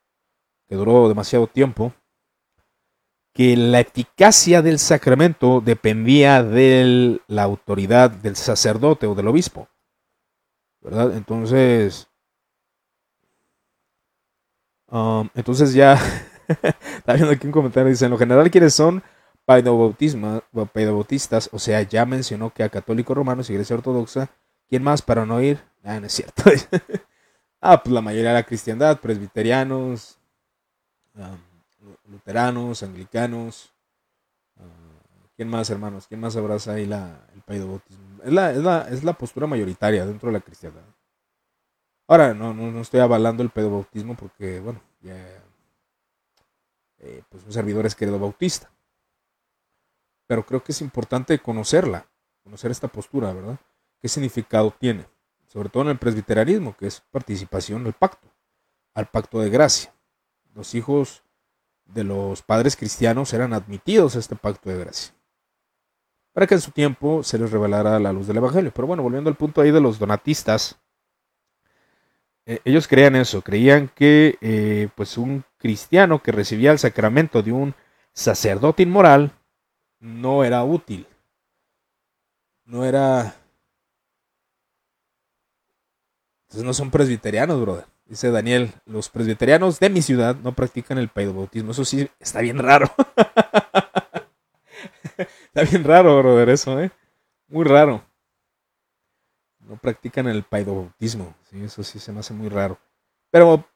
que 0.69 0.75
duró 0.75 1.09
demasiado 1.09 1.47
tiempo, 1.47 1.93
que 3.37 3.57
la 3.57 3.81
eficacia 3.81 4.63
del 4.63 4.79
sacramento 4.79 5.61
dependía 5.61 6.43
de 6.43 7.21
la 7.29 7.43
autoridad 7.43 8.11
del 8.11 8.35
sacerdote 8.35 9.07
o 9.07 9.15
del 9.15 9.29
obispo. 9.29 9.69
¿Verdad? 10.81 11.15
Entonces, 11.15 12.09
um, 14.91 15.29
entonces 15.35 15.75
ya, 15.75 15.95
está 16.97 17.13
viendo 17.13 17.33
aquí 17.33 17.47
un 17.47 17.53
comentario, 17.53 17.91
dice, 17.91 18.07
en 18.07 18.13
lo 18.13 18.19
general, 18.19 18.51
¿quiénes 18.51 18.73
son 18.73 19.03
paidobautistas? 19.45 21.51
O 21.53 21.59
sea, 21.59 21.83
ya 21.83 22.07
mencionó 22.07 22.55
que 22.55 22.63
a 22.63 22.71
católicos 22.71 23.17
romanos, 23.17 23.51
iglesia 23.51 23.77
ortodoxa, 23.77 24.31
¿quién 24.67 24.83
más 24.83 25.03
para 25.03 25.27
no 25.27 25.43
ir? 25.43 25.61
Ah, 25.85 26.01
no 26.01 26.07
es 26.07 26.15
cierto. 26.15 26.43
ah, 27.61 27.83
pues 27.83 27.93
la 27.93 28.01
mayoría 28.01 28.31
de 28.31 28.37
la 28.37 28.47
cristiandad, 28.47 28.99
presbiterianos, 28.99 30.19
luteranos, 32.09 32.83
anglicanos. 32.83 33.73
Uh, 34.57 35.27
¿Quién 35.37 35.49
más, 35.49 35.69
hermanos? 35.71 36.07
¿Quién 36.07 36.21
más 36.21 36.37
abraza 36.37 36.73
ahí 36.73 36.87
la, 36.87 37.27
el 37.35 37.43
paidobautismo? 37.43 38.23
Es 38.25 38.33
la, 38.33 38.53
es, 38.53 38.59
la, 38.59 38.89
es 38.89 39.05
la 39.05 39.13
postura 39.13 39.47
mayoritaria 39.47 40.07
dentro 40.07 40.29
de 40.29 40.33
la 40.33 40.41
cristiandad. 40.41 40.83
Ahora, 42.09 42.33
no, 42.33 42.55
no, 42.55 42.71
no 42.71 42.81
estoy 42.81 43.01
avalando 43.01 43.43
el 43.43 43.51
pedobautismo 43.51 44.17
porque, 44.17 44.61
bueno, 44.61 44.81
ya, 45.01 45.17
eh, 46.99 47.23
pues 47.29 47.45
un 47.45 47.53
servidor 47.53 47.85
es 47.85 47.95
querido 47.95 48.19
bautista. 48.19 48.71
Pero 50.27 50.47
creo 50.47 50.63
que 50.63 50.73
es 50.73 50.81
importante 50.81 51.39
conocerla, 51.39 52.07
conocer 52.43 52.71
esta 52.71 52.89
postura, 52.89 53.33
¿verdad? 53.33 53.59
¿Qué 54.01 54.09
significado 54.09 54.71
tiene? 54.71 55.07
Sobre 55.47 55.69
todo 55.69 55.83
en 55.85 55.91
el 55.91 55.99
presbiterianismo, 55.99 56.77
que 56.77 56.87
es 56.87 57.01
participación 57.11 57.87
el 57.87 57.93
pacto, 57.93 58.29
al 58.95 59.07
pacto 59.07 59.41
de 59.41 59.51
gracia 59.51 59.96
los 60.57 60.75
hijos 60.75 61.23
de 61.85 62.03
los 62.03 62.43
padres 62.43 62.77
cristianos 62.77 63.33
eran 63.33 63.53
admitidos 63.53 64.17
a 64.17 64.19
este 64.19 64.35
pacto 64.35 64.71
de 64.71 64.79
gracia. 64.79 65.15
Para 66.33 66.47
que 66.47 66.55
en 66.55 66.61
su 66.61 66.71
tiempo 66.71 67.23
se 67.23 67.39
les 67.39 67.51
revelara 67.51 68.01
la 68.01 68.13
luz 68.13 68.27
del 68.27 68.39
Evangelio. 68.39 68.73
Pero 68.75 68.89
bueno, 68.89 69.03
volviendo 69.03 69.31
al 69.31 69.37
punto 69.37 69.61
ahí 69.61 69.71
de 69.71 69.81
los 69.81 69.99
donatistas, 69.99 70.79
eh, 72.47 72.61
ellos 72.65 72.89
creían 72.89 73.17
eso, 73.17 73.43
creían 73.43 73.89
que 73.89 74.39
eh, 74.41 74.89
pues 74.97 75.19
un 75.19 75.45
cristiano 75.59 76.23
que 76.23 76.33
recibía 76.33 76.73
el 76.73 76.79
sacramento 76.79 77.43
de 77.43 77.53
un 77.53 77.75
sacerdote 78.13 78.83
inmoral 78.83 79.33
no 80.01 80.43
era 80.43 80.65
útil. 80.65 81.07
No 82.65 82.85
era... 82.85 83.37
Entonces 86.45 86.65
no 86.65 86.73
son 86.73 86.91
presbiterianos, 86.91 87.61
brother. 87.61 87.96
Dice 88.07 88.31
Daniel, 88.31 88.73
los 88.85 89.09
presbiterianos 89.09 89.81
de 89.81 89.91
mi 89.91 90.01
ciudad 90.01 90.37
no 90.37 90.53
practican 90.53 90.99
el 90.99 91.11
bautismo. 91.15 91.73
Eso 91.73 91.85
sí 91.85 92.09
está 92.21 92.41
bien 92.41 92.59
raro. 92.59 92.91
Está 95.19 95.63
bien 95.71 95.85
raro, 95.85 96.19
brother, 96.19 96.51
eso, 96.51 96.79
¿eh? 96.79 96.91
Muy 97.49 97.65
raro. 97.65 98.05
No 99.61 99.77
practican 99.77 100.27
el 100.29 100.43
paidobautismo. 100.43 101.35
Sí, 101.49 101.65
eso 101.65 101.83
sí 101.83 101.99
se 101.99 102.13
me 102.13 102.21
hace 102.21 102.35
muy 102.35 102.51
raro. 102.51 102.79
Pero, 103.31 103.67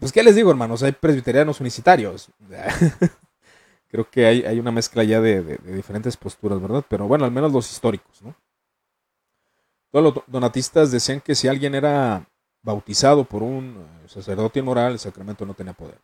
pues, 0.00 0.10
¿qué 0.10 0.22
les 0.22 0.34
digo, 0.34 0.50
hermanos? 0.50 0.82
Hay 0.82 0.92
presbiterianos 0.92 1.60
unicitarios. 1.60 2.30
Creo 3.88 4.10
que 4.10 4.24
hay, 4.24 4.42
hay 4.44 4.58
una 4.58 4.72
mezcla 4.72 5.04
ya 5.04 5.20
de, 5.20 5.42
de, 5.42 5.74
diferentes 5.74 6.16
posturas, 6.16 6.60
¿verdad? 6.60 6.84
Pero 6.88 7.06
bueno, 7.06 7.26
al 7.26 7.30
menos 7.30 7.52
los 7.52 7.70
históricos, 7.70 8.22
¿no? 8.22 8.34
Todos 9.90 10.14
los 10.14 10.24
donatistas 10.26 10.90
decían 10.90 11.20
que 11.20 11.34
si 11.34 11.48
alguien 11.48 11.74
era 11.74 12.26
bautizado 12.62 13.24
por 13.24 13.42
un 13.42 13.76
eh, 14.04 14.08
sacerdote 14.08 14.58
inmoral, 14.58 14.92
el 14.92 14.98
sacramento 14.98 15.46
no 15.46 15.54
tenía 15.54 15.72
poder. 15.72 16.00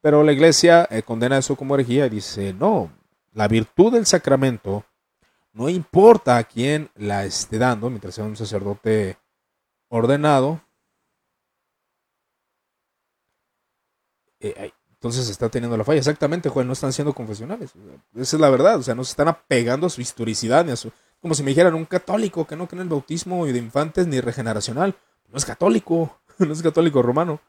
Pero 0.00 0.22
la 0.22 0.32
iglesia 0.32 0.86
eh, 0.90 1.02
condena 1.02 1.38
eso 1.38 1.56
como 1.56 1.74
herejía 1.74 2.06
y 2.06 2.10
dice, 2.10 2.52
no, 2.52 2.92
la 3.32 3.48
virtud 3.48 3.92
del 3.92 4.06
sacramento 4.06 4.84
no 5.52 5.68
importa 5.68 6.36
a 6.36 6.44
quién 6.44 6.90
la 6.94 7.24
esté 7.24 7.58
dando, 7.58 7.90
mientras 7.90 8.14
sea 8.14 8.24
un 8.24 8.36
sacerdote 8.36 9.18
ordenado, 9.88 10.60
eh, 14.40 14.72
entonces 14.98 15.28
está 15.28 15.48
teniendo 15.48 15.76
la 15.76 15.84
falla. 15.84 15.98
Exactamente, 15.98 16.48
Juan, 16.48 16.66
no 16.66 16.72
están 16.72 16.92
siendo 16.92 17.12
confesionales. 17.12 17.72
Esa 18.14 18.36
es 18.36 18.40
la 18.40 18.50
verdad, 18.50 18.76
o 18.76 18.82
sea, 18.82 18.94
no 18.94 19.04
se 19.04 19.10
están 19.10 19.28
apegando 19.28 19.86
a 19.86 19.90
su 19.90 20.00
historicidad, 20.00 20.64
ni 20.64 20.72
a 20.72 20.76
su, 20.76 20.90
como 21.20 21.34
si 21.34 21.42
me 21.42 21.50
dijeran 21.50 21.74
un 21.74 21.84
católico 21.84 22.46
que 22.46 22.56
no 22.56 22.66
cree 22.66 22.80
en 22.80 22.86
el 22.86 22.90
bautismo 22.90 23.46
de 23.46 23.58
infantes 23.58 24.06
ni 24.06 24.20
regeneracional. 24.20 24.96
No 25.28 25.38
es 25.38 25.44
católico, 25.44 26.20
no 26.38 26.52
es 26.52 26.62
católico 26.62 27.02
romano. 27.02 27.40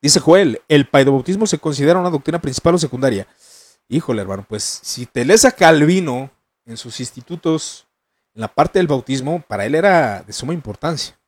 Dice 0.00 0.18
Joel, 0.18 0.60
¿el 0.68 0.88
paidobautismo 0.88 1.46
se 1.46 1.58
considera 1.58 2.00
una 2.00 2.10
doctrina 2.10 2.40
principal 2.40 2.74
o 2.74 2.78
secundaria? 2.78 3.28
Híjole, 3.88 4.22
hermano, 4.22 4.44
pues 4.48 4.62
si 4.64 5.06
te 5.06 5.24
lees 5.24 5.44
a 5.44 5.52
Calvino 5.52 6.30
en 6.64 6.76
sus 6.76 6.98
institutos, 6.98 7.86
en 8.34 8.40
la 8.40 8.48
parte 8.48 8.78
del 8.78 8.88
bautismo, 8.88 9.44
para 9.46 9.64
él 9.64 9.74
era 9.74 10.22
de 10.22 10.32
suma 10.32 10.54
importancia. 10.54 11.18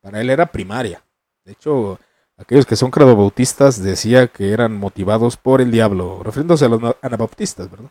Para 0.00 0.20
él 0.20 0.28
era 0.28 0.52
primaria. 0.52 1.02
De 1.44 1.52
hecho, 1.52 1.98
aquellos 2.36 2.66
que 2.66 2.76
son 2.76 2.90
credobautistas 2.90 3.82
decía 3.82 4.26
que 4.26 4.52
eran 4.52 4.76
motivados 4.76 5.36
por 5.36 5.60
el 5.60 5.70
diablo, 5.70 6.22
refiriéndose 6.22 6.66
a 6.66 6.68
los 6.68 6.96
anabautistas, 7.00 7.70
¿verdad? 7.70 7.90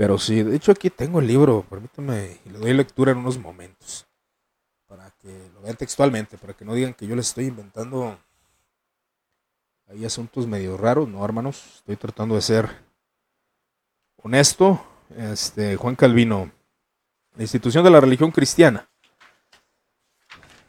Pero 0.00 0.16
sí, 0.16 0.42
de 0.42 0.56
hecho 0.56 0.72
aquí 0.72 0.88
tengo 0.88 1.20
el 1.20 1.26
libro, 1.26 1.62
permítame, 1.68 2.38
y 2.46 2.48
le 2.48 2.58
doy 2.58 2.72
lectura 2.72 3.12
en 3.12 3.18
unos 3.18 3.36
momentos 3.36 4.06
que 5.18 5.50
lo 5.52 5.60
vean 5.60 5.76
textualmente, 5.76 6.38
para 6.38 6.54
que 6.54 6.64
no 6.64 6.72
digan 6.72 6.94
que 6.94 7.06
yo 7.06 7.14
les 7.14 7.28
estoy 7.28 7.48
inventando 7.48 8.18
hay 9.90 10.06
asuntos 10.06 10.46
medio 10.46 10.78
raros, 10.78 11.06
no 11.06 11.22
hermanos, 11.22 11.74
estoy 11.76 11.96
tratando 11.96 12.34
de 12.34 12.40
ser 12.40 12.70
honesto. 14.22 14.82
Este, 15.14 15.76
Juan 15.76 15.96
Calvino, 15.96 16.50
la 17.36 17.42
institución 17.42 17.84
de 17.84 17.90
la 17.90 18.00
religión 18.00 18.30
cristiana. 18.30 18.88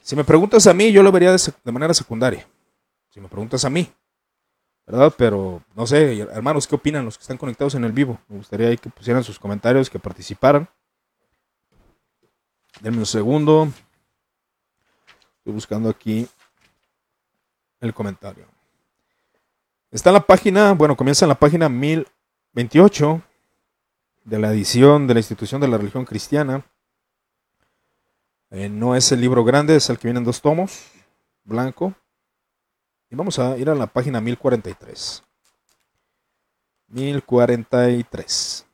Si 0.01 0.13
me 0.13 0.25
preguntas 0.25 0.67
a 0.67 0.73
mí, 0.73 0.91
yo 0.91 1.03
lo 1.03 1.11
vería 1.13 1.32
de, 1.32 1.53
de 1.63 1.71
manera 1.71 1.93
secundaria. 1.93 2.45
Si 3.09 3.21
me 3.21 3.29
preguntas 3.29 3.63
a 3.63 3.69
mí, 3.69 3.89
¿verdad? 4.86 5.13
Pero 5.17 5.63
no 5.75 5.88
sé, 5.88 6.19
hermanos, 6.19 6.67
¿qué 6.67 6.75
opinan 6.75 7.05
los 7.05 7.17
que 7.17 7.23
están 7.23 7.38
conectados 7.38 7.75
en 7.75 7.84
el 7.84 7.91
vivo? 7.91 8.19
Me 8.27 8.38
gustaría 8.38 8.75
que 8.75 8.89
pusieran 8.89 9.23
sus 9.23 9.39
comentarios, 9.39 9.89
que 9.89 9.99
participaran. 9.99 10.67
Denme 12.82 12.99
un 12.99 13.05
segundo. 13.05 13.71
Estoy 15.38 15.53
buscando 15.53 15.89
aquí 15.89 16.27
el 17.79 17.93
comentario. 17.93 18.45
Está 19.91 20.09
en 20.09 20.13
la 20.13 20.25
página, 20.25 20.73
bueno, 20.73 20.95
comienza 20.95 21.25
en 21.25 21.29
la 21.29 21.39
página 21.39 21.67
1028 21.67 23.21
de 24.23 24.39
la 24.39 24.51
edición 24.51 25.07
de 25.07 25.13
la 25.15 25.19
institución 25.19 25.59
de 25.59 25.67
la 25.67 25.77
religión 25.77 26.05
cristiana. 26.05 26.65
Eh, 28.51 28.69
no 28.69 28.95
es 28.95 29.11
el 29.11 29.21
libro 29.21 29.43
grande, 29.43 29.75
es 29.75 29.89
el 29.89 29.97
que 29.97 30.07
viene 30.07 30.19
en 30.19 30.25
dos 30.25 30.41
tomos, 30.41 30.84
blanco. 31.43 31.93
Y 33.12 33.16
vamos 33.16 33.38
a 33.39 33.57
ir 33.57 33.70
a 33.70 33.76
la 33.76 33.88
página 33.88 34.22
1043. 34.22 35.22
1043. 36.88 38.66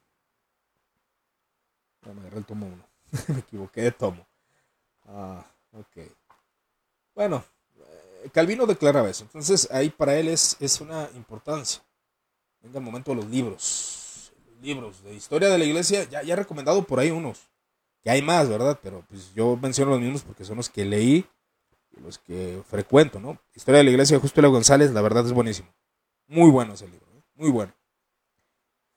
Me 2.14 2.22
agarré 2.22 2.38
el 2.38 2.46
tomo 2.46 2.68
1. 2.68 2.88
Me 3.30 3.40
equivoqué 3.40 3.82
de 3.82 3.92
tomo. 3.92 4.28
Ah, 5.08 5.44
ok. 5.74 6.06
Bueno, 7.16 7.44
eh, 7.80 8.30
Calvino 8.32 8.68
declaraba 8.68 9.10
eso. 9.10 9.24
Entonces 9.24 9.68
ahí 9.72 9.90
para 9.90 10.16
él 10.16 10.28
es, 10.28 10.56
es 10.60 10.80
una 10.82 11.10
importancia. 11.16 11.82
Venga 12.62 12.78
el 12.78 12.86
momento 12.86 13.12
de 13.12 13.18
los 13.18 13.26
libros. 13.26 14.32
libros 14.62 15.04
de 15.04 15.16
historia 15.16 15.50
de 15.50 15.58
la 15.58 15.66
iglesia, 15.66 16.04
ya, 16.04 16.22
ya 16.22 16.34
he 16.34 16.38
recomendado 16.38 16.84
por 16.84 17.00
ahí 17.00 17.10
unos. 17.10 17.50
Que 18.04 18.12
hay 18.12 18.22
más, 18.22 18.48
¿verdad? 18.48 18.80
Pero 18.84 19.04
pues 19.10 19.34
yo 19.34 19.58
menciono 19.58 19.92
los 19.92 20.02
mismos 20.02 20.22
porque 20.22 20.46
son 20.46 20.58
los 20.58 20.70
que 20.70 20.86
leí 20.86 21.28
los 22.02 22.20
que 22.20 22.62
frecuento, 22.68 23.20
¿no? 23.20 23.40
Historia 23.56 23.80
de 23.80 23.86
la 23.86 23.92
iglesia 23.92 24.18
de 24.18 24.22
Justo 24.22 24.52
González, 24.52 24.92
la 24.92 25.02
verdad 25.02 25.26
es 25.26 25.34
buenísimo. 25.34 25.70
Muy 26.28 26.50
bueno 26.52 26.74
ese 26.74 26.88
libro, 26.88 27.08
¿eh? 27.16 27.24
muy 27.36 27.50
bueno. 27.50 27.74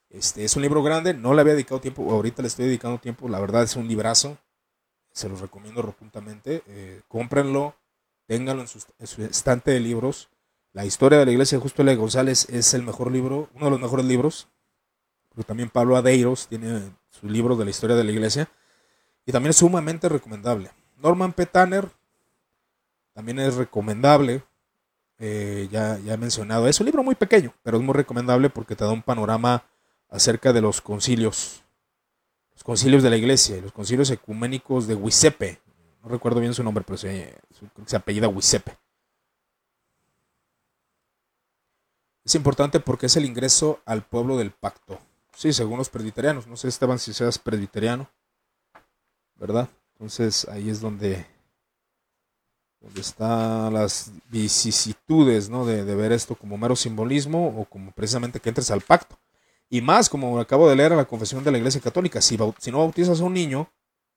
Este 0.09 0.44
es 0.44 0.57
un 0.57 0.62
libro 0.62 0.82
grande, 0.82 1.14
no 1.14 1.34
le 1.34 1.40
había 1.40 1.53
dedicado 1.53 1.80
tiempo, 1.80 2.11
ahorita 2.11 2.42
le 2.42 2.48
estoy 2.48 2.66
dedicando 2.66 2.98
tiempo, 2.98 3.28
la 3.28 3.38
verdad 3.38 3.62
es 3.62 3.76
un 3.76 3.86
librazo, 3.86 4.38
se 5.12 5.28
los 5.28 5.40
recomiendo 5.40 5.82
rotundamente, 5.82 6.62
eh, 6.66 7.03
cómprenlo, 7.09 7.76
ténganlo 8.26 8.62
en 8.62 8.68
su, 9.07 9.22
estante 9.22 9.70
de 9.72 9.80
libros. 9.80 10.28
La 10.72 10.84
historia 10.84 11.18
de 11.18 11.26
la 11.26 11.32
iglesia 11.32 11.59
de 11.59 11.62
Justo 11.62 11.82
L. 11.82 11.96
González 11.96 12.48
es 12.48 12.74
el 12.74 12.84
mejor 12.84 13.11
libro, 13.11 13.48
uno 13.55 13.64
de 13.64 13.70
los 13.72 13.80
mejores 13.80 14.07
libros. 14.07 14.48
Pero 15.30 15.44
también 15.44 15.68
Pablo 15.68 15.96
Adeiros 15.96 16.46
tiene 16.46 16.92
su 17.09 17.28
libro 17.28 17.57
de 17.57 17.64
la 17.64 17.70
historia 17.70 17.96
de 17.96 18.05
la 18.05 18.12
iglesia. 18.12 18.48
Y 19.26 19.32
también 19.32 19.51
es 19.51 19.57
sumamente 19.57 20.09
recomendable. 20.09 20.70
Norman 20.96 21.32
P. 21.32 21.46
Tanner 21.46 21.88
también 23.20 23.38
es 23.40 23.56
recomendable. 23.56 24.42
Eh, 25.18 25.68
ya, 25.70 25.98
ya 25.98 26.14
he 26.14 26.16
mencionado. 26.16 26.66
Es 26.66 26.80
un 26.80 26.86
libro 26.86 27.02
muy 27.02 27.14
pequeño, 27.14 27.52
pero 27.62 27.76
es 27.76 27.82
muy 27.82 27.92
recomendable 27.92 28.48
porque 28.48 28.74
te 28.74 28.82
da 28.82 28.92
un 28.92 29.02
panorama 29.02 29.62
acerca 30.08 30.54
de 30.54 30.62
los 30.62 30.80
concilios. 30.80 31.62
Los 32.54 32.64
concilios 32.64 33.02
de 33.02 33.10
la 33.10 33.18
iglesia 33.18 33.58
y 33.58 33.60
los 33.60 33.72
concilios 33.72 34.10
ecuménicos 34.10 34.86
de 34.86 34.94
Huisepe, 34.94 35.60
no 36.02 36.08
recuerdo 36.08 36.40
bien 36.40 36.54
su 36.54 36.64
nombre, 36.64 36.82
pero 36.82 36.96
se, 36.96 37.38
se 37.84 37.96
apellida 37.96 38.26
Wisepe. 38.26 38.74
Es 42.24 42.34
importante 42.34 42.80
porque 42.80 43.04
es 43.04 43.16
el 43.16 43.26
ingreso 43.26 43.82
al 43.84 44.02
pueblo 44.02 44.38
del 44.38 44.50
pacto. 44.50 44.98
Sí, 45.36 45.52
según 45.52 45.76
los 45.76 45.90
presbiterianos. 45.90 46.46
No 46.46 46.56
sé, 46.56 46.68
Esteban, 46.68 46.98
si 46.98 47.12
seas 47.12 47.38
presbiteriano. 47.38 48.10
¿Verdad? 49.36 49.68
Entonces 49.92 50.48
ahí 50.48 50.70
es 50.70 50.80
donde, 50.80 51.26
donde 52.81 53.01
están 53.01 53.74
las 53.74 54.11
vicisitudes 54.31 55.49
¿no? 55.51 55.66
de, 55.66 55.83
ver 55.95 56.12
esto 56.12 56.35
como 56.35 56.57
mero 56.57 56.74
simbolismo 56.74 57.49
o 57.61 57.64
como 57.66 57.93
precisamente 57.93 58.41
que 58.41 58.49
entres 58.49 58.70
al 58.70 58.81
pacto. 58.81 59.18
Y 59.68 59.83
más, 59.83 60.09
como 60.09 60.41
acabo 60.41 60.68
de 60.68 60.76
leer 60.76 60.93
en 60.93 60.99
la 60.99 61.05
confesión 61.05 61.45
de 61.45 61.53
la 61.53 61.59
Iglesia 61.59 61.81
Católica, 61.81 62.20
si, 62.20 62.37
no 62.37 62.78
bautizas 62.78 63.20
a 63.20 63.24
un 63.24 63.35
niño, 63.35 63.70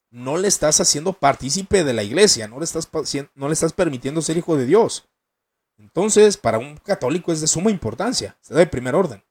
no 0.10 0.38
le 0.38 0.48
estás 0.48 0.80
haciendo 0.80 1.14
partícipe 1.14 1.84
de 1.84 1.94
la 1.94 2.04
iglesia, 2.04 2.48
no 2.48 2.60
le 2.60 2.66
estás, 2.66 2.90
no 3.36 3.48
le 3.48 3.54
estás 3.54 3.74
permitiendo 3.74 4.22
ser 4.22 4.38
hijo 4.38 4.56
de 4.56 4.66
Dios. 4.66 5.08
Entonces, 5.78 6.38
para 6.38 6.60
un 6.60 6.78
católico 6.78 7.32
es 7.32 7.42
de 7.42 7.48
suma 7.48 7.72
importancia, 7.72 8.38
se 8.42 8.54
da 8.54 8.62
de 8.62 8.68
primer 8.68 8.96
orden. 8.96 9.24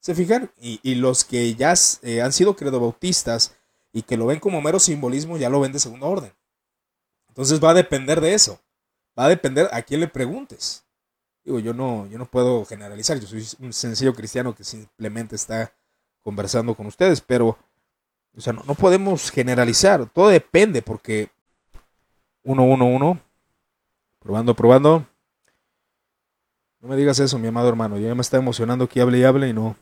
¿Se 0.00 0.14
fijan? 0.14 0.50
Y, 0.60 0.94
los 0.96 1.24
que 1.24 1.54
ya 1.54 1.74
eh, 2.02 2.22
han 2.22 2.32
sido 2.32 2.56
credobautistas 2.56 3.54
y 3.92 4.02
que 4.02 4.16
lo 4.16 4.26
ven 4.26 4.40
como 4.40 4.60
mero 4.60 4.80
simbolismo, 4.80 5.36
ya 5.36 5.48
lo 5.48 5.60
ven 5.60 5.72
de 5.72 5.78
segunda 5.78 6.06
orden. 6.06 6.32
Entonces 7.32 7.64
va 7.64 7.70
a 7.70 7.74
depender 7.74 8.20
de 8.20 8.34
eso. 8.34 8.60
Va 9.18 9.24
a 9.24 9.28
depender 9.28 9.70
a 9.72 9.80
quién 9.80 10.00
le 10.00 10.08
preguntes. 10.08 10.84
Digo, 11.44 11.58
yo 11.58 11.72
no, 11.72 12.06
yo 12.06 12.18
no 12.18 12.26
puedo 12.26 12.64
generalizar, 12.66 13.18
yo 13.18 13.26
soy 13.26 13.44
un 13.58 13.72
sencillo 13.72 14.14
cristiano 14.14 14.54
que 14.54 14.64
simplemente 14.64 15.34
está 15.34 15.74
conversando 16.20 16.74
con 16.74 16.86
ustedes, 16.86 17.20
pero 17.20 17.58
o 18.36 18.40
sea, 18.40 18.52
no, 18.52 18.74
podemos 18.74 19.30
generalizar, 19.30 20.08
todo 20.10 20.28
depende 20.28 20.82
porque 20.82 21.30
uno, 22.44 22.64
uno, 22.64 22.86
uno, 22.86 23.20
probando, 24.18 24.54
probando. 24.54 25.06
No 26.80 26.88
me 26.88 26.96
digas 26.96 27.18
eso, 27.18 27.38
mi 27.38 27.48
amado 27.48 27.68
hermano, 27.68 27.98
ya 27.98 28.14
me 28.14 28.22
está 28.22 28.36
emocionando 28.36 28.88
que 28.88 29.00
hable 29.00 29.18
y 29.18 29.24
hable 29.24 29.48
y 29.48 29.52
no. 29.52 29.76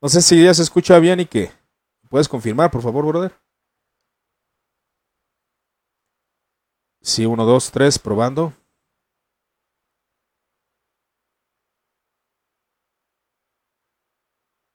No 0.00 0.08
sé 0.08 0.22
si 0.22 0.42
ya 0.42 0.54
se 0.54 0.62
escucha 0.62 0.98
bien 0.98 1.20
y 1.20 1.26
qué. 1.26 1.50
¿Puedes 2.08 2.28
confirmar, 2.28 2.70
por 2.70 2.82
favor, 2.82 3.06
brother? 3.06 3.32
Sí, 7.02 7.26
uno, 7.26 7.44
dos, 7.44 7.70
tres, 7.70 7.98
probando. 7.98 8.52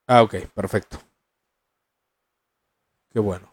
Ah, 0.08 0.22
ok, 0.24 0.36
perfecto. 0.54 0.98
Qué 3.10 3.20
bueno. 3.20 3.50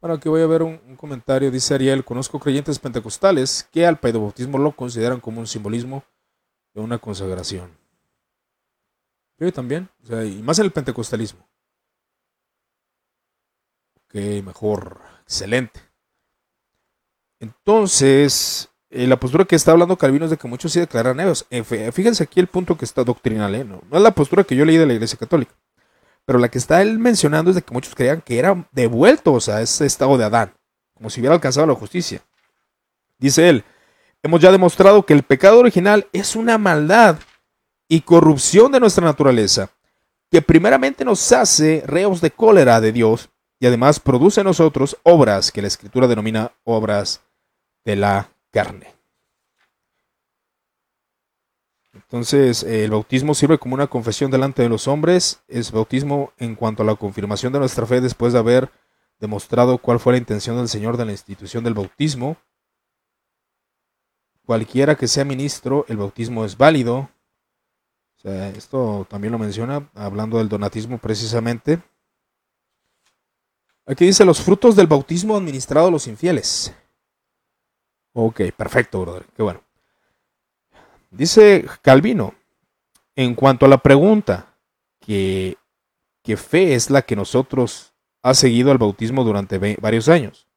Bueno, 0.00 0.16
aquí 0.16 0.28
voy 0.28 0.42
a 0.42 0.46
ver 0.46 0.62
un, 0.62 0.96
comentario. 0.96 1.50
Dice 1.50 1.74
Ariel, 1.74 2.04
conozco 2.04 2.38
creyentes 2.38 2.78
pentecostales 2.78 3.66
que 3.72 3.86
al 3.86 3.98
paidobautismo 3.98 4.58
lo 4.58 4.76
consideran 4.76 5.18
como 5.20 5.40
un 5.40 5.46
simbolismo 5.46 6.04
de 6.74 6.82
una 6.82 6.98
consagración. 6.98 7.70
Yo 9.38 9.50
también, 9.52 9.88
o 10.02 10.06
sea, 10.06 10.24
y 10.24 10.42
más 10.42 10.58
en 10.58 10.66
el 10.66 10.72
pentecostalismo. 10.72 11.48
Mejor, 14.14 15.00
excelente. 15.24 15.80
Entonces, 17.40 18.68
eh, 18.88 19.08
la 19.08 19.18
postura 19.18 19.44
que 19.44 19.56
está 19.56 19.72
hablando 19.72 19.96
Calvino 19.96 20.24
es 20.24 20.30
de 20.30 20.36
que 20.36 20.46
muchos 20.46 20.72
sí 20.72 20.78
declaran 20.78 21.18
ellos. 21.18 21.44
Fíjense 21.92 22.22
aquí 22.22 22.38
el 22.38 22.46
punto 22.46 22.78
que 22.78 22.84
está 22.84 23.02
doctrinal, 23.02 23.54
¿eh? 23.56 23.64
no, 23.64 23.82
es 23.90 24.00
la 24.00 24.12
postura 24.12 24.44
que 24.44 24.54
yo 24.54 24.64
leí 24.64 24.76
de 24.76 24.86
la 24.86 24.94
Iglesia 24.94 25.18
Católica. 25.18 25.52
Pero 26.24 26.38
la 26.38 26.48
que 26.48 26.58
está 26.58 26.80
él 26.80 27.00
mencionando 27.00 27.50
es 27.50 27.56
de 27.56 27.62
que 27.62 27.74
muchos 27.74 27.94
creían 27.96 28.22
que 28.22 28.38
eran 28.38 28.68
devueltos 28.70 29.48
a 29.48 29.60
ese 29.60 29.84
estado 29.84 30.16
de 30.16 30.24
Adán, 30.24 30.54
como 30.94 31.10
si 31.10 31.20
hubiera 31.20 31.34
alcanzado 31.34 31.66
la 31.66 31.74
justicia. 31.74 32.22
Dice 33.18 33.48
él, 33.48 33.64
hemos 34.22 34.40
ya 34.40 34.52
demostrado 34.52 35.04
que 35.04 35.12
el 35.12 35.24
pecado 35.24 35.58
original 35.58 36.06
es 36.12 36.36
una 36.36 36.56
maldad 36.56 37.18
y 37.88 38.02
corrupción 38.02 38.70
de 38.70 38.80
nuestra 38.80 39.04
naturaleza, 39.04 39.70
que 40.30 40.40
primeramente 40.40 41.04
nos 41.04 41.32
hace 41.32 41.82
reos 41.84 42.20
de 42.20 42.30
cólera 42.30 42.80
de 42.80 42.92
Dios 42.92 43.28
y 43.58 43.66
además 43.66 44.00
produce 44.00 44.40
en 44.40 44.46
nosotros 44.46 44.96
obras 45.02 45.52
que 45.52 45.62
la 45.62 45.68
escritura 45.68 46.06
denomina 46.06 46.52
obras 46.64 47.22
de 47.84 47.96
la 47.96 48.30
carne. 48.50 48.94
Entonces, 51.92 52.62
el 52.64 52.90
bautismo 52.90 53.34
sirve 53.34 53.58
como 53.58 53.74
una 53.74 53.86
confesión 53.86 54.30
delante 54.30 54.62
de 54.62 54.68
los 54.68 54.88
hombres. 54.88 55.42
Es 55.48 55.72
bautismo 55.72 56.32
en 56.38 56.54
cuanto 56.54 56.82
a 56.82 56.86
la 56.86 56.96
confirmación 56.96 57.52
de 57.52 57.58
nuestra 57.58 57.86
fe 57.86 58.00
después 58.00 58.32
de 58.32 58.38
haber 58.38 58.70
demostrado 59.20 59.78
cuál 59.78 60.00
fue 60.00 60.12
la 60.12 60.18
intención 60.18 60.56
del 60.56 60.68
Señor 60.68 60.96
de 60.96 61.04
la 61.04 61.12
institución 61.12 61.64
del 61.64 61.74
bautismo. 61.74 62.36
Cualquiera 64.44 64.96
que 64.96 65.08
sea 65.08 65.24
ministro, 65.24 65.86
el 65.88 65.96
bautismo 65.96 66.44
es 66.44 66.56
válido. 66.56 67.08
esto 68.22 69.06
también 69.08 69.32
lo 69.32 69.38
menciona, 69.38 69.88
hablando 69.94 70.38
del 70.38 70.48
donatismo 70.48 70.98
precisamente. 70.98 71.80
Aquí 73.86 74.06
dice 74.06 74.24
los 74.24 74.40
frutos 74.40 74.76
del 74.76 74.86
bautismo 74.86 75.36
administrado 75.36 75.88
a 75.88 75.90
los 75.90 76.06
infieles. 76.06 76.74
Ok, 78.14 78.40
perfecto, 78.56 79.00
brother. 79.00 79.26
Qué 79.36 79.42
bueno. 79.42 79.62
Dice 81.10 81.66
Calvino, 81.82 82.34
en 83.14 83.34
cuanto 83.34 83.66
a 83.66 83.68
la 83.68 83.78
pregunta, 83.78 84.54
que, 85.00 85.56
¿qué 86.22 86.36
fe 86.36 86.74
es 86.74 86.90
la 86.90 87.02
que 87.02 87.14
nosotros 87.14 87.92
ha 88.22 88.34
seguido 88.34 88.70
al 88.70 88.78
bautismo 88.78 89.22
durante 89.22 89.58
varios 89.76 90.08
años? 90.08 90.48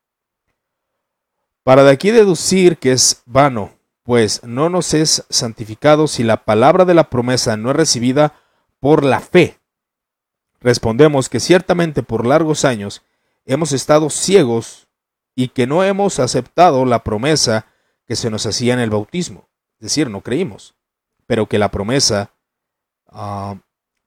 Para 1.63 1.84
de 1.84 1.91
aquí 1.91 2.11
deducir 2.11 2.78
que 2.78 2.93
es 2.93 3.23
vano, 3.25 3.73
pues 4.03 4.41
no 4.43 4.69
nos 4.69 4.93
es 4.93 5.25
santificado 5.30 6.07
si 6.07 6.23
la 6.23 6.45
palabra 6.45 6.86
de 6.86 6.93
la 6.93 7.09
promesa 7.09 7.57
no 7.57 7.71
es 7.71 7.75
recibida 7.75 8.36
por 8.80 9.03
la 9.03 9.19
fe. 9.19 9.59
Respondemos 10.61 11.28
que 11.28 11.41
ciertamente 11.41 12.03
por 12.03 12.25
largos 12.25 12.63
años 12.63 13.03
hemos 13.47 13.71
estado 13.71 14.09
ciegos 14.09 14.87
y 15.35 15.49
que 15.49 15.65
no 15.65 15.83
hemos 15.83 16.19
aceptado 16.19 16.85
la 16.85 17.03
promesa 17.03 17.65
que 18.05 18.15
se 18.15 18.29
nos 18.29 18.45
hacía 18.45 18.73
en 18.73 18.79
el 18.79 18.89
bautismo. 18.89 19.49
Es 19.79 19.85
decir, 19.85 20.09
no 20.09 20.21
creímos, 20.21 20.75
pero 21.25 21.47
que 21.47 21.57
la 21.57 21.71
promesa, 21.71 22.31
ah, 23.07 23.55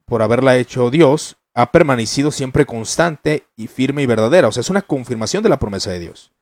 por 0.05 0.23
haberla 0.23 0.57
hecho 0.57 0.91
Dios, 0.91 1.37
ha 1.55 1.73
permanecido 1.73 2.31
siempre 2.31 2.67
constante 2.67 3.47
y 3.57 3.67
firme 3.67 4.03
y 4.03 4.07
verdadera. 4.07 4.49
O 4.49 4.53
sea, 4.53 4.61
es 4.61 4.71
una 4.71 4.83
confirmación 4.83 5.43
de 5.43 5.49
la 5.49 5.59
promesa 5.59 5.91
de 5.91 6.01
Dios. 6.01 6.33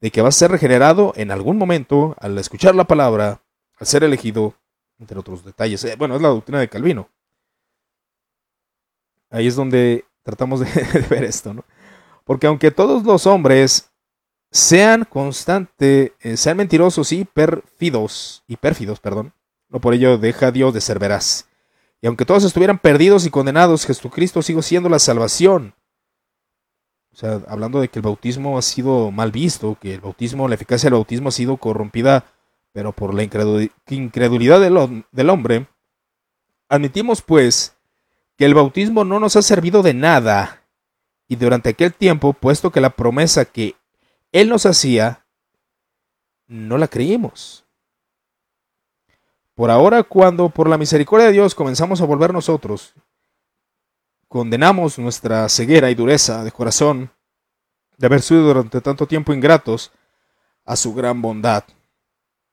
De 0.00 0.10
que 0.10 0.22
va 0.22 0.28
a 0.28 0.32
ser 0.32 0.50
regenerado 0.50 1.12
en 1.16 1.30
algún 1.30 1.56
momento 1.56 2.16
al 2.18 2.36
escuchar 2.38 2.74
la 2.74 2.84
palabra, 2.84 3.42
al 3.78 3.86
ser 3.86 4.04
elegido, 4.04 4.54
entre 4.98 5.18
otros 5.18 5.44
detalles. 5.44 5.84
Eh, 5.84 5.96
bueno, 5.96 6.16
es 6.16 6.22
la 6.22 6.28
doctrina 6.28 6.60
de 6.60 6.68
Calvino. 6.68 7.08
Ahí 9.30 9.46
es 9.46 9.56
donde 9.56 10.04
tratamos 10.22 10.60
de, 10.60 10.66
de 10.92 11.00
ver 11.08 11.24
esto, 11.24 11.54
¿no? 11.54 11.64
Porque 12.26 12.48
aunque 12.48 12.72
todos 12.72 13.04
los 13.04 13.24
hombres 13.28 13.88
sean 14.50 15.04
constantes, 15.04 16.10
eh, 16.20 16.36
sean 16.36 16.56
mentirosos 16.56 17.12
y 17.12 17.24
pérfidos, 17.24 18.42
y 18.48 18.56
pérfidos, 18.56 18.98
perdón. 18.98 19.32
No 19.68 19.80
por 19.80 19.94
ello 19.94 20.18
deja 20.18 20.50
Dios 20.50 20.74
de 20.74 20.80
ser 20.80 20.98
veraz. 20.98 21.48
Y 22.02 22.08
aunque 22.08 22.24
todos 22.24 22.42
estuvieran 22.42 22.80
perdidos 22.80 23.26
y 23.26 23.30
condenados, 23.30 23.86
Jesucristo 23.86 24.42
sigue 24.42 24.62
siendo 24.62 24.88
la 24.88 24.98
salvación. 24.98 25.74
O 27.12 27.16
sea, 27.16 27.40
hablando 27.46 27.80
de 27.80 27.88
que 27.88 28.00
el 28.00 28.02
bautismo 28.02 28.58
ha 28.58 28.62
sido 28.62 29.12
mal 29.12 29.30
visto, 29.30 29.78
que 29.80 29.94
el 29.94 30.00
bautismo, 30.00 30.48
la 30.48 30.56
eficacia 30.56 30.88
del 30.88 30.94
bautismo 30.94 31.28
ha 31.28 31.32
sido 31.32 31.56
corrompida, 31.58 32.24
pero 32.72 32.92
por 32.92 33.14
la 33.14 33.22
incredulidad 33.22 34.60
del 34.60 35.30
hombre, 35.30 35.68
admitimos 36.68 37.22
pues 37.22 37.76
que 38.36 38.44
el 38.44 38.54
bautismo 38.54 39.04
no 39.04 39.20
nos 39.20 39.36
ha 39.36 39.42
servido 39.42 39.82
de 39.82 39.94
nada. 39.94 40.65
Y 41.28 41.36
durante 41.36 41.70
aquel 41.70 41.92
tiempo, 41.92 42.32
puesto 42.32 42.70
que 42.70 42.80
la 42.80 42.90
promesa 42.90 43.44
que 43.44 43.74
él 44.32 44.48
nos 44.48 44.66
hacía, 44.66 45.26
no 46.46 46.78
la 46.78 46.88
creímos. 46.88 47.64
Por 49.54 49.70
ahora, 49.70 50.02
cuando 50.02 50.50
por 50.50 50.68
la 50.68 50.78
misericordia 50.78 51.26
de 51.26 51.32
Dios 51.32 51.54
comenzamos 51.54 52.00
a 52.00 52.04
volver 52.04 52.32
nosotros, 52.32 52.94
condenamos 54.28 54.98
nuestra 54.98 55.48
ceguera 55.48 55.90
y 55.90 55.94
dureza 55.94 56.44
de 56.44 56.52
corazón 56.52 57.10
de 57.96 58.06
haber 58.06 58.20
sido 58.20 58.42
durante 58.42 58.80
tanto 58.80 59.06
tiempo 59.06 59.32
ingratos 59.32 59.92
a 60.64 60.76
su 60.76 60.94
gran 60.94 61.22
bondad. 61.22 61.64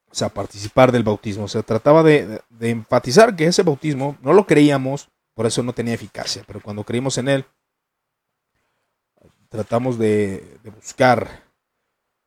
O 0.09 0.15
sea, 0.15 0.30
participar 0.30 0.91
del 0.91 1.03
bautismo. 1.03 1.47
Se 1.47 1.61
trataba 1.63 2.03
de, 2.03 2.41
de, 2.49 2.69
enfatizar 2.69 3.36
que 3.36 3.47
ese 3.47 3.63
bautismo 3.63 4.15
no 4.21 4.32
lo 4.32 4.45
creíamos, 4.45 5.09
por 5.34 5.45
eso 5.45 5.63
no 5.63 5.74
tenía 5.74 5.95
eficacia. 5.95 6.43
Pero 6.45 6.61
cuando 6.61 6.84
creímos 6.84 7.17
en 7.17 7.28
él, 7.30 7.45
tratamos 9.54 9.99
de, 9.99 10.58
buscar 10.64 11.43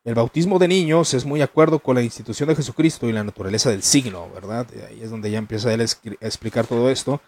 el 0.04 0.14
bautismo 0.14 0.60
de 0.60 0.68
niños 0.68 1.12
es 1.12 1.24
muy 1.24 1.42
acuerdo 1.42 1.80
con 1.80 1.96
la 1.96 2.02
institución 2.02 2.48
de 2.48 2.54
Jesucristo 2.54 3.08
y 3.08 3.12
la 3.12 3.24
naturaleza 3.24 3.68
del 3.68 3.82
signo, 3.82 4.30
¿verdad? 4.30 4.64
Ahí 4.88 5.02
es 5.02 5.10
donde 5.10 5.32
ya 5.32 5.38
empieza 5.38 5.74
él 5.74 5.80
a 5.80 5.84
explicar 6.24 6.68
todo 6.68 6.88
esto, 6.88 7.20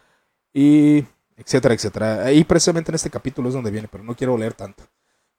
y 0.55 1.05
etcétera, 1.37 1.75
etcétera. 1.75 2.25
Ahí 2.25 2.45
precisamente 2.45 2.93
en 2.93 2.95
este 2.95 3.11
capítulo 3.11 3.49
es 3.49 3.55
donde 3.57 3.73
viene, 3.73 3.89
pero 3.91 4.05
no 4.05 4.15
quiero 4.15 4.39
leer 4.39 4.55
tanto. 4.55 4.85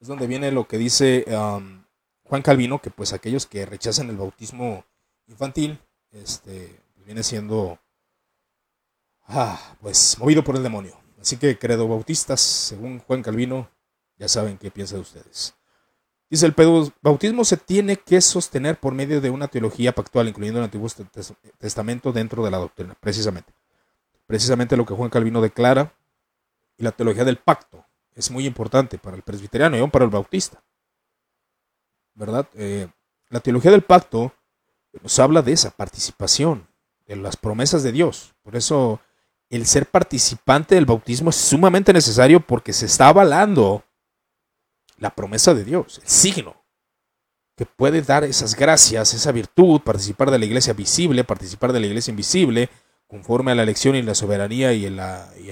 Es 0.01 0.09
donde 0.09 0.27
viene 0.27 0.51
lo 0.51 0.67
que 0.67 0.77
dice 0.77 1.23
um, 1.29 1.85
Juan 2.23 2.41
Calvino, 2.41 2.81
que 2.81 2.89
pues 2.89 3.13
aquellos 3.13 3.45
que 3.45 3.65
rechazan 3.65 4.09
el 4.09 4.17
bautismo 4.17 4.83
infantil, 5.27 5.79
este, 6.11 6.81
pues 6.95 7.05
viene 7.05 7.23
siendo, 7.23 7.79
ah, 9.25 9.77
pues 9.79 10.17
movido 10.19 10.43
por 10.43 10.57
el 10.57 10.63
demonio. 10.63 10.99
Así 11.21 11.37
que 11.37 11.57
credo 11.57 11.87
bautistas, 11.87 12.41
según 12.41 12.99
Juan 12.99 13.23
Calvino, 13.23 13.69
ya 14.19 14.27
saben 14.27 14.57
qué 14.57 14.69
piensa 14.69 14.95
de 14.95 15.01
ustedes. 15.01 15.55
Dice, 16.29 16.45
el 16.45 16.53
bautismo 17.01 17.43
se 17.43 17.57
tiene 17.57 17.95
que 17.95 18.21
sostener 18.21 18.79
por 18.79 18.93
medio 18.93 19.19
de 19.19 19.31
una 19.31 19.47
teología 19.47 19.95
pactual, 19.95 20.27
incluyendo 20.27 20.59
el 20.59 20.65
Antiguo 20.65 20.87
Testamento 21.57 22.11
dentro 22.11 22.45
de 22.45 22.51
la 22.51 22.57
doctrina, 22.57 22.95
precisamente. 22.99 23.51
Precisamente 24.27 24.77
lo 24.77 24.85
que 24.85 24.93
Juan 24.93 25.09
Calvino 25.09 25.41
declara. 25.41 25.95
Y 26.77 26.83
la 26.83 26.91
teología 26.91 27.25
del 27.25 27.37
pacto 27.37 27.83
es 28.13 28.29
muy 28.29 28.45
importante 28.45 28.99
para 28.99 29.17
el 29.17 29.23
presbiteriano 29.23 29.75
y 29.75 29.79
aún 29.79 29.89
para 29.89 30.05
el 30.05 30.11
bautista. 30.11 30.63
¿Verdad? 32.13 32.47
Eh, 32.53 32.87
la 33.29 33.39
teología 33.39 33.71
del 33.71 33.81
pacto 33.81 34.33
nos 35.01 35.17
habla 35.17 35.41
de 35.41 35.53
esa 35.53 35.71
participación, 35.71 36.67
de 37.07 37.15
las 37.15 37.37
promesas 37.37 37.81
de 37.81 37.91
Dios. 37.91 38.35
Por 38.43 38.55
eso 38.55 39.01
el 39.49 39.65
ser 39.65 39.87
participante 39.87 40.75
del 40.75 40.85
bautismo 40.85 41.31
es 41.31 41.37
sumamente 41.37 41.91
necesario 41.91 42.39
porque 42.39 42.71
se 42.71 42.85
está 42.85 43.07
avalando 43.07 43.83
la 44.99 45.15
promesa 45.15 45.53
de 45.53 45.63
Dios, 45.63 45.99
el 46.03 46.07
signo 46.07 46.59
que 47.59 47.65
puede 47.65 48.01
dar 48.01 48.23
esas 48.23 48.55
gracias, 48.55 49.13
esa 49.13 49.33
virtud, 49.33 49.81
participar 49.81 50.31
de 50.31 50.39
la 50.39 50.45
iglesia 50.45 50.71
visible, 50.71 51.25
participar 51.25 51.73
de 51.73 51.81
la 51.81 51.87
iglesia 51.87 52.11
invisible, 52.11 52.69
conforme 53.05 53.51
a 53.51 53.55
la 53.55 53.63
elección 53.63 53.97
y 53.97 54.01
la 54.01 54.15
soberanía 54.15 54.71
y 54.71 54.85
el, 54.85 54.97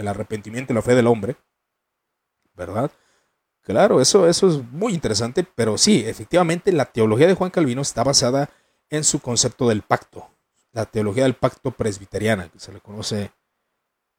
arrepentimiento 0.08 0.72
y 0.72 0.76
la 0.76 0.82
fe 0.82 0.95
del 0.95 1.08
hombre. 1.08 1.36
¿Verdad? 2.56 2.91
Claro, 3.62 4.00
eso, 4.00 4.26
eso 4.26 4.48
es 4.48 4.64
muy 4.72 4.93
interesante, 4.93 5.43
pero 5.43 5.78
sí, 5.78 6.06
efectivamente 6.08 6.72
la 6.72 6.86
teología 6.86 7.28
de 7.28 7.34
Juan 7.34 7.52
Calvino 7.52 7.82
está 7.82 8.06
basada 8.06 8.50
en 8.89 9.04
su 9.04 9.20
concepto 9.20 9.68
del 9.68 9.82
pacto, 9.82 10.30
la 10.72 10.86
teología 10.86 11.24
del 11.24 11.34
pacto 11.34 11.72
presbiteriana, 11.72 12.48
que 12.48 12.60
se 12.60 12.72
le 12.72 12.80
conoce 12.80 13.32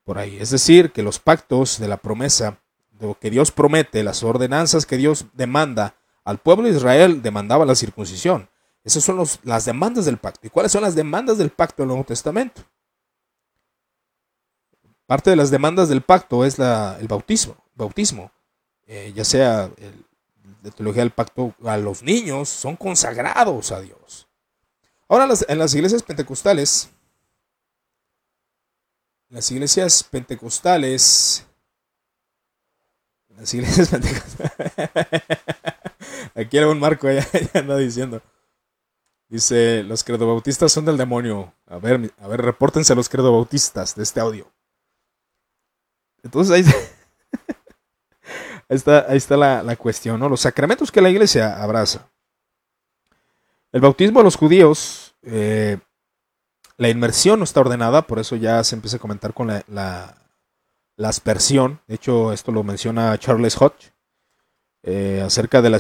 por 0.05 0.19
ahí. 0.19 0.37
Es 0.39 0.51
decir, 0.51 0.93
que 0.93 1.03
los 1.03 1.19
pactos 1.19 1.79
de 1.79 1.89
la 1.89 1.97
promesa 1.97 2.61
lo 3.01 3.19
que 3.19 3.31
Dios 3.31 3.51
promete, 3.51 4.03
las 4.03 4.23
ordenanzas 4.23 4.87
que 4.87 4.97
Dios 4.97 5.27
demanda 5.35 5.95
al 6.25 6.39
pueblo 6.39 6.69
de 6.69 6.77
Israel, 6.77 7.23
demandaba 7.23 7.65
la 7.65 7.75
circuncisión. 7.75 8.49
Esas 8.85 9.05
son 9.05 9.23
las 9.43 9.65
demandas 9.65 10.05
del 10.05 10.19
pacto. 10.19 10.47
¿Y 10.47 10.51
cuáles 10.51 10.73
son 10.73 10.83
las 10.83 10.95
demandas 10.95 11.39
del 11.39 11.51
pacto 11.51 11.83
del 11.83 11.89
Nuevo 11.89 12.05
Testamento? 12.05 12.63
Parte 15.07 15.31
de 15.31 15.37
las 15.37 15.51
demandas 15.51 15.89
del 15.89 16.03
pacto 16.03 16.45
es 16.45 16.59
el 16.59 17.09
bautismo, 17.09 17.57
bautismo 17.75 18.31
eh, 18.91 19.13
ya 19.15 19.23
sea 19.23 19.71
la 20.63 20.71
teología 20.71 21.03
del 21.03 21.11
pacto 21.11 21.55
a 21.63 21.77
los 21.77 22.03
niños, 22.03 22.49
son 22.49 22.75
consagrados 22.75 23.71
a 23.71 23.83
Dios. 23.83 24.27
Ahora 25.07 25.29
en 25.47 25.59
las 25.59 25.75
iglesias 25.75 26.03
pentecostales, 26.03 26.89
las 29.29 29.51
iglesias 29.51 30.03
pentecostales, 30.03 31.47
las 33.39 33.55
iglesias 33.55 33.89
pentecostales, 33.89 34.73
aquí 36.35 36.57
era 36.57 36.69
un 36.69 36.81
marco, 36.81 37.11
ya, 37.11 37.27
anda 37.55 37.77
diciendo. 37.77 38.21
Dice, 39.29 39.83
los 39.83 40.05
credobautistas 40.05 40.73
son 40.73 40.87
del 40.87 40.97
demonio. 40.97 41.53
A 41.67 41.79
ver, 41.79 42.13
a 42.19 42.29
ver, 42.29 42.41
repórtense 42.41 42.95
los 42.95 43.09
credobautistas 43.09 43.95
de 43.95 44.03
este 44.03 44.21
audio. 44.21 44.51
Entonces 46.23 46.67
ahí, 48.69 48.75
está, 48.75 49.07
ahí 49.09 49.19
está 49.19 49.37
la, 49.37 49.63
la, 49.63 49.77
cuestión, 49.77 50.19
¿no? 50.19 50.29
Los 50.29 50.41
sacramentos 50.41 50.91
que 50.91 51.03
la 51.03 51.11
iglesia 51.11 51.63
abraza. 51.63 52.11
El 53.71 53.83
bautismo 53.83 54.21
de 54.21 54.25
los 54.25 54.37
judíos, 54.37 55.15
eh, 55.23 55.79
la 56.79 56.89
inmersión 56.89 57.39
no 57.39 57.45
está 57.45 57.61
ordenada, 57.61 58.07
por 58.07 58.19
eso 58.19 58.35
ya 58.37 58.65
se 58.65 58.75
empieza 58.75 58.97
a 58.97 59.01
comentar 59.01 59.35
con 59.35 59.49
la, 59.49 60.28
la 60.99 61.09
aspersión. 61.09 61.81
De 61.87 61.95
hecho, 61.95 62.33
esto 62.33 62.53
lo 62.53 62.63
menciona 62.63 63.17
Charles 63.19 63.57
Hodge 63.61 63.95
eh, 64.83 65.23
acerca 65.25 65.63
de 65.63 65.71
la 65.71 65.79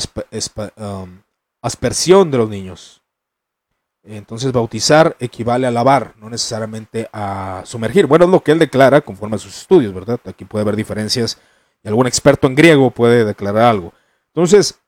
um, 0.76 1.20
aspersión 1.60 2.30
de 2.30 2.38
los 2.38 2.48
niños. 2.48 3.02
Entonces 4.04 4.52
bautizar 4.52 5.16
equivale 5.18 5.66
a 5.66 5.70
lavar, 5.70 6.14
no 6.18 6.30
necesariamente 6.30 7.10
a 7.12 7.62
sumergir. 7.66 8.06
Bueno, 8.06 8.24
es 8.24 8.30
lo 8.30 8.40
que 8.40 8.52
él 8.52 8.58
declara 8.58 9.02
conforme 9.02 9.36
a 9.36 9.38
sus 9.38 9.58
estudios, 9.58 9.92
¿verdad? 9.92 10.20
Aquí 10.24 10.46
puede 10.46 10.62
haber 10.62 10.76
diferencias 10.76 11.38
y 11.82 11.88
algún 11.88 12.06
experto 12.06 12.46
en 12.46 12.54
griego 12.54 12.90
puede 12.90 13.24
declarar 13.24 13.64
algo. 13.64 13.92
Entonces, 14.28 14.80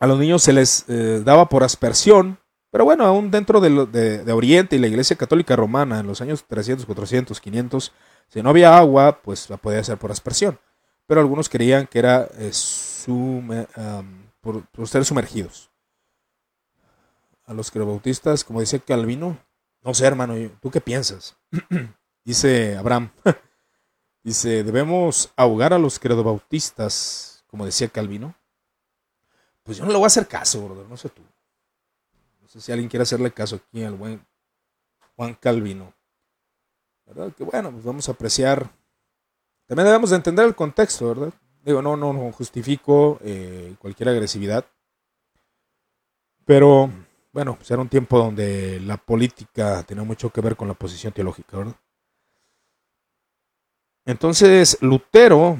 a 0.00 0.06
los 0.06 0.18
niños 0.18 0.42
se 0.42 0.52
les 0.52 0.84
eh, 0.88 1.22
daba 1.24 1.48
por 1.48 1.62
aspersión, 1.62 2.38
pero 2.70 2.84
bueno, 2.84 3.06
aún 3.06 3.30
dentro 3.30 3.60
de, 3.60 3.86
de, 3.86 4.32
Oriente 4.32 4.76
y 4.76 4.80
la 4.80 4.88
Iglesia 4.88 5.16
Católica 5.16 5.54
Romana 5.54 6.00
en 6.00 6.06
los 6.08 6.20
años 6.20 6.44
300, 6.46 6.84
400, 6.84 7.40
500, 7.40 7.92
si 8.28 8.42
no 8.42 8.50
había 8.50 8.76
agua, 8.76 9.20
pues 9.22 9.50
la 9.50 9.56
podía 9.56 9.80
hacer 9.80 9.98
por 9.98 10.10
aspersión. 10.10 10.58
Pero 11.06 11.20
algunos 11.20 11.48
creían 11.48 11.86
que 11.86 11.98
era 11.98 12.28
eh, 12.34 12.50
por, 14.40 14.64
ser 14.86 15.04
sumergidos 15.04 15.70
a 17.44 17.54
los 17.54 17.70
credobautistas, 17.70 18.44
como 18.44 18.60
dice 18.60 18.80
Calvino, 18.80 19.38
no 19.82 19.94
sé, 19.94 20.06
hermano, 20.06 20.34
¿tú 20.60 20.70
qué 20.70 20.80
piensas? 20.80 21.36
dice 22.24 22.76
Abraham, 22.76 23.10
dice, 24.22 24.62
debemos 24.62 25.32
ahogar 25.36 25.72
a 25.72 25.78
los 25.78 25.98
credobautistas, 25.98 27.44
como 27.48 27.66
decía 27.66 27.88
Calvino. 27.88 28.34
Pues 29.64 29.78
yo 29.78 29.84
no 29.84 29.90
le 29.90 29.96
voy 29.96 30.04
a 30.04 30.06
hacer 30.08 30.26
caso, 30.26 30.64
brother, 30.64 30.88
no 30.88 30.96
sé 30.96 31.08
tú. 31.08 31.22
No 32.40 32.48
sé 32.48 32.60
si 32.60 32.72
alguien 32.72 32.88
quiere 32.88 33.02
hacerle 33.02 33.32
caso 33.32 33.56
aquí 33.56 33.82
al 33.84 33.94
buen 33.94 34.24
Juan 35.16 35.34
Calvino. 35.34 35.94
¿Verdad? 37.06 37.32
Que 37.34 37.44
bueno, 37.44 37.70
pues 37.70 37.84
vamos 37.84 38.08
a 38.08 38.12
apreciar. 38.12 38.70
También 39.66 39.86
debemos 39.86 40.10
de 40.10 40.16
entender 40.16 40.46
el 40.46 40.54
contexto, 40.54 41.08
¿verdad? 41.08 41.32
Digo, 41.64 41.80
no, 41.82 41.96
no, 41.96 42.12
no 42.12 42.32
justifico 42.32 43.18
eh, 43.22 43.74
cualquier 43.78 44.08
agresividad. 44.08 44.64
Pero 46.44 46.90
bueno, 47.32 47.56
pues 47.56 47.70
era 47.70 47.80
un 47.80 47.88
tiempo 47.88 48.18
donde 48.18 48.80
la 48.80 48.96
política 48.96 49.82
tenía 49.84 50.04
mucho 50.04 50.30
que 50.30 50.40
ver 50.40 50.56
con 50.56 50.68
la 50.68 50.74
posición 50.74 51.12
teológica, 51.12 51.56
¿verdad? 51.56 51.76
Entonces, 54.04 54.76
Lutero 54.80 55.58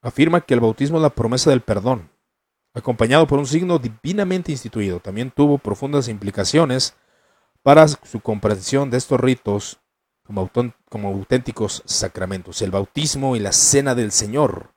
afirma 0.00 0.40
que 0.40 0.54
el 0.54 0.60
bautismo 0.60 0.98
es 0.98 1.02
la 1.02 1.10
promesa 1.10 1.50
del 1.50 1.60
perdón, 1.60 2.08
acompañado 2.72 3.26
por 3.26 3.38
un 3.38 3.46
signo 3.46 3.78
divinamente 3.78 4.52
instituido. 4.52 5.00
También 5.00 5.32
tuvo 5.32 5.58
profundas 5.58 6.08
implicaciones 6.08 6.94
para 7.68 7.86
su 7.86 8.20
comprensión 8.20 8.88
de 8.88 8.96
estos 8.96 9.20
ritos 9.20 9.78
como, 10.24 10.48
auténticos 11.08 11.82
sacramentos, 11.84 12.62
el 12.62 12.70
bautismo 12.70 13.36
y 13.36 13.40
la 13.40 13.52
cena 13.52 13.94
del 13.94 14.10
Señor. 14.10 14.72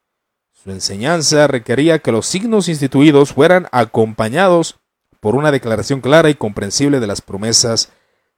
Su 0.52 0.72
enseñanza 0.72 1.48
requería 1.48 2.00
que 2.00 2.12
los 2.12 2.26
signos 2.26 2.68
instituidos 2.68 3.32
fueran 3.32 3.70
acompañados 3.72 4.82
por 5.22 5.38
una 5.38 5.54
declaración 5.54 6.02
clara 6.02 6.30
y 6.30 6.36
comprensible 6.36 7.00
de 7.00 7.08
las 7.08 7.22
promesas 7.22 7.94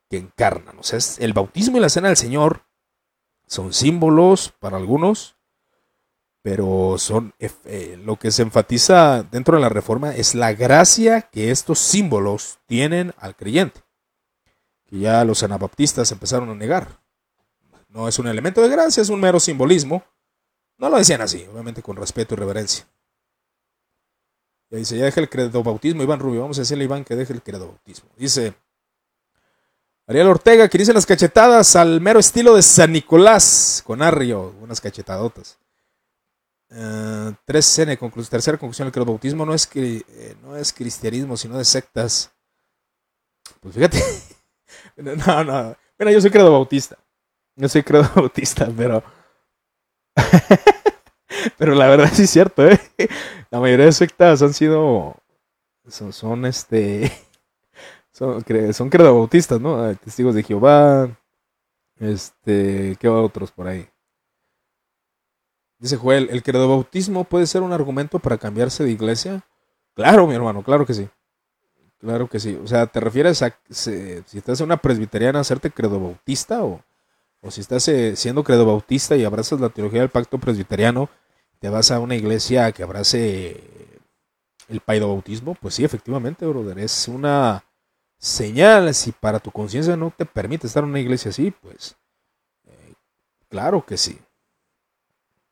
que 0.08 0.18
encarnan. 0.18 0.78
O 0.78 0.84
sea, 0.84 1.00
el 1.18 1.34
bautismo 1.34 1.78
y 1.78 1.80
la 1.80 1.90
cena 1.90 2.10
del 2.10 2.18
Señor 2.18 2.62
son 3.48 3.74
símbolos 3.74 4.54
para 4.60 4.78
algunos, 4.78 5.36
pero 6.44 7.00
son 7.00 7.34
eh, 7.40 8.00
lo 8.06 8.18
que 8.18 8.30
se 8.30 8.44
enfatiza 8.44 9.24
dentro 9.24 9.56
de 9.56 9.64
la 9.64 9.70
reforma 9.70 10.16
es 10.16 10.36
la 10.36 10.54
gracia 10.54 11.22
que 11.22 11.50
estos 11.50 11.80
símbolos 11.80 12.60
tienen 12.68 13.16
al 13.18 13.36
creyente, 13.36 13.83
que 14.94 15.00
ya 15.00 15.26
los 15.26 15.42
anabaptistas 15.42 16.12
empezaron 16.12 16.52
a 16.52 16.54
negar. 16.54 17.00
No 17.88 18.08
es 18.08 18.20
un 18.20 18.28
elemento 18.28 18.62
de 18.62 18.70
gracia, 18.70 19.02
es 19.02 19.10
un 19.10 19.20
mero 19.20 19.40
simbolismo. 19.40 20.04
No 20.78 20.88
lo 20.88 20.98
decían 20.98 21.20
así, 21.22 21.48
obviamente 21.52 21.82
con 21.82 21.96
respeto 21.96 22.36
y 22.36 22.38
reverencia. 22.38 22.88
Ya 24.70 24.78
dice, 24.78 24.96
ya 24.96 25.06
deja 25.06 25.20
el 25.20 25.32
credo 25.32 25.64
bautismo, 25.64 26.04
Iván 26.04 26.20
Rubio. 26.20 26.42
Vamos 26.42 26.60
a 26.60 26.62
decirle 26.62 26.84
a 26.84 26.86
Iván 26.86 27.06
que 27.06 27.16
deje 27.16 27.34
el 27.34 27.42
credo 27.42 27.70
bautismo. 27.70 28.08
Dice 28.18 28.54
Ariel 30.06 30.28
Ortega, 30.28 30.70
que 30.70 30.78
dice 30.78 30.94
las 30.94 31.08
cachetadas 31.08 31.76
al 31.76 32.00
mero 32.00 32.20
estilo 32.20 32.56
de 32.56 32.62
San 32.62 32.92
Nicolás, 32.92 33.82
con 33.84 34.04
Arrio, 34.04 34.54
unas 34.62 34.80
cachetadotas. 34.80 35.58
Uh, 36.70 37.34
3N, 37.48 38.30
tercera 38.30 38.60
conclusión, 38.60 38.86
el 38.86 38.92
credo 38.92 39.06
bautismo 39.06 39.44
no 39.44 39.56
es, 39.56 39.68
eh, 39.74 40.36
no 40.44 40.56
es 40.56 40.72
cristianismo, 40.72 41.36
sino 41.36 41.58
de 41.58 41.66
sectas. 41.66 42.30
Pues 43.60 43.74
fíjate. 43.74 44.00
no, 45.28 45.44
no. 45.44 45.76
Mira, 45.98 46.12
yo 46.12 46.22
soy 46.22 46.32
credo 46.32 46.52
bautista. 46.52 46.98
Yo 47.56 47.70
soy 47.70 47.84
credo 47.84 48.10
bautista, 48.16 48.70
pero... 48.76 49.04
Pero 51.58 51.76
la 51.76 51.88
verdad 51.88 52.10
sí 52.14 52.24
es 52.24 52.30
cierto, 52.30 52.68
¿eh? 52.68 52.80
La 53.50 53.60
mayoría 53.60 53.86
de 53.86 53.92
sectas 53.92 54.42
han 54.42 54.54
sido. 54.54 55.16
Son, 55.88 56.14
son 56.14 56.46
este. 56.46 57.12
Son, 58.12 58.44
son 58.74 58.90
credobautistas, 58.90 59.60
¿no? 59.60 59.96
Testigos 59.96 60.36
de 60.36 60.44
Jehová. 60.44 61.10
Este. 62.00 62.96
¿Qué 63.00 63.10
otros 63.10 63.52
por 63.52 63.68
ahí? 63.68 63.90
Dice 65.80 65.98
Joel: 65.98 66.30
¿el 66.32 66.44
credobautismo 66.44 67.24
puede 67.24 67.48
ser 67.48 67.62
un 67.62 67.74
argumento 67.74 68.20
para 68.20 68.38
cambiarse 68.38 68.84
de 68.84 68.92
iglesia? 68.92 69.44
Claro, 69.96 70.28
mi 70.28 70.36
hermano, 70.36 70.64
claro 70.64 70.86
que 70.86 70.94
sí. 70.94 71.10
Claro 72.04 72.28
que 72.28 72.40
sí. 72.40 72.60
O 72.62 72.68
sea, 72.68 72.86
¿te 72.86 73.00
refieres 73.00 73.42
a 73.42 73.58
si, 73.70 73.92
estás 74.34 74.60
en 74.60 74.66
una 74.66 74.78
presbiteriana 74.78 75.40
hacerte 75.40 75.72
credobautista 75.72 76.64
o, 76.64 76.84
o 77.42 77.50
si 77.50 77.62
estás 77.62 77.88
eh, 77.88 78.16
siendo 78.16 78.44
credobautista 78.44 79.16
y 79.16 79.24
abrazas 79.24 79.60
la 79.60 79.70
teología 79.70 80.02
del 80.02 80.10
pacto 80.10 80.38
presbiteriano? 80.38 81.10
te 81.64 81.70
vas 81.70 81.92
a 81.92 82.02
una 82.02 82.18
iglesia 82.18 82.74
que 82.74 82.84
abrace 82.84 83.56
el 84.68 84.82
bautismo, 84.86 85.56
pues 85.56 85.76
sí, 85.76 85.86
efectivamente, 85.86 86.46
brother, 86.46 86.78
es 86.78 87.08
una 87.08 87.64
señal. 88.18 88.94
Si 88.94 89.14
para 89.14 89.40
tu 89.40 89.50
conciencia 89.50 89.96
no 89.96 90.12
te 90.12 90.26
permite 90.26 90.68
estar 90.68 90.84
en 90.84 90.90
una 90.90 91.00
iglesia 91.00 91.30
así, 91.30 91.52
pues 91.52 91.96
eh, 92.66 92.94
claro 93.48 93.86
que 93.86 93.96
sí. 93.96 94.20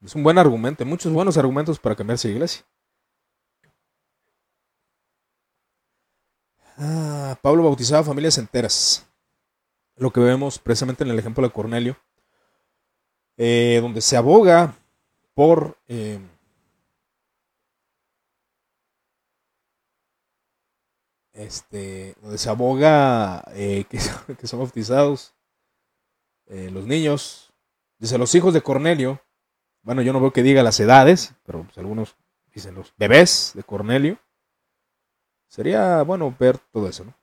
Es 0.04 0.14
un 0.14 0.22
buen 0.22 0.38
argumento, 0.38 0.86
muchos 0.86 1.14
buenos 1.14 1.38
argumentos 1.38 1.80
para 1.80 1.96
cambiarse 1.96 2.28
de 2.28 2.34
iglesia. 2.34 2.66
Ah, 6.84 7.38
Pablo 7.44 7.62
bautizaba 7.62 8.04
familias 8.04 8.40
enteras. 8.40 9.06
Lo 9.98 10.12
que 10.12 10.20
vemos 10.20 10.58
precisamente 10.58 11.04
en 11.04 11.12
el 11.12 11.20
ejemplo 11.20 11.46
de 11.46 11.54
Cornelio, 11.54 11.96
eh, 13.38 13.78
donde 13.84 14.02
se 14.02 14.18
aboga 14.18 14.76
por 15.36 15.78
eh, 15.88 16.20
este, 21.34 22.16
donde 22.20 22.40
se 22.40 22.50
aboga 22.50 23.44
eh, 23.54 23.86
que, 23.90 24.48
son, 24.48 24.60
bautizados 24.60 25.36
los 26.48 26.88
niños. 26.88 27.54
Dice 28.00 28.18
los 28.18 28.34
hijos 28.34 28.56
de 28.56 28.64
Cornelio. 28.64 29.22
Bueno, 29.84 30.02
yo 30.02 30.14
no 30.14 30.20
veo 30.20 30.34
que 30.34 30.42
diga 30.42 30.64
las 30.64 30.80
edades, 30.80 31.36
pero 31.46 31.64
pues, 31.64 31.78
algunos 31.78 32.16
dicen 32.56 32.74
los 32.74 32.92
bebés 32.98 33.52
de 33.54 33.64
Cornelio. 33.64 34.18
Sería 35.52 36.02
bueno 36.04 36.34
ver 36.40 36.58
todo 36.58 36.88
eso, 36.88 37.04
¿no? 37.04 37.14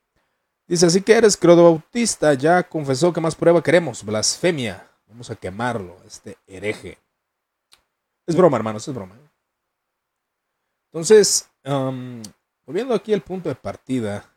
Dice, 0.67 0.85
así 0.85 1.01
que 1.01 1.13
eres 1.13 1.35
bautista, 1.41 2.35
ya 2.35 2.61
confesó 2.61 3.11
que 3.11 3.19
más 3.19 3.33
prueba 3.33 3.63
queremos, 3.63 4.03
blasfemia. 4.03 4.87
Vamos 5.07 5.31
a 5.31 5.35
quemarlo, 5.35 5.97
este 6.05 6.37
hereje. 6.45 6.99
Es 8.27 8.35
broma, 8.35 8.57
hermanos, 8.57 8.87
es 8.87 8.93
broma. 8.93 9.17
Entonces, 10.91 11.49
volviendo 12.67 12.93
aquí 12.93 13.15
al 13.15 13.21
punto 13.21 13.49
de 13.49 13.55
partida, 13.55 14.31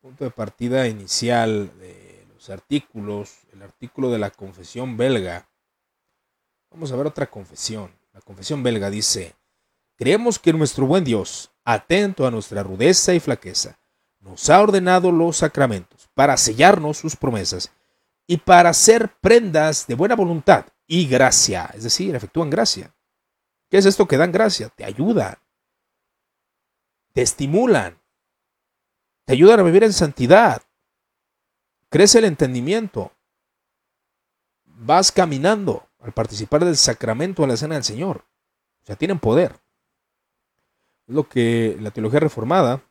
punto 0.00 0.22
de 0.22 0.30
partida 0.30 0.86
inicial 0.86 1.76
de 1.80 2.28
los 2.32 2.48
artículos, 2.48 3.38
el 3.52 3.62
artículo 3.62 4.08
de 4.08 4.18
la 4.18 4.30
confesión 4.30 4.96
belga. 4.96 5.48
Vamos 6.70 6.92
a 6.92 6.96
ver 6.96 7.08
otra 7.08 7.26
confesión. 7.26 7.90
La 8.12 8.20
confesión 8.20 8.62
belga 8.62 8.88
dice, 8.88 9.34
creemos 9.98 10.38
que 10.38 10.52
nuestro 10.52 10.86
buen 10.86 11.04
Dios, 11.04 11.50
atento 11.64 12.26
a 12.26 12.30
nuestra 12.30 12.62
rudeza 12.62 13.12
y 13.12 13.20
flaqueza, 13.20 13.78
nos 14.20 14.48
ha 14.48 14.62
ordenado 14.62 15.10
los 15.10 15.38
sacramentos 15.38 16.08
para 16.14 16.36
sellarnos 16.36 16.96
sus 16.96 17.16
promesas 17.16 17.72
y 18.26 18.38
para 18.38 18.72
ser 18.72 19.12
prendas 19.20 19.86
de 19.86 19.94
buena 19.94 20.14
voluntad 20.14 20.66
y 20.86 21.06
gracia, 21.08 21.70
es 21.74 21.82
decir, 21.82 22.14
efectúan 22.14 22.48
gracia. 22.48 22.94
¿Qué 23.68 23.76
es 23.76 23.86
esto 23.86 24.06
que 24.06 24.16
dan 24.16 24.32
gracia? 24.32 24.70
Te 24.70 24.84
ayudan, 24.84 25.36
te 27.12 27.22
estimulan, 27.22 28.00
te 29.24 29.32
ayudan 29.32 29.60
a 29.60 29.64
vivir 29.64 29.82
en 29.82 29.92
santidad, 29.92 30.62
crece 31.90 32.18
el 32.18 32.24
entendimiento, 32.24 33.12
vas 34.64 35.10
caminando 35.10 35.88
al 35.98 36.12
participar 36.12 36.64
del 36.64 36.76
sacramento 36.76 37.42
a 37.42 37.48
la 37.48 37.56
cena 37.56 37.74
del 37.74 37.84
Señor. 37.84 38.24
O 38.82 38.86
sea, 38.86 38.96
tienen 38.96 39.18
poder. 39.18 39.60
Es 41.08 41.14
lo 41.14 41.26
que 41.26 41.76
la 41.80 41.90
teología 41.90 42.20
reformada 42.20 42.82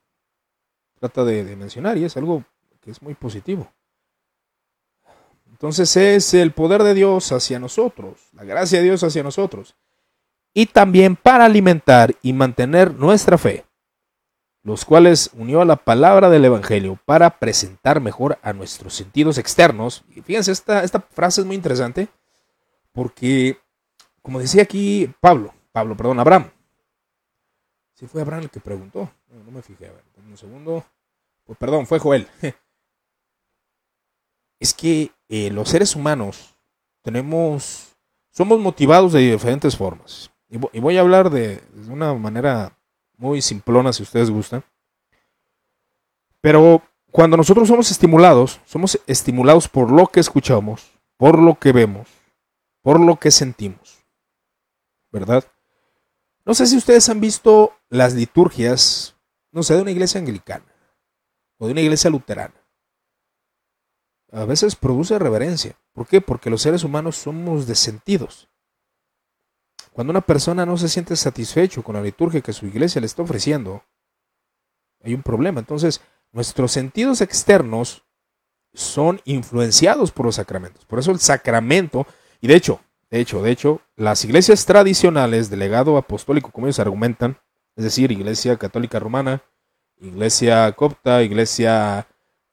trata 0.99 1.23
de, 1.23 1.55
mencionar 1.55 1.97
y 1.97 2.03
es 2.03 2.17
algo 2.17 2.43
que 2.81 2.89
es 2.89 3.01
muy 3.01 3.13
positivo. 3.13 3.71
Entonces 5.51 5.95
es 5.95 6.33
el 6.33 6.51
poder 6.51 6.83
de 6.83 6.95
Dios 6.95 7.31
hacia 7.31 7.59
nosotros, 7.59 8.17
la 8.33 8.43
gracia 8.43 8.79
de 8.79 8.85
Dios 8.85 9.03
hacia 9.03 9.23
nosotros. 9.23 9.75
Y 10.53 10.65
también 10.65 11.15
para 11.15 11.45
alimentar 11.45 12.15
y 12.23 12.33
mantener 12.33 12.93
nuestra 12.93 13.37
fe, 13.37 13.65
los 14.63 14.83
cuales 14.83 15.29
unió 15.33 15.61
a 15.61 15.65
la 15.65 15.75
palabra 15.75 16.29
del 16.29 16.45
Evangelio 16.45 16.99
para 17.05 17.37
presentar 17.37 18.01
mejor 18.01 18.39
a 18.41 18.53
nuestros 18.53 18.95
sentidos 18.95 19.37
externos. 19.37 20.03
Y 20.15 20.21
fíjense, 20.21 20.51
esta, 20.51 20.83
esta 20.83 21.01
frase 21.01 21.41
es 21.41 21.47
muy 21.47 21.55
interesante 21.55 22.07
porque, 22.91 23.59
como 24.23 24.39
decía 24.39 24.63
aquí 24.63 25.11
Pablo, 25.19 25.53
Pablo, 25.71 25.95
perdón, 25.95 26.19
Abraham. 26.19 26.49
Si 27.97 28.05
fue 28.05 28.21
Abraham 28.21 28.43
el 28.43 28.49
que 28.51 28.59
preguntó. 28.59 29.09
No, 29.27 29.51
me 29.51 29.63
fijé, 29.63 29.87
a 29.87 29.91
ver, 29.91 30.03
un 30.17 30.37
segundo. 30.37 30.85
Pues, 31.45 31.57
perdón, 31.57 31.87
fue 31.87 31.99
Joel. 31.99 32.27
Es 34.59 34.73
que 34.73 35.11
eh, 35.29 35.51
los 35.51 35.69
seres 35.69 35.95
humanos 35.95 36.55
tenemos, 37.03 37.95
somos 38.31 38.59
motivados 38.59 39.13
de 39.13 39.19
diferentes 39.19 39.77
formas. 39.77 40.31
Y, 40.49 40.57
voy 40.57 40.97
a 40.97 41.01
hablar 41.01 41.29
de, 41.29 41.57
de 41.57 41.91
una 41.91 42.11
manera 42.15 42.75
muy 43.17 43.43
simplona 43.43 43.93
si 43.93 44.01
ustedes 44.01 44.31
gustan. 44.31 44.63
Pero 46.41 46.81
cuando 47.11 47.37
nosotros 47.37 47.67
somos 47.67 47.91
estimulados, 47.91 48.59
somos 48.65 48.99
estimulados 49.05 49.67
por 49.67 49.91
lo 49.91 50.07
que 50.07 50.21
escuchamos, 50.21 50.91
por 51.17 51.37
lo 51.37 51.59
que 51.59 51.71
vemos, 51.71 52.07
por 52.81 52.99
lo 52.99 53.17
que 53.17 53.29
sentimos. 53.29 54.03
¿Verdad? 55.11 55.45
No 56.47 56.53
sé 56.53 56.65
si 56.65 56.77
ustedes 56.77 57.09
han 57.09 57.19
visto 57.19 57.73
las 57.89 58.13
liturgias, 58.13 59.17
no 59.51 59.63
sé, 59.63 59.75
de 59.75 59.81
una 59.81 59.91
iglesia 59.91 60.21
anglicana 60.21 60.65
o 61.57 61.65
de 61.65 61.73
una 61.73 61.81
iglesia 61.81 62.09
luterana. 62.09 62.55
A 64.31 64.45
veces 64.45 64.77
produce 64.77 65.19
reverencia. 65.19 65.77
¿Por 65.91 66.07
qué? 66.07 66.21
Porque 66.21 66.49
los 66.49 66.61
seres 66.61 66.85
humanos 66.85 67.17
somos 67.17 67.67
de 67.67 67.75
sentidos. 67.75 68.47
Cuando 69.91 70.11
una 70.11 70.21
persona 70.21 70.65
no 70.65 70.77
se 70.77 70.87
siente 70.87 71.17
satisfecho 71.17 71.83
con 71.83 71.95
la 71.95 72.01
liturgia 72.01 72.39
que 72.39 72.53
su 72.53 72.65
iglesia 72.65 73.01
le 73.01 73.07
está 73.07 73.23
ofreciendo, 73.23 73.83
hay 75.03 75.13
un 75.13 75.23
problema. 75.23 75.59
Entonces, 75.59 75.99
nuestros 76.31 76.71
sentidos 76.71 77.19
externos 77.19 78.05
son 78.73 79.19
influenciados 79.25 80.13
por 80.13 80.25
los 80.25 80.35
sacramentos. 80.35 80.85
Por 80.85 80.99
eso 80.99 81.11
el 81.11 81.19
sacramento, 81.19 82.07
y 82.39 82.47
de 82.47 82.55
hecho, 82.55 82.79
de 83.09 83.19
hecho, 83.21 83.41
de 83.41 83.51
hecho, 83.51 83.81
las 83.95 84.25
iglesias 84.25 84.65
tradicionales 84.65 85.49
del 85.49 85.59
legado 85.59 85.97
apostólico, 85.97 86.51
como 86.51 86.67
ellos 86.67 86.79
argumentan, 86.79 87.37
es 87.75 87.83
decir, 87.83 88.11
Iglesia 88.11 88.57
Católica 88.57 88.99
Romana, 88.99 89.41
Iglesia 89.99 90.71
Copta, 90.73 91.23
Iglesia 91.23 92.07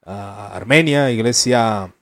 uh, 0.05 0.09
Armenia, 0.09 1.11
Iglesia, 1.11 1.93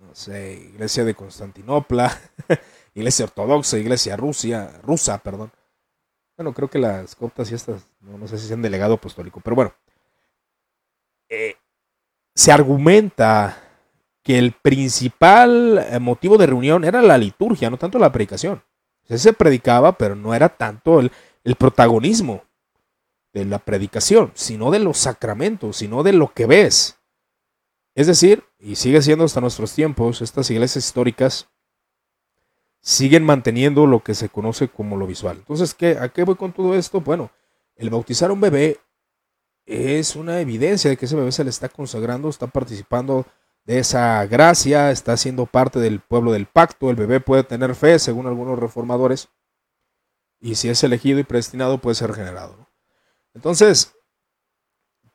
no 0.00 0.14
sé, 0.14 0.54
Iglesia 0.72 1.04
de 1.04 1.14
Constantinopla, 1.14 2.18
Iglesia 2.94 3.26
Ortodoxa, 3.26 3.78
Iglesia 3.78 4.16
Rusia, 4.16 4.80
rusa, 4.82 5.18
perdón. 5.18 5.52
Bueno, 6.36 6.52
creo 6.52 6.68
que 6.68 6.78
las 6.78 7.14
coptas 7.14 7.50
y 7.50 7.54
estas, 7.54 7.82
no, 8.00 8.26
sé 8.26 8.38
si 8.38 8.48
sean 8.48 8.62
de 8.62 8.70
legado 8.70 8.94
apostólico, 8.94 9.40
pero 9.40 9.56
bueno. 9.56 9.74
Eh, 11.28 11.56
se 12.34 12.52
argumenta 12.52 13.67
que 14.28 14.36
el 14.36 14.52
principal 14.52 15.86
eh, 15.90 15.98
motivo 15.98 16.36
de 16.36 16.44
reunión 16.44 16.84
era 16.84 17.00
la 17.00 17.16
liturgia, 17.16 17.70
no 17.70 17.78
tanto 17.78 17.98
la 17.98 18.12
predicación. 18.12 18.62
se 19.08 19.32
predicaba, 19.32 19.96
pero 19.96 20.14
no 20.16 20.34
era 20.34 20.50
tanto 20.50 21.00
el, 21.00 21.10
protagonismo 21.56 22.42
de 23.32 23.46
la 23.46 23.58
predicación, 23.58 24.30
sino 24.34 24.70
de 24.70 24.80
los 24.80 24.98
sacramentos, 24.98 25.78
sino 25.78 26.02
de 26.02 26.12
lo 26.12 26.34
que 26.34 26.44
ves. 26.44 26.98
Es 27.94 28.06
decir, 28.06 28.44
y 28.58 28.76
sigue 28.76 29.00
siendo 29.00 29.24
hasta 29.24 29.40
nuestros 29.40 29.72
tiempos, 29.72 30.20
estas 30.20 30.50
iglesias 30.50 30.84
históricas 30.84 31.48
siguen 32.82 33.24
manteniendo 33.24 33.86
lo 33.86 34.04
que 34.04 34.14
se 34.14 34.28
conoce 34.28 34.68
como 34.68 34.98
lo 34.98 35.06
visual. 35.06 35.38
Entonces, 35.38 35.72
¿qué, 35.72 35.96
¿a 35.98 36.10
qué 36.10 36.24
voy 36.24 36.34
con 36.34 36.52
todo 36.52 36.74
esto? 36.74 37.00
Bueno, 37.00 37.30
el 37.76 37.88
bautizar 37.88 38.28
a 38.28 38.34
un 38.34 38.42
bebé 38.42 38.76
es 39.64 40.16
una 40.16 40.38
evidencia 40.42 40.90
de 40.90 40.98
que 40.98 41.06
ese 41.06 41.16
bebé 41.16 41.32
se 41.32 41.44
le 41.44 41.50
está 41.50 41.70
consagrando, 41.70 42.28
está 42.28 42.46
participando 42.46 43.24
de 43.68 43.78
esa 43.78 44.24
gracia, 44.24 44.90
está 44.90 45.14
siendo 45.18 45.44
parte 45.44 45.78
del 45.78 46.00
pueblo 46.00 46.32
del 46.32 46.46
pacto, 46.46 46.88
el 46.88 46.96
bebé 46.96 47.20
puede 47.20 47.44
tener 47.44 47.74
fe, 47.74 47.98
según 47.98 48.26
algunos 48.26 48.58
reformadores, 48.58 49.28
y 50.40 50.54
si 50.54 50.70
es 50.70 50.82
elegido 50.84 51.18
y 51.18 51.24
predestinado 51.24 51.76
puede 51.76 51.94
ser 51.94 52.08
regenerado. 52.08 52.66
Entonces, 53.34 53.94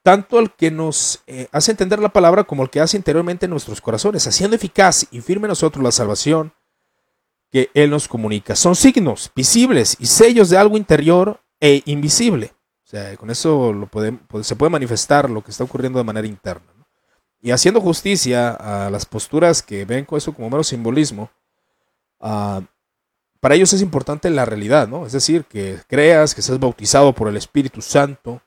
tanto 0.04 0.38
el 0.38 0.52
que 0.52 0.70
nos 0.70 1.24
eh, 1.26 1.48
hace 1.52 1.72
entender 1.72 1.98
la 1.98 2.14
palabra 2.14 2.44
como 2.44 2.62
el 2.62 2.70
que 2.70 2.80
hace 2.80 2.96
interiormente 2.96 3.48
nuestros 3.48 3.82
corazones, 3.82 4.28
haciendo 4.28 4.56
eficaz 4.56 5.08
y 5.10 5.22
firme 5.22 5.48
nosotros 5.48 5.84
la 5.84 5.92
salvación 5.92 6.54
que 7.50 7.72
Él 7.74 7.90
nos 7.90 8.08
comunica. 8.08 8.56
Son 8.56 8.76
signos 8.76 9.32
visibles 9.36 9.98
y 10.00 10.06
sellos 10.06 10.52
de 10.52 10.60
algo 10.60 10.78
interior 10.78 11.42
e 11.60 11.82
invisible. 11.86 12.54
O 12.84 12.88
sea, 12.88 13.18
con 13.18 13.32
eso 13.32 13.90
se 14.44 14.56
puede 14.56 14.70
manifestar 14.70 15.28
lo 15.28 15.44
que 15.44 15.50
está 15.50 15.64
ocurriendo 15.64 15.98
de 15.98 16.06
manera 16.06 16.28
interna 16.28 16.73
y 17.44 17.52
haciendo 17.52 17.82
justicia 17.82 18.52
a 18.52 18.90
las 18.90 19.06
posturas 19.06 19.62
que 19.62 19.84
ven 19.84 20.06
con 20.06 20.18
eso 20.18 20.34
como 20.34 20.50
mero 20.50 20.64
simbolismo, 20.64 21.30
ah, 22.22 22.62
para 23.42 23.56
ellos 23.56 23.74
es 23.74 23.82
importante 23.82 24.30
la 24.30 24.46
realidad, 24.46 24.88
¿no? 24.88 25.06
Es 25.06 25.12
decir, 25.12 25.44
que 25.44 25.78
creas, 25.88 26.34
que 26.34 26.42
seas 26.42 26.58
bautizado 26.58 27.14
por 27.14 27.28
el 27.28 27.36
Espíritu 27.36 27.82
Santo, 27.82 28.42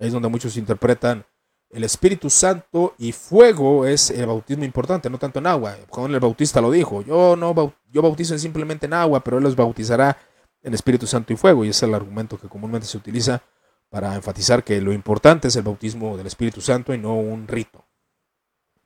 es 0.00 0.12
donde 0.12 0.28
muchos 0.28 0.56
interpretan 0.56 1.24
el 1.70 1.84
Espíritu 1.84 2.28
Santo 2.28 2.96
y 2.98 3.12
fuego 3.12 3.86
es 3.86 4.10
el 4.10 4.26
bautismo 4.26 4.64
importante, 4.64 5.08
no 5.08 5.18
tanto 5.18 5.38
en 5.38 5.46
agua. 5.46 5.76
Juan 5.88 6.12
el 6.12 6.18
Bautista 6.18 6.60
lo 6.60 6.72
dijo, 6.72 7.00
yo 7.02 7.36
no 7.36 7.54
yo 7.92 8.02
bautizo 8.02 8.36
simplemente 8.36 8.86
en 8.86 8.94
agua, 8.94 9.22
pero 9.22 9.38
él 9.38 9.44
los 9.44 9.54
bautizará 9.54 10.18
en 10.64 10.74
Espíritu 10.74 11.06
Santo 11.06 11.32
y 11.32 11.36
fuego, 11.36 11.64
y 11.64 11.68
es 11.68 11.80
el 11.84 11.94
argumento 11.94 12.36
que 12.40 12.48
comúnmente 12.48 12.88
se 12.88 12.98
utiliza 12.98 13.40
para 13.88 14.16
enfatizar 14.16 14.64
que 14.64 14.80
lo 14.80 14.92
importante 14.92 15.46
es 15.46 15.54
el 15.54 15.62
bautismo 15.62 16.16
del 16.16 16.26
Espíritu 16.26 16.60
Santo 16.60 16.92
y 16.92 16.98
no 16.98 17.14
un 17.14 17.46
rito 17.46 17.84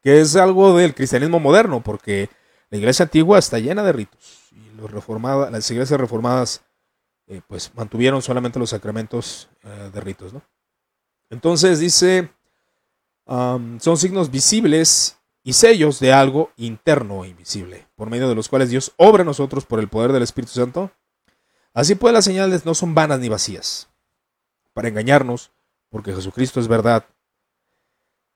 que 0.07 0.21
es 0.21 0.37
algo 0.37 0.77
del 0.77 0.95
cristianismo 0.95 1.41
moderno, 1.41 1.83
porque 1.83 2.31
la 2.71 2.79
iglesia 2.79 3.03
antigua 3.03 3.41
está 3.41 3.59
llena 3.59 3.83
de 3.83 3.91
ritos 3.91 4.53
y 4.53 4.71
las 5.51 5.69
iglesias 5.69 5.99
reformadas 5.99 6.63
eh, 7.27 7.41
pues 7.49 7.73
mantuvieron 7.75 8.23
solamente 8.23 8.61
los 8.61 8.71
sacramentos 8.71 9.49
eh, 9.65 9.91
de 9.93 10.01
ritos. 10.01 10.33
¿no? 10.33 10.43
Entonces 11.29 11.81
dice, 11.81 12.31
son 13.27 13.97
signos 13.97 14.31
visibles 14.31 15.19
y 15.43 15.55
sellos 15.55 15.99
de 15.99 16.13
algo 16.13 16.53
interno 16.55 17.25
e 17.25 17.29
invisible, 17.31 17.89
por 17.97 18.09
medio 18.09 18.29
de 18.29 18.37
los 18.37 18.49
cuales 18.49 18.71
Dios 18.71 18.93
obra 18.99 19.23
en 19.23 19.27
nosotros 19.27 19.67
por 19.67 19.81
el 19.81 19.89
poder 19.89 20.13
del 20.13 20.23
Espíritu 20.23 20.53
Santo. 20.53 20.93
Así 21.75 21.97
pues 21.97 22.15
las 22.15 22.25
señales 22.25 22.65
no 22.65 22.75
son 22.77 22.95
vanas 22.95 23.19
ni 23.19 23.29
vacías, 23.29 23.89
para 24.73 24.87
engañarnos, 24.87 25.51
porque 25.91 26.15
Jesucristo 26.15 26.61
es 26.61 26.69
verdad 26.69 27.07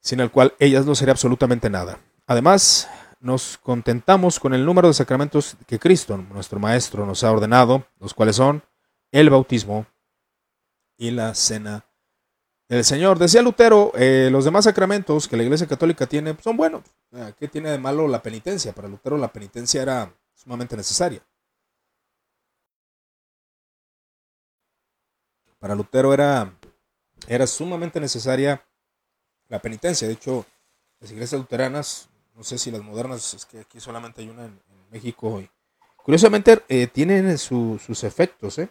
sin 0.01 0.20
el 0.20 0.30
cual 0.30 0.55
ellas 0.59 0.86
no 0.86 0.94
sería 0.94 1.12
absolutamente 1.12 1.70
nada. 1.70 2.01
Además, 2.26 2.88
nos 3.20 3.59
contentamos 3.59 4.40
con 4.40 4.55
el 4.55 4.64
número 4.64 4.88
de 4.88 4.94
sacramentos 4.94 5.57
que 5.66 5.78
Cristo, 5.78 6.16
nuestro 6.16 6.59
Maestro, 6.59 7.05
nos 7.05 7.22
ha 7.22 7.30
ordenado, 7.30 7.86
los 7.98 8.14
cuales 8.14 8.36
son 8.36 8.62
el 9.12 9.28
bautismo 9.28 9.86
y 10.96 11.11
la 11.11 11.34
cena 11.34 11.84
del 12.68 12.84
Señor. 12.84 13.18
Decía 13.18 13.42
Lutero, 13.42 13.92
eh, 13.94 14.28
los 14.32 14.44
demás 14.44 14.64
sacramentos 14.64 15.28
que 15.28 15.36
la 15.36 15.42
Iglesia 15.42 15.66
Católica 15.66 16.07
tiene 16.07 16.36
son 16.42 16.57
buenos. 16.57 16.82
¿Qué 17.38 17.48
tiene 17.48 17.70
de 17.70 17.78
malo 17.78 18.09
la 18.09 18.22
penitencia? 18.22 18.72
Para 18.72 18.88
Lutero 18.88 19.18
la 19.18 19.32
penitencia 19.32 19.82
era 19.82 20.14
sumamente 20.34 20.76
necesaria. 20.76 21.22
Para 25.59 25.74
Lutero 25.74 26.14
era, 26.14 26.55
era 27.28 27.46
sumamente 27.46 28.01
necesaria 28.01 28.64
la 29.51 29.61
penitencia. 29.61 30.09
De 30.09 30.14
hecho, 30.14 30.46
las 31.01 31.11
iglesias 31.11 31.38
luteranas, 31.38 32.09
no 32.34 32.42
sé 32.42 32.57
si 32.57 32.70
las 32.70 32.82
modernas, 32.82 33.34
es 33.34 33.44
que 33.44 33.61
aquí 33.61 33.78
solamente 33.80 34.22
hay 34.22 34.30
una 34.30 34.46
en, 34.46 34.59
México. 34.90 35.40
Y, 35.40 35.48
curiosamente, 36.03 36.64
eh, 36.68 36.88
tienen 36.88 37.38
sus 37.38 38.03
efectos. 38.03 38.59
¿eh? 38.59 38.70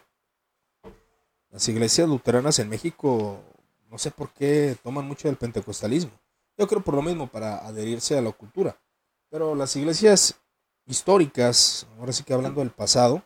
Las 1.50 1.66
iglesias 1.68 2.08
luteranas 2.08 2.58
en 2.58 2.68
México, 2.68 3.40
no 3.88 3.96
sé 3.96 4.10
por 4.10 4.30
qué 4.32 4.76
toman 4.82 5.06
mucho 5.06 5.28
del 5.28 5.38
pentecostalismo. 5.38 6.12
Yo 6.58 6.68
creo 6.68 6.82
por 6.82 6.94
lo 6.94 7.00
mismo, 7.00 7.26
para 7.26 7.66
adherirse 7.66 8.18
a 8.18 8.20
la 8.20 8.32
cultura. 8.32 8.78
Pero 9.30 9.54
las 9.54 9.74
iglesias 9.76 10.34
históricas, 10.84 11.86
ahora 11.98 12.12
sí 12.12 12.22
que 12.22 12.34
hablando 12.34 12.60
del 12.60 12.70
pasado, 12.70 13.22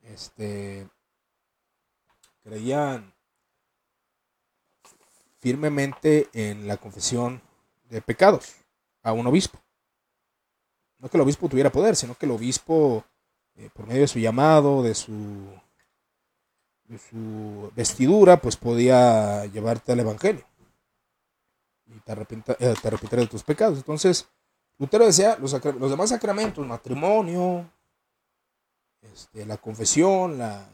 este, 0.00 0.88
creían 2.42 3.14
firmemente 5.42 6.28
en 6.32 6.68
la 6.68 6.76
confesión 6.76 7.42
de 7.90 8.00
pecados 8.00 8.54
a 9.02 9.12
un 9.12 9.26
obispo. 9.26 9.58
No 10.98 11.10
que 11.10 11.16
el 11.16 11.22
obispo 11.22 11.48
tuviera 11.48 11.72
poder, 11.72 11.96
sino 11.96 12.14
que 12.14 12.26
el 12.26 12.32
obispo, 12.32 13.04
eh, 13.56 13.68
por 13.74 13.88
medio 13.88 14.02
de 14.02 14.08
su 14.08 14.20
llamado, 14.20 14.84
de 14.84 14.94
su, 14.94 15.60
vestidura, 17.74 18.40
pues 18.40 18.56
podía 18.56 19.44
llevarte 19.46 19.90
al 19.90 20.00
Evangelio. 20.00 20.44
Y 21.86 21.98
te, 21.98 22.12
eh, 22.12 22.74
te 22.80 23.16
de 23.16 23.26
tus 23.26 23.42
pecados. 23.42 23.78
Entonces, 23.78 24.28
Lutero 24.78 25.04
decía, 25.04 25.36
los, 25.40 25.52
los 25.52 25.90
demás 25.90 26.10
sacramentos, 26.10 26.64
matrimonio, 26.64 27.68
este, 29.00 29.44
la 29.44 29.56
confesión, 29.56 30.38
la, 30.38 30.68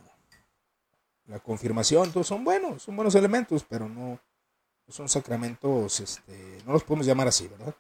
la 1.25 1.39
confirmación, 1.39 2.13
todos 2.13 2.27
son 2.27 2.45
buenos, 2.45 2.83
son 2.83 2.97
buenos 2.97 3.15
elementos, 3.15 3.65
pero 3.67 3.89
no, 3.89 4.21
son 4.89 5.09
sacramentos, 5.09 6.01
este, 6.01 6.63
no 6.65 6.73
los 6.73 6.85
podemos 6.85 7.07
llamar 7.07 7.29
así, 7.29 7.47
¿verdad? 7.49 7.75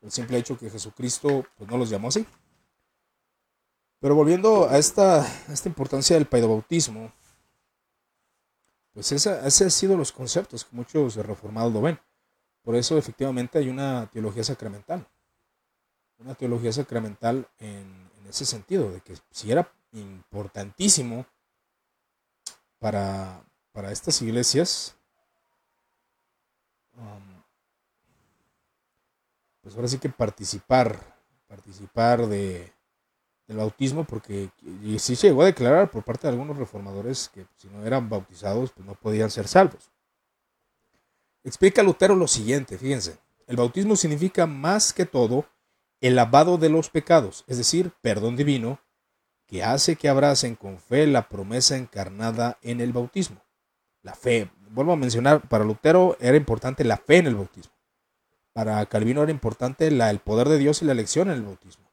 El 0.00 0.12
simple 0.12 0.38
hecho 0.38 0.58
que 0.58 0.70
Jesucristo 0.70 1.44
pues, 1.56 1.70
no 1.70 1.78
los 1.78 1.88
llamó 1.88 2.08
así. 2.08 2.26
Pero 4.00 4.14
volviendo 4.14 4.68
a 4.68 4.76
esta, 4.76 5.26
esta 5.50 5.68
importancia 5.68 6.16
del 6.16 6.26
paidobautismo, 6.26 7.10
pues 8.92 9.10
esa, 9.12 9.46
ese 9.46 9.64
han 9.64 9.70
sido 9.70 9.96
los 9.96 10.12
conceptos 10.12 10.64
que 10.64 10.76
muchos 10.76 11.16
reformados 11.16 11.72
lo 11.72 11.80
ven. 11.80 11.98
Por 12.62 12.76
eso 12.76 12.98
efectivamente 12.98 13.58
hay 13.58 13.68
una 13.68 14.06
teología 14.12 14.44
sacramental. 14.44 15.06
Una 16.18 16.34
teología 16.34 16.72
sacramental 16.72 17.48
en, 17.58 18.10
en 18.20 18.26
ese 18.28 18.44
sentido, 18.44 18.90
de 18.90 19.00
que 19.00 19.16
si 19.30 19.50
era 19.50 19.70
importantísimo 19.92 21.26
para, 22.78 23.42
para 23.72 23.90
estas 23.90 24.20
iglesias, 24.22 24.96
um, 26.96 27.42
pues 29.60 29.74
ahora 29.74 29.88
sí 29.88 29.98
que 29.98 30.08
participar, 30.08 30.98
participar 31.48 32.26
de, 32.26 32.72
del 33.46 33.56
bautismo, 33.56 34.04
porque 34.04 34.50
y 34.82 34.98
sí 34.98 35.16
se 35.16 35.28
llegó 35.28 35.42
a 35.42 35.46
declarar 35.46 35.90
por 35.90 36.04
parte 36.04 36.26
de 36.26 36.32
algunos 36.32 36.56
reformadores 36.56 37.30
que 37.32 37.46
si 37.56 37.68
no 37.68 37.84
eran 37.84 38.08
bautizados, 38.08 38.72
pues 38.72 38.86
no 38.86 38.94
podían 38.94 39.30
ser 39.30 39.48
salvos. 39.48 39.90
Explica 41.42 41.82
Lutero 41.82 42.16
lo 42.16 42.28
siguiente, 42.28 42.78
fíjense, 42.78 43.18
el 43.46 43.56
bautismo 43.56 43.96
significa 43.96 44.46
más 44.46 44.92
que 44.92 45.04
todo 45.04 45.46
el 46.00 46.16
lavado 46.16 46.58
de 46.58 46.68
los 46.68 46.90
pecados, 46.90 47.44
es 47.46 47.58
decir, 47.58 47.92
perdón 48.02 48.36
divino, 48.36 48.80
que 49.46 49.62
hace 49.62 49.96
que 49.96 50.08
abracen 50.08 50.56
con 50.56 50.78
fe 50.78 51.06
la 51.06 51.28
promesa 51.28 51.76
encarnada 51.76 52.58
en 52.62 52.80
el 52.80 52.92
bautismo. 52.92 53.42
La 54.02 54.14
fe, 54.14 54.50
vuelvo 54.74 54.92
a 54.92 54.96
mencionar, 54.96 55.48
para 55.48 55.64
Lutero 55.64 56.16
era 56.20 56.36
importante 56.36 56.84
la 56.84 56.96
fe 56.96 57.18
en 57.18 57.28
el 57.28 57.36
bautismo. 57.36 57.72
Para 58.52 58.84
Calvino 58.86 59.22
era 59.22 59.32
importante 59.32 59.86
el 59.86 60.18
poder 60.18 60.48
de 60.48 60.58
Dios 60.58 60.82
y 60.82 60.84
la 60.84 60.92
elección 60.92 61.28
en 61.28 61.34
el 61.34 61.42
bautismo. 61.42 61.90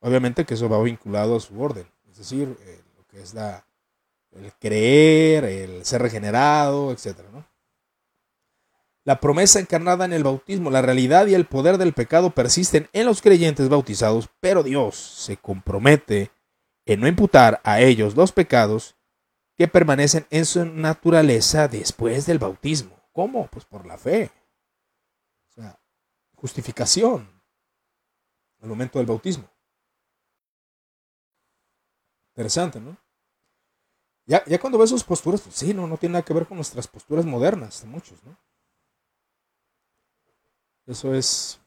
Obviamente 0.00 0.44
que 0.44 0.54
eso 0.54 0.68
va 0.68 0.82
vinculado 0.82 1.36
a 1.36 1.40
su 1.40 1.60
orden, 1.60 1.86
es 2.10 2.18
decir, 2.18 2.56
eh, 2.60 2.82
lo 2.96 3.04
que 3.06 3.22
es 3.22 3.34
la, 3.34 3.66
el 4.32 4.52
creer, 4.54 5.44
el 5.44 5.84
ser 5.84 6.02
regenerado, 6.02 6.92
etc. 6.92 7.16
La 9.04 9.20
promesa 9.20 9.58
encarnada 9.58 10.04
en 10.04 10.12
el 10.12 10.24
bautismo, 10.24 10.70
la 10.70 10.82
realidad 10.82 11.26
y 11.26 11.34
el 11.34 11.46
poder 11.46 11.78
del 11.78 11.92
pecado 11.92 12.30
persisten 12.30 12.88
en 12.92 13.06
los 13.06 13.22
creyentes 13.22 13.68
bautizados, 13.68 14.28
pero 14.40 14.62
Dios 14.62 14.96
se 14.96 15.36
compromete 15.36 16.30
en 16.84 17.00
no 17.00 17.08
imputar 17.08 17.60
a 17.64 17.80
ellos 17.80 18.16
los 18.16 18.32
pecados 18.32 18.96
que 19.56 19.68
permanecen 19.68 20.26
en 20.30 20.44
su 20.44 20.64
naturaleza 20.64 21.66
después 21.66 22.26
del 22.26 22.38
bautismo. 22.38 23.00
¿Cómo? 23.12 23.46
Pues 23.48 23.64
por 23.64 23.86
la 23.86 23.96
fe. 23.96 24.30
O 25.48 25.52
sea, 25.52 25.80
justificación 26.34 27.42
al 28.60 28.68
momento 28.68 28.98
del 28.98 29.06
bautismo. 29.06 29.50
Interesante, 32.34 32.78
¿no? 32.78 32.96
Ya, 34.26 34.44
ya 34.44 34.58
cuando 34.58 34.76
ves 34.76 34.90
sus 34.90 35.04
posturas, 35.04 35.40
pues 35.40 35.54
sí, 35.54 35.72
no, 35.72 35.86
no 35.86 35.96
tiene 35.96 36.14
nada 36.14 36.24
que 36.24 36.34
ver 36.34 36.46
con 36.46 36.56
nuestras 36.56 36.86
posturas 36.86 37.24
modernas 37.24 37.80
de 37.80 37.86
muchos, 37.86 38.22
¿no? 38.24 38.36
Eso 40.84 41.14
es, 41.14 41.60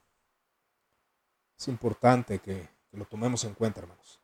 es 1.57 1.67
importante 1.67 2.39
que 2.39 2.69
lo 2.91 3.05
tomemos 3.05 3.43
en 3.45 3.53
cuenta, 3.53 3.81
hermanos. 3.81 4.18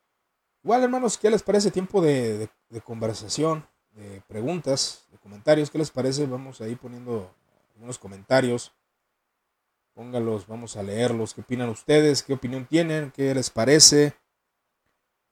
Igual, 0.65 0.81
hermanos, 0.81 1.19
¿qué 1.19 1.29
les 1.29 1.43
parece? 1.43 1.69
Tiempo 1.69 2.01
de, 2.01 2.49
conversación, 2.83 3.67
de 3.91 4.23
preguntas, 4.27 5.05
de 5.11 5.19
comentarios. 5.19 5.69
¿Qué 5.69 5.77
les 5.77 5.91
parece? 5.91 6.25
Vamos 6.25 6.59
ahí 6.59 6.75
poniendo 6.75 7.31
algunos 7.75 7.99
comentarios. 7.99 8.73
Póngalos, 9.93 10.47
vamos 10.47 10.75
a 10.75 10.81
leerlos. 10.81 11.35
¿Qué 11.35 11.41
opinan 11.41 11.69
ustedes? 11.69 12.23
¿Qué 12.23 12.33
opinión 12.33 12.65
tienen? 12.65 13.11
¿Qué 13.11 13.35
les 13.35 13.51
parece? 13.51 14.15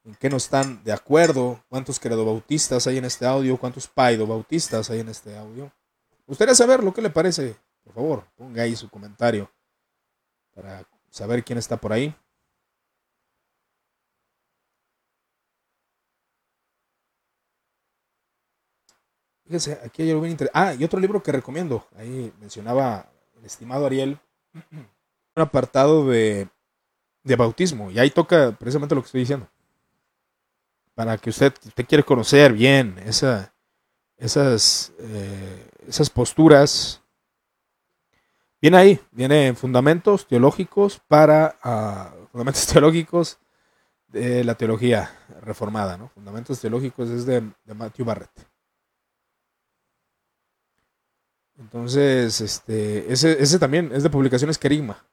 ¿En 0.03 0.13
qué 0.13 0.29
no 0.29 0.37
están 0.37 0.83
de 0.83 0.93
acuerdo? 0.93 1.63
¿Cuántos 1.67 1.99
credobautistas 1.99 2.85
hay 2.85 2.99
en 2.99 3.05
este 3.05 3.25
audio? 3.25 3.57
¿Cuántos 3.57 3.87
paidobautistas 3.87 4.91
hay 4.91 4.99
en 4.99 5.09
este 5.09 5.35
audio? 5.35 5.71
Gustaría 6.27 6.53
saber 6.53 6.83
lo 6.83 6.93
que 6.93 7.01
le 7.01 7.09
parece. 7.09 7.55
Por 7.83 7.93
favor, 7.95 8.27
ponga 8.35 8.61
ahí 8.61 8.75
su 8.75 8.87
comentario 8.87 9.51
para 10.53 10.87
saber 11.09 11.43
quién 11.43 11.57
está 11.57 11.77
por 11.77 11.91
ahí. 11.91 12.15
Aquí 19.83 20.03
hay. 20.03 20.37
Ah, 20.53 20.73
y 20.73 20.83
otro 20.83 20.99
libro 20.99 21.21
que 21.21 21.31
recomiendo. 21.31 21.85
Ahí 21.97 22.31
mencionaba 22.39 23.09
el 23.37 23.45
estimado 23.45 23.85
Ariel. 23.85 24.19
Un 25.35 25.41
apartado 25.41 26.07
de, 26.07 26.47
de 27.23 27.35
bautismo. 27.35 27.89
Y 27.91 27.99
ahí 27.99 28.09
toca 28.09 28.51
precisamente 28.51 28.95
lo 28.95 29.01
que 29.01 29.07
estoy 29.07 29.21
diciendo. 29.21 29.47
Para 30.93 31.17
que 31.17 31.31
usted, 31.31 31.53
usted 31.65 31.85
quiere 31.87 32.03
conocer 32.03 32.53
bien 32.53 32.99
esa, 33.05 33.51
esas, 34.17 34.93
eh, 34.99 35.67
esas 35.87 36.09
posturas. 36.09 37.01
Viene 38.61 38.77
ahí, 38.77 38.99
viene 39.11 39.55
fundamentos 39.55 40.27
teológicos 40.27 41.01
para 41.07 41.57
uh, 41.65 42.27
fundamentos 42.27 42.65
teológicos 42.71 43.39
de 44.07 44.43
la 44.43 44.55
teología 44.55 45.11
reformada, 45.41 45.97
¿no? 45.97 46.09
Fundamentos 46.09 46.61
teológicos 46.61 47.09
es 47.09 47.25
de 47.25 47.41
Matthew 47.65 48.05
Barrett. 48.05 48.52
Entonces, 51.57 52.41
este, 52.41 53.11
ese, 53.11 53.41
ese 53.41 53.59
también 53.59 53.91
es 53.93 54.03
de 54.03 54.09
publicaciones 54.09 54.57
Kerigma. 54.57 55.05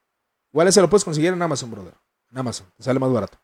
Igual 0.51 0.67
ese 0.67 0.81
lo 0.81 0.89
puedes 0.89 1.05
conseguir 1.05 1.33
en 1.33 1.41
Amazon, 1.41 1.71
brother. 1.71 1.93
En 2.31 2.37
Amazon, 2.37 2.67
te 2.75 2.83
sale 2.83 2.99
más 2.99 3.11
barato. 3.11 3.37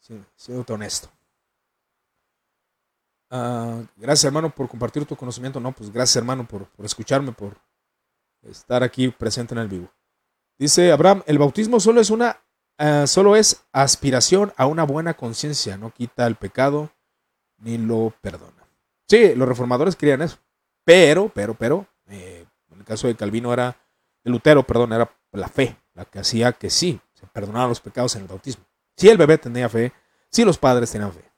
Sí, 0.00 0.20
siendo 0.36 0.74
honesto. 0.74 1.08
Ah, 3.30 3.82
gracias, 3.96 4.24
hermano, 4.24 4.50
por 4.50 4.68
compartir 4.68 5.04
tu 5.06 5.16
conocimiento. 5.16 5.60
No, 5.60 5.72
pues 5.72 5.90
gracias, 5.90 6.16
hermano, 6.16 6.46
por, 6.46 6.66
por 6.66 6.84
escucharme, 6.84 7.32
por 7.32 7.56
estar 8.42 8.82
aquí 8.82 9.08
presente 9.08 9.54
en 9.54 9.60
el 9.60 9.68
vivo. 9.68 9.92
Dice 10.58 10.92
Abraham, 10.92 11.22
el 11.26 11.38
bautismo 11.38 11.80
solo 11.80 12.00
es 12.00 12.10
una, 12.10 12.42
uh, 12.78 13.06
solo 13.06 13.36
es 13.36 13.64
aspiración 13.72 14.52
a 14.56 14.66
una 14.66 14.84
buena 14.84 15.14
conciencia, 15.14 15.76
no 15.76 15.90
quita 15.92 16.26
el 16.26 16.36
pecado 16.36 16.90
ni 17.58 17.78
lo 17.78 18.12
perdona. 18.20 18.66
Sí, 19.08 19.34
los 19.34 19.48
reformadores 19.48 19.96
querían 19.96 20.22
eso. 20.22 20.38
Pero, 20.90 21.30
pero, 21.32 21.54
pero, 21.54 21.86
eh, 22.08 22.44
en 22.72 22.78
el 22.80 22.84
caso 22.84 23.06
de 23.06 23.14
Calvino 23.14 23.52
era, 23.52 23.76
de 24.24 24.30
Lutero, 24.32 24.66
perdón, 24.66 24.92
era 24.92 25.08
la 25.30 25.46
fe 25.46 25.76
la 25.94 26.04
que 26.04 26.18
hacía 26.18 26.52
que 26.52 26.68
sí, 26.68 27.00
se 27.14 27.28
perdonaban 27.28 27.68
los 27.68 27.80
pecados 27.80 28.16
en 28.16 28.22
el 28.22 28.26
bautismo. 28.26 28.64
Si 28.96 29.08
el 29.08 29.16
bebé 29.16 29.38
tenía 29.38 29.68
fe, 29.68 29.92
si 30.32 30.44
los 30.44 30.58
padres 30.58 30.90
tenían 30.90 31.12
fe. 31.12 31.30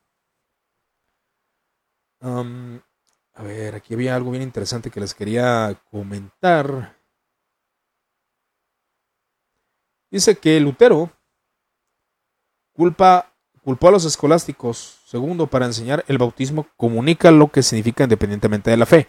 a 2.22 3.42
ver, 3.42 3.74
aquí 3.74 3.92
había 3.92 4.16
algo 4.16 4.30
bien 4.30 4.42
interesante 4.42 4.90
que 4.90 5.00
les 5.00 5.12
quería 5.14 5.78
comentar. 5.90 6.96
Dice 10.10 10.38
que 10.38 10.58
Lutero 10.60 11.12
culpa, 12.72 13.34
culpó 13.62 13.88
a 13.88 13.92
los 13.92 14.06
escolásticos, 14.06 15.02
segundo, 15.04 15.46
para 15.46 15.66
enseñar 15.66 16.06
el 16.08 16.16
bautismo, 16.16 16.68
comunica 16.78 17.30
lo 17.30 17.48
que 17.48 17.62
significa 17.62 18.04
independientemente 18.04 18.70
de 18.70 18.78
la 18.78 18.86
fe. 18.86 19.08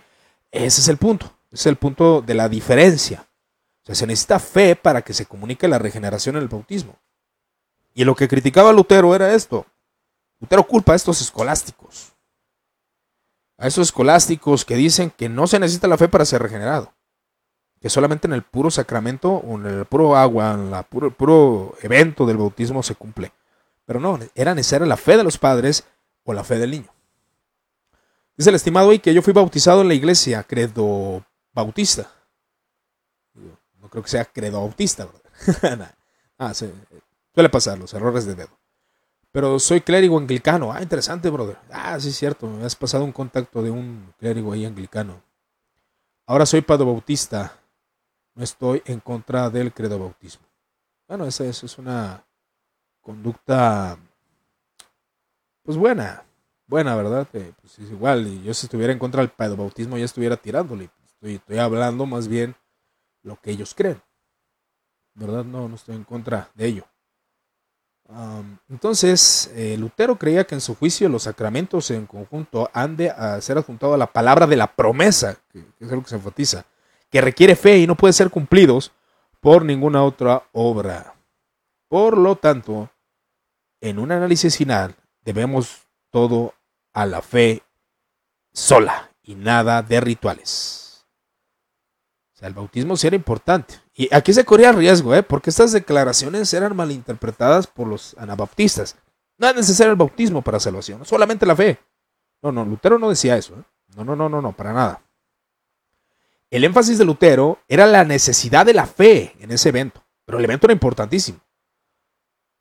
Ese 0.53 0.81
es 0.81 0.87
el 0.87 0.97
punto. 0.97 1.25
Ese 1.51 1.63
es 1.63 1.65
el 1.65 1.75
punto 1.77 2.21
de 2.21 2.35
la 2.35 2.47
diferencia. 2.47 3.27
O 3.81 3.85
sea, 3.87 3.95
se 3.95 4.07
necesita 4.07 4.39
fe 4.39 4.75
para 4.75 5.01
que 5.01 5.13
se 5.13 5.25
comunique 5.25 5.67
la 5.67 5.79
regeneración 5.79 6.37
en 6.37 6.43
el 6.43 6.47
bautismo. 6.47 6.99
Y 7.93 8.05
lo 8.05 8.15
que 8.15 8.27
criticaba 8.27 8.71
Lutero 8.71 9.13
era 9.15 9.33
esto. 9.33 9.65
Lutero 10.39 10.63
culpa 10.65 10.93
a 10.93 10.95
estos 10.95 11.21
escolásticos. 11.21 12.13
A 13.57 13.67
esos 13.67 13.87
escolásticos 13.87 14.63
que 14.63 14.75
dicen 14.75 15.09
que 15.09 15.27
no 15.27 15.47
se 15.47 15.59
necesita 15.59 15.87
la 15.87 15.97
fe 15.97 16.07
para 16.07 16.25
ser 16.25 16.41
regenerado. 16.41 16.93
que 17.81 17.89
solamente 17.89 18.27
en 18.27 18.33
el 18.33 18.43
puro 18.43 18.71
sacramento 18.71 19.29
o 19.29 19.55
en 19.55 19.65
el 19.65 19.85
puro 19.85 20.15
agua, 20.15 20.53
en 20.53 20.73
el 20.73 20.83
puro, 20.85 21.11
puro 21.11 21.75
evento 21.81 22.25
del 22.25 22.37
bautismo 22.37 22.81
se 22.81 22.95
cumple. 22.95 23.33
Pero 23.85 23.99
no, 23.99 24.17
era 24.35 24.55
necesaria 24.55 24.87
la 24.87 24.95
fe 24.95 25.17
de 25.17 25.25
los 25.25 25.37
padres 25.37 25.83
o 26.23 26.31
la 26.31 26.45
fe 26.45 26.57
del 26.59 26.71
niño. 26.71 26.92
Dice 28.35 28.49
el 28.49 28.55
estimado 28.55 28.87
hoy 28.87 28.99
que 28.99 29.13
yo 29.13 29.21
fui 29.21 29.33
bautizado 29.33 29.81
en 29.81 29.87
la 29.87 29.93
iglesia 29.93 30.43
credo 30.43 31.23
bautista. 31.53 32.11
No 33.79 33.89
creo 33.89 34.03
que 34.03 34.09
sea 34.09 34.25
credo 34.25 34.59
bautista, 34.61 35.07
ah, 36.37 36.53
suele 36.53 37.49
pasar 37.51 37.77
los 37.77 37.93
errores 37.93 38.25
de 38.25 38.35
dedo. 38.35 38.57
Pero 39.31 39.59
soy 39.59 39.81
clérigo 39.81 40.17
anglicano. 40.17 40.71
Ah, 40.71 40.81
interesante, 40.81 41.29
brother. 41.29 41.57
Ah, 41.71 41.99
sí, 41.99 42.11
cierto. 42.11 42.47
Me 42.47 42.65
has 42.65 42.75
pasado 42.75 43.03
un 43.03 43.11
contacto 43.11 43.63
de 43.63 43.71
un 43.71 44.13
clérigo 44.19 44.53
ahí 44.53 44.63
anglicano. 44.63 45.23
Ahora 46.27 46.45
soy 46.45 46.61
padre 46.61 46.85
bautista. 46.85 47.59
No 48.35 48.43
estoy 48.43 48.83
en 48.85 48.99
contra 48.99 49.49
del 49.49 49.73
credo 49.73 49.99
bautismo. 49.99 50.45
Bueno, 51.07 51.25
esa, 51.25 51.45
es 51.45 51.77
una 51.77 52.23
conducta, 53.01 53.97
pues 55.63 55.77
buena. 55.77 56.23
Buena, 56.73 56.95
¿verdad? 56.95 57.27
pues 57.31 57.77
es 57.77 57.91
igual. 57.91 58.25
Y 58.25 58.41
yo 58.41 58.53
si 58.53 58.65
estuviera 58.65 58.91
en 58.91 58.97
contra 58.97 59.21
del 59.21 59.55
bautismo 59.55 59.95
ya 59.95 60.05
estuviera 60.05 60.37
tirándole. 60.37 60.89
Estoy, 61.21 61.59
hablando 61.59 62.07
más 62.07 62.27
bien 62.27 62.55
lo 63.21 63.39
que 63.39 63.51
ellos 63.51 63.75
creen. 63.75 64.01
¿Verdad? 65.13 65.43
No, 65.43 65.69
no 65.69 65.75
estoy 65.75 65.95
en 65.95 66.03
contra 66.03 66.49
de 66.55 66.65
ello 66.65 66.85
entonces, 68.69 69.51
eh, 69.55 69.77
Lutero 69.77 70.17
creía 70.17 70.43
que 70.43 70.55
en 70.55 70.61
su 70.61 70.75
juicio 70.75 71.09
los 71.09 71.23
sacramentos 71.23 71.89
en 71.91 72.05
conjunto 72.05 72.69
han 72.73 72.95
de 72.95 73.11
ser 73.39 73.57
adjuntados 73.57 73.95
a 73.95 73.97
la 73.97 74.11
palabra 74.11 74.45
de 74.45 74.55
la 74.55 74.67
promesa, 74.67 75.37
que, 75.51 75.63
es 75.79 75.89
algo 75.89 76.03
que 76.03 76.09
se 76.09 76.15
enfatiza, 76.15 76.65
que 77.09 77.21
requiere 77.21 77.55
fe 77.55 77.77
y 77.77 77.87
no 77.87 77.95
puede 77.95 78.13
ser 78.13 78.29
cumplidos 78.29 78.91
por 79.39 79.63
ninguna 79.63 80.03
otra 80.03 80.43
obra. 80.51 81.15
Por 81.87 82.17
lo 82.17 82.35
tanto, 82.35 82.89
en 83.81 83.99
un 83.99 84.11
análisis 84.11 84.57
final, 84.57 84.95
debemos 85.23 85.83
todo 86.11 86.53
a 86.93 87.05
la 87.05 87.21
fe 87.21 87.63
sola 88.53 89.11
y 89.23 89.35
nada 89.35 89.81
de 89.81 89.99
rituales. 89.99 91.05
O 92.33 92.37
sea, 92.37 92.47
el 92.47 92.53
bautismo 92.53 92.95
sí 92.95 93.07
era 93.07 93.15
importante, 93.15 93.83
y 93.95 94.13
aquí 94.13 94.33
se 94.33 94.45
corría 94.45 94.71
riesgo, 94.71 95.13
¿eh? 95.13 95.21
porque 95.21 95.51
estas 95.51 95.71
declaraciones 95.71 96.53
eran 96.53 96.75
malinterpretadas 96.75 97.67
por 97.67 97.87
los 97.87 98.15
anabaptistas. 98.17 98.95
No 99.37 99.47
es 99.47 99.55
necesario 99.55 99.91
el 99.91 99.97
bautismo 99.97 100.41
para 100.41 100.59
salvación, 100.59 101.05
solamente 101.05 101.45
la 101.45 101.55
fe. 101.55 101.79
No, 102.41 102.51
no, 102.51 102.65
Lutero 102.65 102.97
no 102.97 103.09
decía 103.09 103.37
eso. 103.37 103.55
¿eh? 103.55 103.63
No, 103.95 104.03
no, 104.03 104.15
no, 104.15 104.29
no, 104.29 104.41
no, 104.41 104.51
para 104.53 104.73
nada. 104.73 105.01
El 106.49 106.63
énfasis 106.63 106.97
de 106.97 107.05
Lutero 107.05 107.59
era 107.67 107.85
la 107.85 108.03
necesidad 108.03 108.65
de 108.65 108.73
la 108.73 108.85
fe 108.85 109.35
en 109.39 109.51
ese 109.51 109.69
evento, 109.69 110.03
pero 110.25 110.37
el 110.37 110.43
evento 110.43 110.67
era 110.67 110.73
importantísimo. 110.73 111.39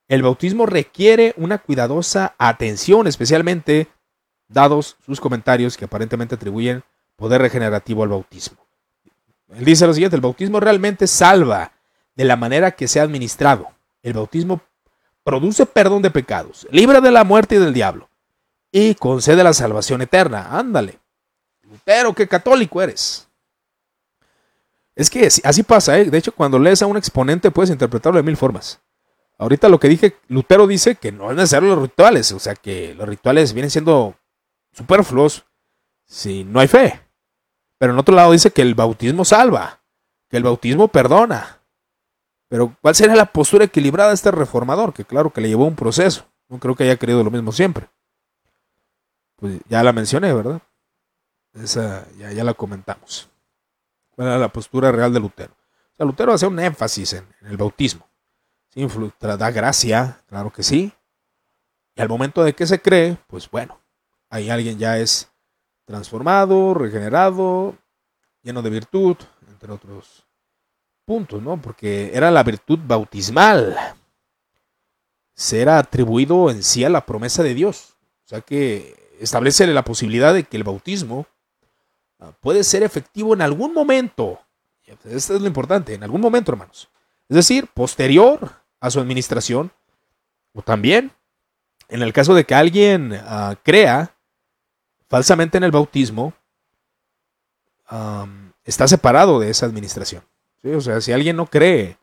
El 0.09 0.23
bautismo 0.23 0.67
requiere 0.67 1.35
una 1.37 1.59
cuidadosa 1.59 2.35
atención, 2.39 3.07
especialmente 3.07 3.89
dados 4.53 4.97
sus 5.05 5.21
comentarios 5.21 5.77
que 5.77 5.85
aparentemente 5.85 6.35
atribuyen 6.35 6.83
poder 7.17 7.41
regenerativo 7.41 8.03
al 8.03 8.11
bautismo. 8.11 8.59
Él 9.55 9.65
dice 9.65 9.87
lo 9.87 9.95
siguiente, 9.95 10.17
el 10.17 10.23
bautismo 10.23 10.61
realmente 10.61 11.07
salva 11.07 11.73
de 12.15 12.25
la 12.25 12.37
manera 12.37 12.71
que 12.73 12.89
sea 12.89 13.03
administrado. 13.03 13.69
El 14.03 14.15
bautismo 14.15 14.61
produce 15.25 15.67
perdón 15.67 16.03
de 16.03 16.11
pecados, 16.11 16.67
libra 16.71 17.01
de 17.01 17.11
la 17.11 17.25
muerte 17.25 17.57
y 17.57 17.59
del 17.59 17.75
diablo 17.75 18.09
y 18.73 18.95
concede 18.95 19.45
la 19.45 19.53
salvación 19.53 20.01
eterna. 20.01 20.49
Ándale. 20.51 20.99
Lutero, 21.71 22.15
qué 22.15 22.27
católico 22.27 22.81
eres. 22.81 23.29
Es 24.97 25.11
que 25.11 25.27
así 25.45 25.63
pasa, 25.63 25.99
¿eh? 25.99 26.07
De 26.07 26.19
hecho, 26.19 26.33
cuando 26.33 26.59
lees 26.59 26.83
a 26.83 26.87
un 26.87 26.97
exponente 26.97 27.51
puedes 27.51 27.71
interpretarlo 27.71 28.17
de 28.17 28.23
mil 28.23 28.37
formas. 28.37 28.81
Ahorita 29.39 29.69
lo 29.69 29.79
que 29.79 29.89
dije, 29.89 30.17
Lutero 30.29 30.67
dice 30.67 30.97
que 30.97 31.13
no 31.13 31.31
es 31.31 31.37
necesario 31.37 31.71
los 31.71 31.83
rituales, 31.83 32.33
o 32.33 32.39
sea 32.39 32.55
que 32.55 32.95
los 32.95 33.09
rituales 33.09 33.53
vienen 33.53 33.71
siendo 33.71 34.17
superfluos 34.73 35.45
si 36.05 36.45
no 36.45 36.61
hay 36.61 36.69
fe. 36.69 37.01
Pero 37.79 37.93
en 37.93 37.99
otro 37.99 38.15
lado 38.15 38.33
dice 38.33 38.51
que 38.51 38.63
el 38.63 38.75
bautismo 38.75 39.25
salva, 39.25 39.83
que 40.29 40.37
el 40.37 40.45
bautismo 40.45 40.89
perdona. 40.89 41.61
Pero 42.49 42.77
¿cuál 42.81 42.95
sería 42.95 43.17
la 43.17 43.33
postura 43.33 43.65
equilibrada 43.65 44.11
de 44.11 44.15
este 44.15 44.31
reformador? 44.31 44.93
Que 44.93 45.05
claro 45.05 45.33
que 45.33 45.41
le 45.41 45.49
llevó 45.49 45.67
un 45.67 45.75
proceso. 45.75 46.27
No 46.49 46.59
creo 46.59 46.77
que 46.77 46.85
haya 46.85 46.99
creído 46.99 47.25
lo 47.25 47.31
mismo 47.31 47.51
siempre. 47.51 47.89
Pues 49.37 49.59
ya 49.69 49.83
la 49.83 49.93
mencioné, 49.93 50.33
¿verdad? 50.33 50.61
Esa 51.55 52.07
ya, 52.17 52.45
la 52.45 52.55
comentamos. 52.55 53.29
¿Cuál 54.11 54.29
era 54.29 54.39
la 54.39 54.53
postura 54.53 54.93
real 54.93 55.13
de 55.13 55.21
Lutero? 55.21 55.53
O 55.55 55.97
sea, 55.97 56.07
Lutero 56.07 56.33
hace 56.33 56.47
un 56.47 56.59
énfasis 56.61 57.15
en, 57.15 57.27
el 57.43 57.57
bautismo. 57.57 58.07
Sí, 58.71 58.87
da 59.19 59.51
gracia, 59.51 60.23
claro 60.29 60.53
que 60.53 60.63
sí. 60.63 60.93
Y 61.95 62.01
al 62.01 62.09
momento 62.09 62.45
de 62.45 62.55
que 62.55 62.67
se 62.67 62.81
cree, 62.81 63.19
pues 63.27 63.51
bueno, 63.51 63.82
ahí 64.33 64.49
alguien 64.49 64.79
ya 64.79 64.99
es 64.99 65.31
transformado, 65.85 66.73
regenerado, 66.73 67.77
lleno 68.43 68.63
de 68.63 68.71
virtud, 68.71 69.17
entre 69.47 69.71
otros 69.71 70.25
puntos, 71.05 71.43
¿no? 71.43 71.61
Porque 71.61 72.11
era 72.15 72.31
la 72.31 72.43
virtud 72.43 72.79
bautismal. 72.83 73.77
Se 75.35 75.61
era 75.61 75.79
atribuido 75.79 76.51
en 76.51 76.63
sí 76.63 76.83
a 76.83 76.89
la 76.89 77.05
promesa 77.05 77.43
de 77.43 77.53
Dios. 77.53 77.95
O 78.25 78.29
sea 78.29 78.41
que 78.41 79.13
establece 79.21 79.67
la 79.67 79.85
posibilidad 79.85 80.33
de 80.33 80.45
que 80.45 80.57
el 80.57 80.65
bautismo 80.65 81.27
ah, 82.19 82.33
puede 82.41 82.65
ser 82.65 82.83
efectivo 82.83 83.35
en 83.35 83.43
algún 83.43 83.75
momento. 83.75 84.41
Esto 85.05 85.35
es 85.35 85.41
lo 85.43 85.47
importante, 85.47 85.93
en 85.93 86.03
algún 86.03 86.23
momento, 86.23 86.53
hermanos. 86.53 86.89
Es 87.29 87.37
decir, 87.37 87.67
posterior 87.67 88.51
a 88.81 88.91
su 88.91 88.99
administración, 88.99 89.73
o 90.55 90.63
también 90.63 91.13
en 91.89 92.01
el 92.01 92.15
caso 92.15 92.35
de 92.35 92.45
que 92.45 92.55
alguien 92.55 93.13
ah, 93.13 93.57
crea 93.63 94.12
falsamente 95.13 95.59
en 95.59 95.65
el 95.65 95.71
bautismo 95.71 96.33
está 98.65 98.89
separado 98.89 99.41
de 99.41 99.51
esa 99.51 99.67
administración. 99.67 100.25
O 100.65 100.81
sea, 100.81 101.03
si 101.03 101.13
alguien 101.13 101.37
no 101.37 101.45
cree 101.45 101.99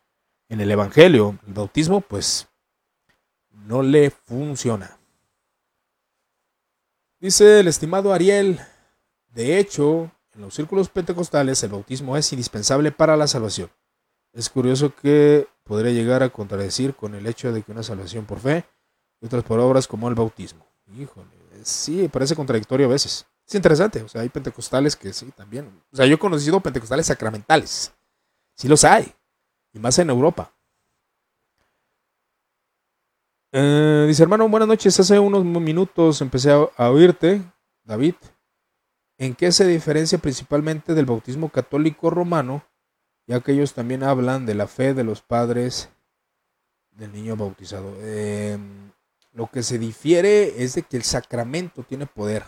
en 0.48 0.62
el 0.62 0.70
Evangelio, 0.70 1.40
el 1.48 1.54
bautismo, 1.56 2.02
pues 2.02 2.48
no 3.50 3.82
le 3.82 4.12
funciona. 4.12 5.00
Dice 7.20 7.62
el 7.62 7.68
estimado 7.68 8.14
Ariel, 8.14 8.60
de 9.30 9.58
hecho, 9.58 10.12
en 10.36 10.42
los 10.42 10.54
círculos 10.54 10.90
pentecostales 10.90 11.64
el 11.64 11.72
bautismo 11.72 12.16
es 12.16 12.32
indispensable 12.32 12.92
para 12.92 13.18
la 13.18 13.26
salvación. 13.26 13.72
Es 14.34 14.52
curioso 14.52 14.94
que 14.94 15.48
podría 15.64 15.92
llegar 15.92 16.22
a 16.22 16.30
contradecir 16.30 16.94
con 16.94 17.16
el 17.16 17.26
hecho 17.26 17.52
de 17.52 17.64
que 17.64 17.72
una 17.72 17.82
salvación 17.82 18.28
por 18.28 18.40
fe 18.40 18.66
y 19.20 19.26
otras 19.26 19.44
por 19.44 19.60
obras 19.60 19.88
como 19.88 20.10
el 20.10 20.14
bautismo. 20.14 20.64
Híjole 20.96 21.39
sí, 21.64 22.08
parece 22.08 22.36
contradictorio 22.36 22.88
a 22.88 22.90
veces. 22.90 23.26
Es 23.48 23.56
interesante, 23.56 24.02
o 24.04 24.08
sea, 24.08 24.22
hay 24.22 24.30
pentecostales 24.30 24.96
que 24.96 25.12
sí, 25.12 25.32
también. 25.36 25.82
O 25.92 25.96
sea, 25.96 26.06
yo 26.06 26.16
he 26.16 26.20
conocido 26.20 26.60
pentecostales 26.60 27.08
sacramentales. 27.08 27.92
Sí 28.56 28.68
los 28.68 28.84
hay. 28.84 29.14
Y 29.74 29.80
más 29.80 29.98
en 30.00 30.10
Europa. 30.10 30.54
Eh, 33.52 34.06
dice, 34.08 34.22
hermano, 34.22 34.48
buenas 34.48 34.68
noches. 34.68 35.00
Hace 35.00 35.18
unos 35.18 35.44
minutos 35.44 36.22
empecé 36.22 36.52
a, 36.52 36.90
oírte, 36.92 37.42
David. 37.84 38.16
¿En 39.18 39.34
qué 39.34 39.52
se 39.52 39.66
diferencia 39.66 40.18
principalmente 40.18 40.94
del 40.94 41.06
bautismo 41.06 41.50
católico 41.50 42.10
romano? 42.10 42.64
Ya 43.28 43.42
que 43.42 43.54
ellos 43.54 43.74
también 43.74 44.04
hablan 44.04 44.46
de 44.46 44.56
la 44.56 44.68
fe 44.68 44.94
de 44.94 45.04
los 45.04 45.22
padres 45.22 45.90
del 46.92 47.12
niño 47.12 47.36
bautizado. 47.36 47.96
Eh, 48.00 48.58
lo 49.40 49.48
que 49.48 49.64
se 49.64 49.80
difiere 49.80 50.62
es 50.62 50.76
de 50.76 50.82
que 50.84 50.98
el 50.98 51.04
sacramento 51.04 51.84
tiene 51.84 52.06
poder, 52.06 52.44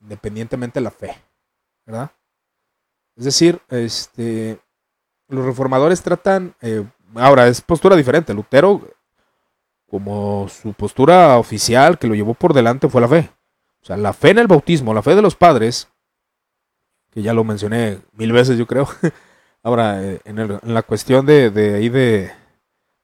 independientemente 0.00 0.78
de 0.78 0.84
la 0.84 0.92
fe, 0.92 1.20
¿verdad? 1.84 2.12
Es 3.16 3.24
decir, 3.24 3.60
este, 3.70 4.60
los 5.26 5.44
reformadores 5.44 6.00
tratan, 6.00 6.54
eh, 6.60 6.84
ahora 7.16 7.48
es 7.48 7.60
postura 7.60 7.96
diferente, 7.96 8.32
Lutero, 8.32 8.88
como 9.90 10.48
su 10.48 10.74
postura 10.74 11.38
oficial 11.38 11.98
que 11.98 12.06
lo 12.06 12.14
llevó 12.14 12.34
por 12.34 12.54
delante 12.54 12.88
fue 12.88 13.00
la 13.00 13.08
fe. 13.08 13.32
O 13.82 13.84
sea, 13.84 13.96
la 13.96 14.12
fe 14.12 14.30
en 14.30 14.38
el 14.38 14.46
bautismo, 14.46 14.94
la 14.94 15.02
fe 15.02 15.16
de 15.16 15.22
los 15.22 15.34
padres, 15.34 15.88
que 17.10 17.20
ya 17.20 17.34
lo 17.34 17.42
mencioné 17.42 17.98
mil 18.12 18.30
veces 18.30 18.56
yo 18.56 18.68
creo. 18.68 18.86
Ahora, 19.64 20.04
eh, 20.04 20.20
en, 20.24 20.60
la 20.72 20.82
cuestión 20.82 21.26
de, 21.26 21.50
de 21.50 21.74
ahí 21.74 21.88
de, 21.88 22.30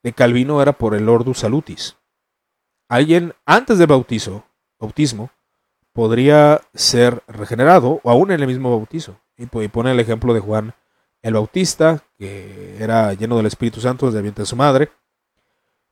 de 0.04 0.12
Calvino 0.12 0.62
era 0.62 0.72
por 0.72 0.94
el 0.94 1.08
Ordus 1.08 1.40
Salutis 1.40 1.96
alguien 2.90 3.34
antes 3.46 3.78
del 3.78 3.86
bautizo, 3.86 4.44
bautismo 4.78 5.30
podría 5.92 6.60
ser 6.74 7.22
regenerado 7.28 8.00
o 8.02 8.10
aún 8.10 8.32
en 8.32 8.40
el 8.40 8.46
mismo 8.46 8.70
bautizo. 8.70 9.18
Y 9.38 9.46
pone 9.46 9.92
el 9.92 10.00
ejemplo 10.00 10.34
de 10.34 10.40
Juan 10.40 10.74
el 11.22 11.34
Bautista, 11.34 12.02
que 12.18 12.76
era 12.82 13.14
lleno 13.14 13.36
del 13.36 13.46
Espíritu 13.46 13.80
Santo 13.80 14.06
desde 14.06 14.18
el 14.18 14.24
vientre 14.24 14.42
de 14.42 14.46
su 14.46 14.56
madre. 14.56 14.90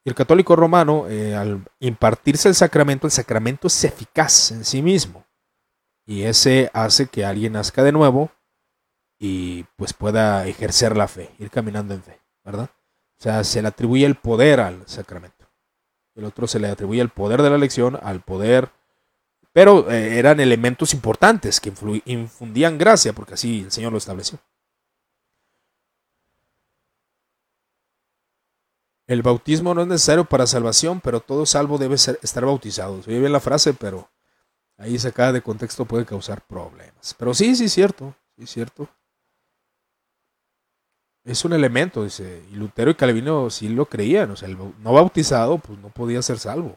Y 0.05 0.11
el 0.11 0.15
católico 0.15 0.57
romano, 0.57 1.07
eh, 1.09 1.35
al 1.35 1.65
impartirse 1.81 2.49
el 2.49 2.55
sacramento, 2.55 3.07
el 3.07 3.11
sacramento 3.11 3.69
es 3.69 3.85
eficaz 3.85 4.51
en 4.51 4.65
sí 4.65 4.83
mismo. 4.83 5.25
Y 6.05 6.23
ese 6.23 6.71
hace 6.75 7.07
que 7.07 7.25
alguien 7.25 7.53
nazca 7.53 7.83
de 7.83 7.93
nuevo 7.93 8.31
y 9.19 9.65
pues 9.77 9.93
pueda 9.93 10.47
ejercer 10.47 10.97
la 10.97 11.09
fe, 11.09 11.31
ir 11.39 11.51
caminando 11.51 11.95
en 11.95 12.03
fe, 12.03 12.21
¿verdad? 12.45 12.71
O 13.19 13.23
sea, 13.23 13.45
se 13.45 13.63
le 13.63 13.69
atribuye 13.69 14.05
el 14.05 14.15
poder 14.15 14.61
al 14.61 14.87
sacramento. 14.87 15.38
El 16.19 16.25
otro 16.25 16.49
se 16.49 16.59
le 16.59 16.67
atribuye 16.67 17.01
el 17.01 17.11
poder 17.11 17.43
de 17.43 17.49
la 17.49 17.55
elección, 17.55 17.97
al 18.03 18.23
poder, 18.23 18.71
pero 19.53 19.89
eh, 19.89 20.19
eran 20.19 20.41
elementos 20.41 20.93
importantes 20.93 21.61
que 21.61 21.73
infundían 22.07 22.77
gracia, 22.77 23.13
porque 23.13 23.35
así 23.35 23.61
el 23.61 23.71
Señor 23.71 23.93
lo 23.93 23.99
estableció. 23.99 24.41
El 29.07 29.23
bautismo 29.23 29.75
no 29.75 29.83
es 29.83 29.87
necesario 29.87 30.25
para 30.25 30.49
salvación, 30.49 31.01
pero 31.01 31.21
todo 31.21 31.47
salvo 31.47 31.79
debe 31.79 31.97
ser, 31.97 32.19
estar 32.21 32.45
bautizado. 32.45 33.01
Se 33.01 33.11
oye 33.11 33.21
bien 33.21 33.33
la 33.33 33.39
frase, 33.39 33.73
pero 33.73 34.11
ahí 34.77 34.99
sacada 34.99 35.33
de 35.33 35.41
contexto 35.41 35.85
puede 35.85 36.05
causar 36.05 36.45
problemas. 36.45 37.15
Pero 37.17 37.33
sí, 37.33 37.55
sí 37.55 37.69
cierto, 37.69 38.13
sí 38.37 38.45
cierto. 38.45 38.89
Es 41.29 41.45
un 41.45 41.53
elemento, 41.53 42.05
dice. 42.05 42.43
Y 42.51 42.55
Lutero 42.55 42.91
y 42.91 42.95
Calvino 42.95 43.51
sí 43.51 43.69
lo 43.69 43.85
creían. 43.85 44.31
O 44.31 44.37
sea, 44.37 44.49
el 44.49 44.57
no 44.57 44.93
bautizado, 44.95 45.59
pues 45.59 45.79
no 45.79 45.91
podía 45.91 46.23
ser 46.23 46.39
salvo. 46.39 46.75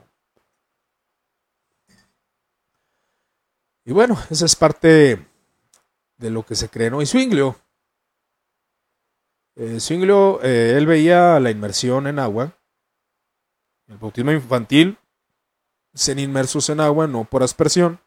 Y 3.85 3.93
bueno, 3.93 4.17
esa 4.29 4.45
es 4.45 4.57
parte 4.57 5.25
de 6.17 6.29
lo 6.29 6.45
que 6.45 6.55
se 6.55 6.67
cree, 6.67 6.91
¿no? 6.91 7.01
Y 7.01 7.05
Zwinglio, 7.05 7.55
eh, 9.55 9.79
eh, 9.79 10.73
él 10.75 10.85
veía 10.85 11.39
la 11.39 11.49
inmersión 11.49 12.05
en 12.07 12.19
agua, 12.19 12.53
el 13.87 13.97
bautismo 13.99 14.33
infantil, 14.33 14.97
ser 15.93 16.19
inmersos 16.19 16.69
en 16.69 16.81
agua, 16.81 17.07
no 17.07 17.23
por 17.23 17.41
aspersión. 17.41 18.01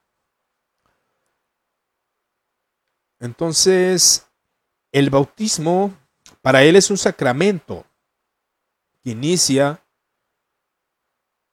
Entonces, 3.18 4.26
el 4.92 5.08
bautismo 5.08 6.03
para 6.44 6.62
él 6.62 6.76
es 6.76 6.90
un 6.90 6.98
sacramento 6.98 7.86
que 9.02 9.12
inicia, 9.12 9.82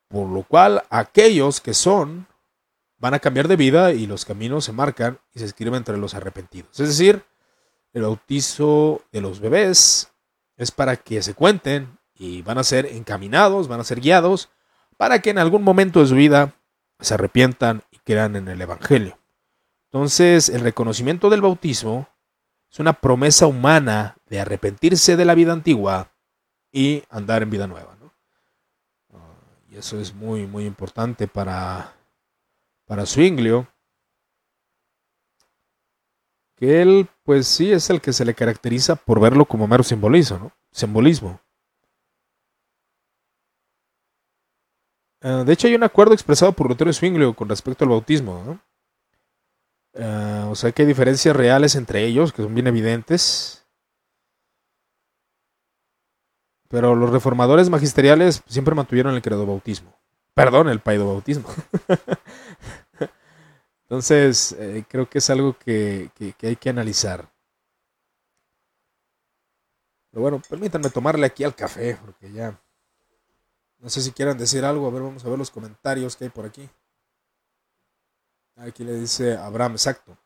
por 0.10 0.28
lo 0.28 0.44
cual 0.44 0.84
aquellos 0.90 1.62
que 1.62 1.74
son 1.74 2.28
van 2.98 3.14
a 3.14 3.20
cambiar 3.20 3.48
de 3.48 3.56
vida 3.56 3.94
y 3.94 4.06
los 4.06 4.26
caminos 4.26 4.66
se 4.66 4.74
marcan 4.74 5.18
y 5.34 5.40
se 5.40 5.46
escriben 5.46 5.76
entre 5.76 5.96
los 5.96 6.14
arrepentidos. 6.14 6.78
Es 6.78 6.90
decir, 6.90 7.24
el 7.94 8.02
bautizo 8.02 9.02
de 9.14 9.22
los 9.22 9.40
bebés 9.40 10.12
es 10.58 10.72
para 10.72 10.98
que 10.98 11.24
se 11.24 11.36
cuenten 11.36 11.98
y 12.14 12.42
van 12.42 12.58
a 12.58 12.66
ser 12.66 12.86
encaminados, 12.86 13.70
van 13.70 13.80
a 13.80 13.86
ser 13.86 14.02
guiados 14.02 14.50
para 14.98 15.22
que 15.22 15.30
en 15.30 15.38
algún 15.38 15.64
momento 15.64 16.02
de 16.02 16.08
su 16.08 16.16
vida 16.16 16.54
se 17.00 17.14
arrepientan 17.14 17.84
y 17.92 18.00
crean 18.00 18.36
en 18.36 18.50
el 18.50 18.62
Evangelio. 18.62 19.18
Entonces, 19.86 20.50
el 20.50 20.60
reconocimiento 20.60 21.30
del 21.30 21.40
bautismo 21.40 22.10
es 22.70 22.80
una 22.80 22.92
promesa 22.92 23.48
humana 23.48 24.18
de 24.32 24.40
arrepentirse 24.40 25.18
de 25.18 25.26
la 25.26 25.36
vida 25.36 25.52
antigua 25.52 26.10
y 26.72 27.04
andar 27.10 27.44
en 27.44 27.50
vida 27.50 27.68
nueva. 27.68 27.98
y 29.70 29.76
eso 29.76 30.00
es 30.00 30.14
muy, 30.14 30.48
muy 30.48 30.66
importante 30.66 31.28
para, 31.28 31.94
para 32.86 33.06
que 36.56 36.82
él, 36.82 37.10
pues 37.24 37.46
sí, 37.46 37.74
es 37.74 37.90
el 37.90 38.00
que 38.00 38.14
se 38.14 38.24
le 38.24 38.34
caracteriza 38.34 38.96
por 38.96 39.20
verlo 39.20 39.44
como 39.44 39.68
mero 39.68 39.84
simbolismo. 39.84 40.54
Simbolismo. 40.72 41.42
Ah, 45.22 45.44
de 45.46 45.52
hecho, 45.52 45.68
hay 45.68 45.76
un 45.76 45.84
acuerdo 45.84 46.14
expresado 46.14 46.54
por 46.54 46.70
Lutero 46.70 46.94
Zwinglio 46.94 47.36
con 47.36 47.50
respecto 47.50 47.84
al 47.84 47.90
bautismo. 47.90 48.62
Ah, 49.94 50.48
o 50.50 50.56
sea 50.56 50.72
que 50.72 50.84
hay 50.84 50.88
diferencias 50.88 51.36
reales 51.36 51.76
entre 51.76 52.06
ellos, 52.06 52.32
que 52.32 52.44
son 52.44 52.56
bien 52.56 52.68
evidentes. 52.68 53.61
Pero 56.72 56.96
los 56.96 57.10
reformadores 57.10 57.70
magisteriales 57.70 58.42
siempre 58.48 58.74
mantuvieron 58.74 59.14
el 59.14 59.22
credo 59.22 59.46
bautismo. 59.46 59.94
Perdón, 60.34 60.70
el 60.70 60.80
paido 60.80 61.06
bautismo. 61.06 61.50
Entonces, 63.84 64.54
eh, 64.54 64.86
creo 64.88 65.10
que 65.10 65.18
es 65.18 65.30
algo 65.30 65.58
que, 65.60 66.10
hay 66.42 66.56
que 66.56 66.70
analizar. 66.70 67.30
Pero 70.10 70.22
bueno, 70.22 70.42
permítanme 70.50 70.90
tomarle 70.90 71.26
aquí 71.26 71.44
al 71.44 71.54
café, 71.54 71.98
porque 72.04 72.32
ya... 72.32 72.58
No 73.80 73.90
sé 73.90 74.02
si 74.02 74.12
quieran 74.12 74.38
decir 74.38 74.64
algo. 74.64 74.88
A 74.88 74.92
ver, 74.92 75.02
vamos 75.02 75.26
a 75.26 75.30
ver 75.30 75.38
los 75.38 75.52
comentarios 75.52 76.16
que 76.16 76.26
hay 76.26 76.30
por 76.30 76.46
aquí. 76.46 76.70
Aquí 78.56 78.86
le 78.86 78.94
dice 78.94 79.36
Abraham, 79.36 79.74
exacto. 79.74 80.18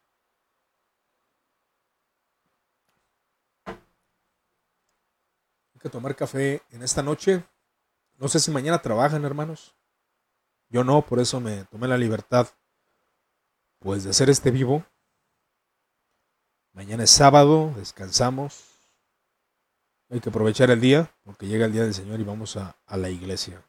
Tomar 5.89 6.15
café 6.15 6.61
en 6.71 6.83
esta 6.83 7.03
noche. 7.03 7.43
No 8.17 8.27
sé 8.27 8.39
si 8.39 8.51
mañana 8.51 8.81
trabajan, 8.81 9.25
hermanos. 9.25 9.75
Yo 10.69 10.83
no, 10.83 11.05
por 11.05 11.19
eso 11.19 11.39
me 11.39 11.63
tomé 11.65 11.87
la 11.87 11.97
libertad 11.97 12.47
pues 13.79 14.03
de 14.03 14.09
hacer 14.09 14.29
este 14.29 14.51
vivo. 14.51 14.83
Mañana 16.73 17.03
es 17.03 17.11
sábado, 17.11 17.71
descansamos. 17.75 18.65
Hay 20.09 20.19
que 20.19 20.29
aprovechar 20.29 20.69
el 20.71 20.81
día, 20.81 21.11
porque 21.23 21.47
llega 21.47 21.65
el 21.65 21.71
día 21.71 21.83
del 21.83 21.93
Señor 21.93 22.19
y 22.19 22.23
vamos 22.23 22.57
a, 22.57 22.75
la 22.87 23.09
iglesia. 23.09 23.63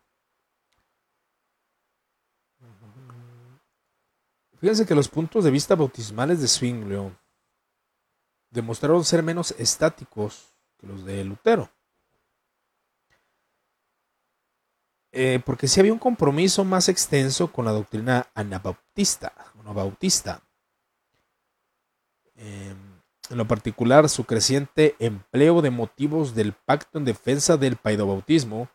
Fíjense 4.59 4.87
que 4.87 4.95
los 4.95 5.09
puntos 5.09 5.45
de 5.45 5.51
vista 5.51 5.75
bautismales 5.75 6.41
de 6.41 6.49
Zwinglio 6.49 7.17
demostraron 8.51 9.05
ser 9.05 9.23
menos 9.23 9.55
estáticos 9.59 10.53
que 10.79 10.87
los 10.87 11.05
de 11.05 11.25
Lutero. 11.25 11.71
Eh, 15.19 15.41
porque 15.45 15.67
sí 15.67 15.81
había 15.81 15.95
un 15.95 15.99
compromiso 15.99 16.63
más 16.65 16.91
extenso 16.91 17.51
con 17.51 17.65
la 17.65 17.73
doctrina 17.73 18.27
anabautista 18.35 19.33
bautista. 19.73 20.43
Em, 22.37 22.77
en 23.31 23.37
lo 23.37 23.47
particular, 23.47 24.09
su 24.09 24.25
creciente 24.25 24.95
empleo 24.99 25.63
de 25.63 25.71
motivos 25.71 26.35
del 26.35 26.53
pacto 26.53 26.99
en 26.99 27.05
defensa 27.05 27.57
del 27.57 27.77
paidobautismo 27.77 28.69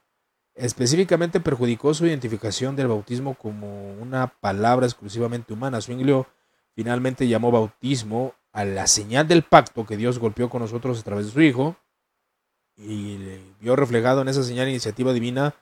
específicamente 0.54 1.40
perjudicó 1.40 1.94
su 1.94 2.06
identificación 2.06 2.76
del 2.76 2.88
bautismo 2.88 3.36
como 3.36 3.94
una 3.94 4.28
palabra 4.28 4.86
exclusivamente 4.86 5.54
humana. 5.54 5.80
Zwinglio 5.80 6.28
finalmente 6.76 7.28
llamó 7.28 7.52
bautismo 7.52 8.34
a 8.52 8.66
la 8.66 8.88
señal 8.88 9.28
del 9.28 9.44
pacto 9.44 9.86
que 9.86 9.96
Dios 9.96 10.20
golpeó 10.20 10.50
con 10.50 10.62
nosotros 10.62 11.00
a 11.00 11.04
través 11.04 11.28
de 11.28 11.32
su 11.32 11.42
Hijo 11.42 11.78
y 12.76 13.18
vio 13.62 13.76
reflejado 13.76 14.22
en 14.22 14.28
esa 14.28 14.44
señal 14.44 14.68
iniciativa 14.68 15.14
divina 15.14 15.56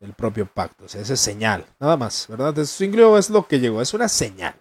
del 0.00 0.14
propio 0.14 0.46
pacto. 0.46 0.86
O 0.86 0.88
sea, 0.88 1.00
esa 1.00 1.14
es 1.14 1.20
señal, 1.20 1.64
nada 1.78 1.96
más, 1.96 2.26
¿verdad? 2.28 2.54
Zwinglio 2.64 3.16
es 3.16 3.30
lo 3.30 3.46
que 3.46 3.60
llegó, 3.60 3.80
es 3.80 3.94
una 3.94 4.08
señal 4.08 4.60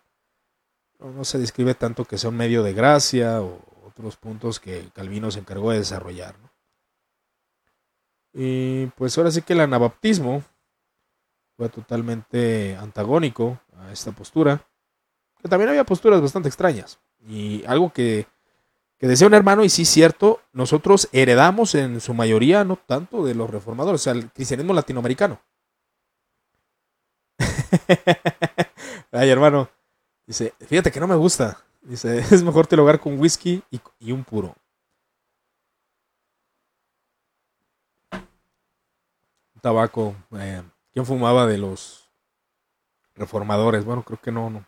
no, 0.99 1.23
se 1.23 1.37
describe 1.37 1.75
tanto 1.75 2.05
que 2.05 2.17
sea 2.17 2.29
un 2.29 2.37
medio 2.37 2.63
de 2.63 2.73
gracia 2.73 3.41
o 3.41 3.61
otros 3.87 4.17
puntos 4.17 4.59
que 4.59 4.89
Calvino 4.93 5.31
se 5.31 5.39
encargó 5.39 5.71
de 5.71 5.79
desarrollar. 5.79 6.35
Y 8.33 8.87
pues 8.97 9.17
ahora 9.17 9.31
sí 9.31 9.41
que 9.41 9.53
el 9.53 9.61
anabaptismo 9.61 10.43
fue 11.57 11.69
totalmente 11.69 12.75
antagónico 12.77 13.59
a 13.77 13.91
esta 13.91 14.11
postura, 14.11 14.65
que 15.41 15.49
también 15.49 15.69
había 15.69 15.83
posturas 15.83 16.21
bastante 16.21 16.49
extrañas. 16.49 16.99
Y 17.27 17.65
algo 17.65 17.91
que, 17.91 18.27
que 18.99 19.07
decía 19.07 19.25
un 19.25 19.33
hermano, 19.33 19.63
y 19.63 19.69
sí 19.69 19.81
es 19.81 19.89
cierto, 19.89 20.41
nosotros 20.53 21.09
heredamos 21.11 21.73
en 21.73 21.99
su 22.01 22.13
mayoría, 22.13 22.63
no 22.63 22.75
tanto 22.75 23.25
de 23.25 23.33
los 23.33 23.49
reformadores, 23.49 24.01
o 24.01 24.03
sea, 24.03 24.13
el 24.13 24.29
cristianismo 24.31 24.73
latinoamericano. 24.73 25.41
Ay, 29.11 29.29
hermano, 29.29 29.69
Dice, 30.29 30.53
fíjate 30.59 30.91
que 30.91 30.99
no 30.99 31.07
me 31.07 31.15
gusta. 31.15 31.57
Dice, 31.81 32.19
es 32.31 32.43
mejor 32.43 32.67
hogar 32.79 32.99
con 32.99 33.19
whisky 33.19 33.63
y, 33.99 34.11
un 34.11 34.23
puro. 34.23 34.55
Tabaco. 39.59 40.15
Eh, 40.37 40.61
¿Quién 40.93 41.03
fumaba 41.07 41.47
de 41.47 41.57
los 41.57 42.11
reformadores? 43.15 43.83
Bueno, 43.83 44.03
creo 44.03 44.21
que 44.21 44.31
no, 44.31 44.51
no. 44.51 44.67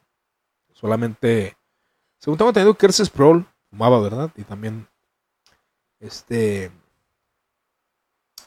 Solamente, 0.74 1.56
según 2.18 2.40
tengo 2.40 2.50
entendido, 2.50 2.74
Kersey 2.74 3.06
Sproul 3.06 3.46
fumaba, 3.72 4.00
¿verdad? 4.00 4.32
Y 4.36 4.44
también, 4.44 4.88
este, 6.00 6.72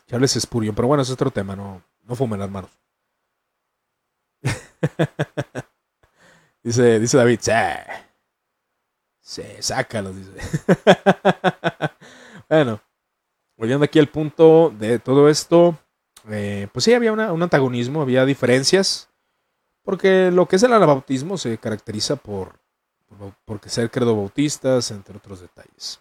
Charles 0.07 0.33
Spurgeon. 0.33 0.75
Pero 0.75 0.89
bueno, 0.89 1.03
es 1.03 1.11
otro 1.11 1.31
tema, 1.31 1.57
no, 1.57 1.83
no 2.03 2.15
fumen, 2.15 2.41
hermanos. 2.41 2.71
Dice, 6.63 6.99
dice 6.99 7.19
David, 7.19 7.41
sí, 9.21 9.43
sácalo, 9.61 10.15
dice. 10.15 10.31
bueno, 12.49 12.81
volviendo 13.55 13.85
aquí 13.85 13.99
al 13.99 14.09
punto 14.09 14.71
de 14.71 14.99
todo 14.99 15.29
esto, 15.29 15.79
eh, 16.31 16.69
pues 16.73 16.87
sí, 16.87 16.95
había 16.95 17.13
un 17.13 17.43
antagonismo, 17.43 18.01
había 18.01 18.25
diferencias, 18.25 19.11
porque 19.83 20.31
lo 20.31 20.49
que 20.49 20.57
es 20.57 20.63
el 20.63 20.73
anabautismo 20.73 21.37
se 21.37 21.59
caracteriza 21.59 22.17
por, 22.17 22.59
por, 23.45 23.61
ser 23.69 23.91
credo 23.91 24.17
bautistas, 24.17 24.91
entre 24.91 25.17
otros 25.17 25.41
detalles. 25.41 26.01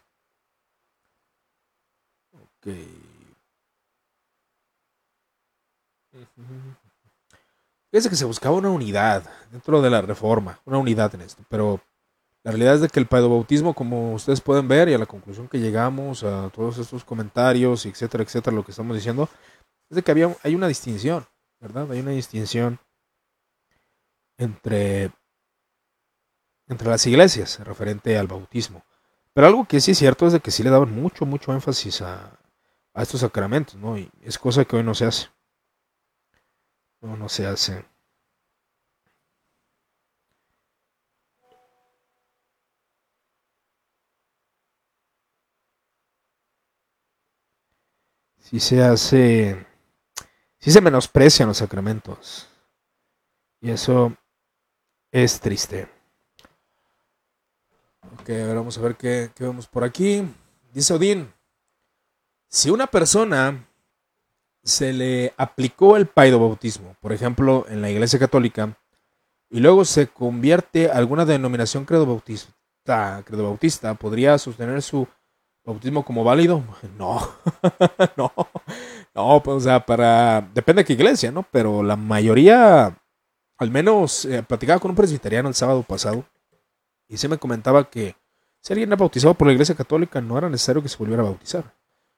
Ok. 2.32 2.68
Fíjense 7.92 8.10
que 8.10 8.16
se 8.16 8.26
buscaba 8.26 8.56
una 8.56 8.70
unidad 8.70 9.30
dentro 9.52 9.82
de 9.82 9.90
la 9.90 10.02
reforma, 10.02 10.60
una 10.66 10.78
unidad 10.80 11.14
en 11.16 11.22
esto, 11.22 11.44
pero 11.50 11.80
la 12.44 12.52
realidad 12.52 12.76
es 12.76 12.82
de 12.82 12.90
que 12.90 13.00
el 13.00 13.06
paedobautismo, 13.06 13.74
como 13.74 14.14
ustedes 14.14 14.42
pueden 14.42 14.68
ver, 14.68 14.90
y 14.90 14.94
a 14.94 14.98
la 14.98 15.06
conclusión 15.06 15.48
que 15.48 15.60
llegamos, 15.60 16.24
a 16.24 16.50
todos 16.50 16.78
estos 16.78 17.06
comentarios, 17.06 17.86
etcétera, 17.86 18.24
etcétera, 18.24 18.56
lo 18.56 18.66
que 18.66 18.72
estamos 18.72 18.96
diciendo, 18.96 19.30
es 19.90 19.96
de 19.96 20.04
que 20.04 20.12
había, 20.12 20.36
hay 20.44 20.54
una 20.56 20.68
distinción, 20.68 21.26
¿verdad? 21.62 21.90
Hay 21.92 22.02
una 22.02 22.12
distinción 22.12 22.80
entre, 24.38 25.12
entre 26.68 26.90
las 26.90 27.06
iglesias 27.08 27.60
referente 27.60 28.18
al 28.18 28.28
bautismo. 28.28 28.84
Pero 29.34 29.48
algo 29.48 29.66
que 29.66 29.82
sí 29.82 29.92
es 29.92 29.98
cierto 29.98 30.28
es 30.28 30.34
de 30.34 30.40
que 30.40 30.52
sí 30.52 30.64
le 30.64 30.70
daban 30.70 30.94
mucho, 30.94 31.26
mucho 31.26 31.54
énfasis 31.54 32.02
a, 32.02 32.40
estos 32.96 33.22
sacramentos, 33.22 33.76
¿no? 33.76 33.98
Y 33.98 34.10
es 34.22 34.38
cosa 34.38 34.66
que 34.66 34.76
hoy 34.76 34.84
no 34.84 34.94
se 34.94 35.06
hace. 35.06 35.30
No, 37.02 37.18
no 37.18 37.30
se 37.30 37.46
hace. 37.46 37.86
Si 48.40 48.60
se 48.60 48.84
hace, 48.84 49.66
si 50.60 50.72
se 50.72 50.82
menosprecian 50.82 51.48
los 51.48 51.58
sacramentos. 51.58 52.48
Y 53.62 53.72
eso 53.72 54.16
es 55.12 55.40
triste. 55.40 55.93
Ok, 58.20 58.30
ahora 58.30 58.56
vamos 58.56 58.78
a 58.78 58.82
ver 58.82 58.96
qué, 58.96 59.32
qué 59.36 59.44
vemos 59.44 59.68
por 59.68 59.84
aquí. 59.84 60.24
Dice 60.74 60.94
Odín, 60.94 61.32
si 62.48 62.70
una 62.70 62.88
persona 62.88 63.68
se 64.64 64.94
le 64.94 65.34
aplicó 65.38 65.98
el 65.98 66.08
paidobautismo, 66.08 66.96
por 67.02 67.12
ejemplo, 67.12 67.66
en 67.70 67.82
la 67.82 67.90
Iglesia 67.90 68.20
Católica, 68.20 68.78
y 69.50 69.60
luego 69.60 69.86
se 69.86 70.08
convierte 70.08 70.90
a 70.90 70.98
alguna 70.98 71.26
denominación 71.26 71.86
credo 71.86 72.06
bautista, 72.06 73.24
credo 73.26 73.44
bautista, 73.44 73.94
¿podría 73.94 74.38
sostener 74.38 74.82
su 74.82 75.08
bautismo 75.66 76.04
como 76.04 76.24
válido? 76.24 76.64
No, 76.98 77.20
no, 78.18 78.32
no, 79.14 79.44
pues, 79.44 79.58
o 79.58 79.60
sea, 79.60 79.86
para, 79.86 80.42
depende 80.54 80.82
de 80.82 80.86
qué 80.86 80.94
iglesia, 80.94 81.32
¿no? 81.32 81.44
Pero 81.52 81.84
la 81.84 81.96
mayoría, 81.96 82.98
al 83.58 83.72
menos, 83.72 84.26
eh, 84.26 84.44
platicaba 84.44 84.80
con 84.80 84.92
un 84.92 84.98
presbiteriano 84.98 85.50
el 85.50 85.56
sábado 85.56 85.84
pasado, 85.84 86.26
y 87.14 87.18
se 87.18 87.28
me 87.28 87.38
comentaba 87.38 87.90
que 87.90 88.16
si 88.62 88.74
alguien 88.74 88.90
era 88.90 88.96
bautizado 88.96 89.34
por 89.34 89.48
la 89.48 89.54
Iglesia 89.54 89.76
Católica, 89.76 90.22
no 90.22 90.38
era 90.38 90.50
necesario 90.50 90.82
que 90.82 90.90
se 90.90 90.98
volviera 90.98 91.22
a 91.22 91.26
bautizar 91.26 91.74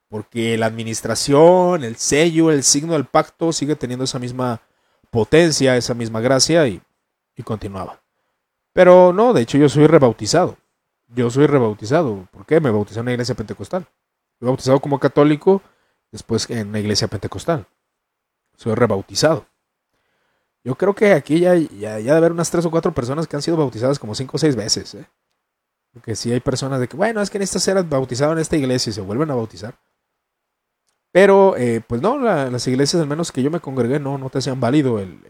porque 0.10 0.58
la 0.58 0.68
administración, 0.68 1.84
el 1.84 1.96
sello, 1.98 2.52
el 2.52 2.64
signo 2.64 2.94
del 2.94 3.06
pacto 3.06 3.52
sigue 3.52 3.76
teniendo 3.76 4.06
esa 4.06 4.20
misma 4.20 4.62
potencia, 5.10 5.78
esa 5.78 5.94
misma 5.94 6.22
gracia 6.22 6.68
y, 6.68 6.82
continuaba. 7.44 8.02
Pero 8.74 9.14
no, 9.14 9.34
de 9.34 9.42
hecho 9.42 9.58
yo 9.58 9.70
soy 9.70 9.88
rebautizado. 9.88 10.58
Yo 11.08 11.30
soy 11.30 11.48
rebautizado. 11.48 12.28
¿Por 12.32 12.46
qué? 12.46 12.60
Me 12.60 12.72
bauticé 12.72 13.00
en 13.00 13.06
la 13.06 13.12
iglesia 13.12 13.36
pentecostal. 13.36 13.86
Fui 14.40 14.48
bautizado 14.48 14.80
como 14.80 15.00
católico, 15.00 15.62
después 16.12 16.50
en 16.50 16.72
la 16.72 16.80
iglesia 16.80 17.08
pentecostal. 17.08 17.68
Soy 18.56 18.74
rebautizado. 18.74 19.46
Yo 20.66 20.74
creo 20.74 20.96
que 20.96 21.14
aquí 21.14 21.40
ya, 21.40 21.56
ya, 21.56 22.00
ya, 22.00 22.18
haber 22.18 22.32
unas 22.32 22.50
tres 22.50 22.66
o 22.66 22.72
cuatro 22.72 22.92
personas 22.92 23.28
que 23.28 23.36
han 23.36 23.42
sido 23.44 23.56
bautizadas 23.56 24.00
como 24.00 24.16
cinco 24.16 24.38
o 24.38 24.40
seis 24.40 24.56
veces. 24.56 24.96
¿eh? 24.96 25.06
Porque 25.94 26.16
si 26.16 26.32
hay 26.34 26.40
personas 26.40 26.80
de 26.80 26.88
que, 26.88 26.98
bueno, 26.98 27.22
es 27.22 27.30
que 27.30 27.38
en 27.38 27.44
esta 27.44 27.60
ser 27.60 27.82
bautizado 27.84 28.34
en 28.34 28.40
esta 28.40 28.58
iglesia 28.58 28.90
y 28.90 28.94
se 28.94 29.02
vuelven 29.02 29.30
a 29.30 29.36
bautizar. 29.36 29.76
Pero, 31.12 31.56
eh, 31.56 31.82
pues 31.88 32.02
no, 32.02 32.18
las 32.18 32.68
iglesias, 32.68 33.00
al 33.00 33.08
menos 33.08 33.32
que 33.32 33.44
yo 33.44 33.52
me 33.52 33.60
congregué, 33.60 34.00
no, 34.00 34.18
no 34.18 34.32
te 34.32 34.40
hacían 34.40 34.60
válido 34.60 34.98
el, 35.00 35.22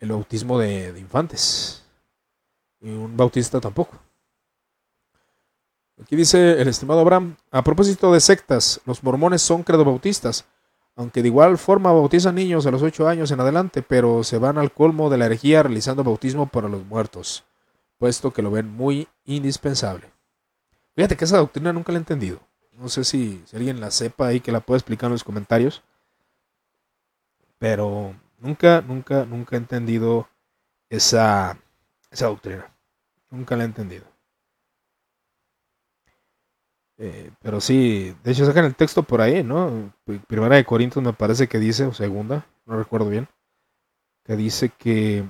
bautismo 0.00 0.60
de, 0.60 0.96
infantes. 0.96 1.84
Y 2.80 2.90
un 2.90 3.16
bautista 3.16 3.60
tampoco. 3.60 3.98
Aquí 6.00 6.14
dice 6.14 6.62
el 6.62 6.68
estimado 6.68 7.00
Abraham, 7.00 7.36
a 7.50 7.64
propósito 7.64 8.12
de 8.12 8.20
sectas, 8.20 8.80
los 8.86 9.02
mormones 9.02 9.42
son 9.42 9.64
credobautistas, 9.64 10.44
aunque 10.96 11.22
de 11.22 11.28
igual 11.28 11.58
forma 11.58 11.92
bautizan 11.92 12.36
niños 12.36 12.66
a 12.66 12.70
los 12.70 12.82
8 12.82 13.08
años 13.08 13.30
en 13.30 13.40
adelante, 13.40 13.82
pero 13.82 14.22
se 14.24 14.38
van 14.38 14.58
al 14.58 14.72
colmo 14.72 15.10
de 15.10 15.18
la 15.18 15.26
herejía 15.26 15.62
realizando 15.62 16.04
bautismo 16.04 16.46
para 16.46 16.68
los 16.68 16.84
muertos, 16.84 17.44
puesto 17.98 18.32
que 18.32 18.42
lo 18.42 18.50
ven 18.50 18.68
muy 18.68 19.08
indispensable. 19.24 20.10
Fíjate 20.94 21.16
que 21.16 21.24
esa 21.24 21.38
doctrina 21.38 21.72
nunca 21.72 21.92
la 21.92 21.98
he 21.98 22.00
entendido. 22.00 22.40
No 22.72 22.88
sé 22.88 23.04
si, 23.04 23.44
alguien 23.52 23.80
la 23.80 23.90
sepa 23.90 24.28
ahí 24.28 24.40
que 24.40 24.52
la 24.52 24.60
pueda 24.60 24.78
explicar 24.78 25.08
en 25.08 25.12
los 25.12 25.24
comentarios. 25.24 25.82
Pero 27.58 28.14
nunca, 28.38 28.80
nunca, 28.80 29.24
nunca 29.24 29.56
he 29.56 29.58
entendido 29.58 30.28
esa, 30.90 31.58
esa 32.10 32.26
doctrina. 32.26 32.72
Nunca 33.30 33.56
la 33.56 33.64
he 33.64 33.66
entendido. 33.66 34.13
Eh, 36.96 37.32
pero 37.40 37.60
sí, 37.60 38.14
de 38.22 38.32
hecho 38.32 38.46
sacan 38.46 38.64
el 38.64 38.76
texto 38.76 39.02
por 39.02 39.20
ahí, 39.20 39.42
¿no? 39.42 39.92
Primera 40.28 40.56
de 40.56 40.64
Corintios 40.64 41.04
me 41.04 41.12
parece 41.12 41.48
que 41.48 41.58
dice, 41.58 41.86
o 41.86 41.92
segunda, 41.92 42.46
no 42.66 42.76
recuerdo 42.76 43.08
bien, 43.08 43.28
que 44.24 44.36
dice 44.36 44.70
que, 44.70 45.24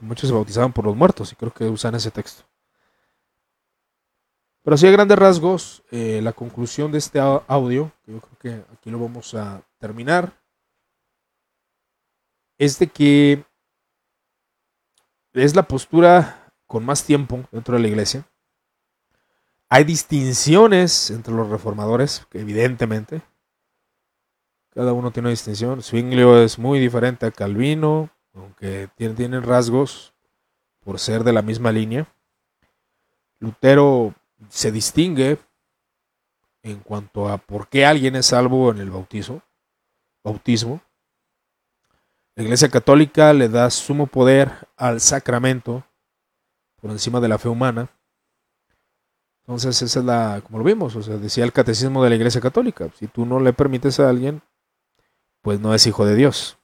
muchos 0.00 0.28
se 0.28 0.34
bautizaban 0.34 0.72
por 0.72 0.86
los 0.86 0.96
muertos 0.96 1.32
y 1.32 1.36
creo 1.36 1.52
que 1.52 1.64
usan 1.64 1.94
ese 1.94 2.10
texto. 2.10 2.44
Pero 4.62 4.74
así 4.74 4.86
a 4.86 4.90
grandes 4.90 5.18
rasgos, 5.18 5.82
eh, 5.90 6.20
la 6.22 6.32
conclusión 6.32 6.92
de 6.92 6.98
este 6.98 7.18
audio, 7.18 7.92
que 8.04 8.12
yo 8.12 8.20
creo 8.20 8.38
que 8.38 8.72
aquí 8.72 8.90
lo 8.90 8.98
vamos 8.98 9.34
a 9.34 9.62
terminar, 9.78 10.32
es 12.58 12.78
de 12.78 12.86
que 12.86 13.44
es 15.32 15.54
la 15.54 15.62
postura 15.62 16.52
con 16.66 16.84
más 16.84 17.04
tiempo 17.04 17.40
dentro 17.50 17.74
de 17.74 17.82
la 17.82 17.88
iglesia. 17.88 18.29
Hay 19.72 19.84
distinciones 19.84 21.12
entre 21.12 21.32
los 21.32 21.48
reformadores, 21.48 22.26
evidentemente. 22.32 23.22
Cada 24.70 24.92
uno 24.92 25.12
tiene 25.12 25.28
una 25.28 25.30
distinción. 25.30 25.80
Zwinglio 25.80 26.42
es 26.42 26.58
muy 26.58 26.80
diferente 26.80 27.26
a 27.26 27.30
Calvino, 27.30 28.10
aunque 28.34 28.88
tienen 28.96 29.40
rasgos 29.44 30.12
por 30.80 30.98
ser 30.98 31.22
de 31.22 31.32
la 31.32 31.42
misma 31.42 31.70
línea. 31.70 32.12
Lutero 33.38 34.12
se 34.48 34.72
distingue 34.72 35.38
en 36.62 36.80
cuanto 36.80 37.28
a 37.28 37.38
por 37.38 37.68
qué 37.68 37.86
alguien 37.86 38.16
es 38.16 38.26
salvo 38.26 38.72
en 38.72 38.78
el 38.78 38.90
bautizo, 38.90 39.40
bautismo. 40.24 40.80
La 42.34 42.42
Iglesia 42.42 42.68
Católica 42.68 43.32
le 43.32 43.48
da 43.48 43.70
sumo 43.70 44.08
poder 44.08 44.68
al 44.76 45.00
sacramento 45.00 45.84
por 46.80 46.90
encima 46.90 47.20
de 47.20 47.28
la 47.28 47.38
fe 47.38 47.48
humana. 47.48 47.88
Entonces, 49.50 49.82
esa 49.82 49.98
es 49.98 50.04
la, 50.04 50.40
como 50.44 50.58
lo 50.58 50.64
vimos, 50.64 50.94
o 50.94 51.02
sea, 51.02 51.16
decía 51.16 51.42
el 51.42 51.52
catecismo 51.52 52.04
de 52.04 52.10
la 52.10 52.14
Iglesia 52.14 52.40
Católica, 52.40 52.88
si 52.96 53.08
tú 53.08 53.26
no 53.26 53.40
le 53.40 53.52
permites 53.52 53.98
a 53.98 54.08
alguien, 54.08 54.42
pues 55.42 55.58
no 55.58 55.74
es 55.74 55.84
hijo 55.88 56.06
de 56.06 56.14
Dios. 56.14 56.56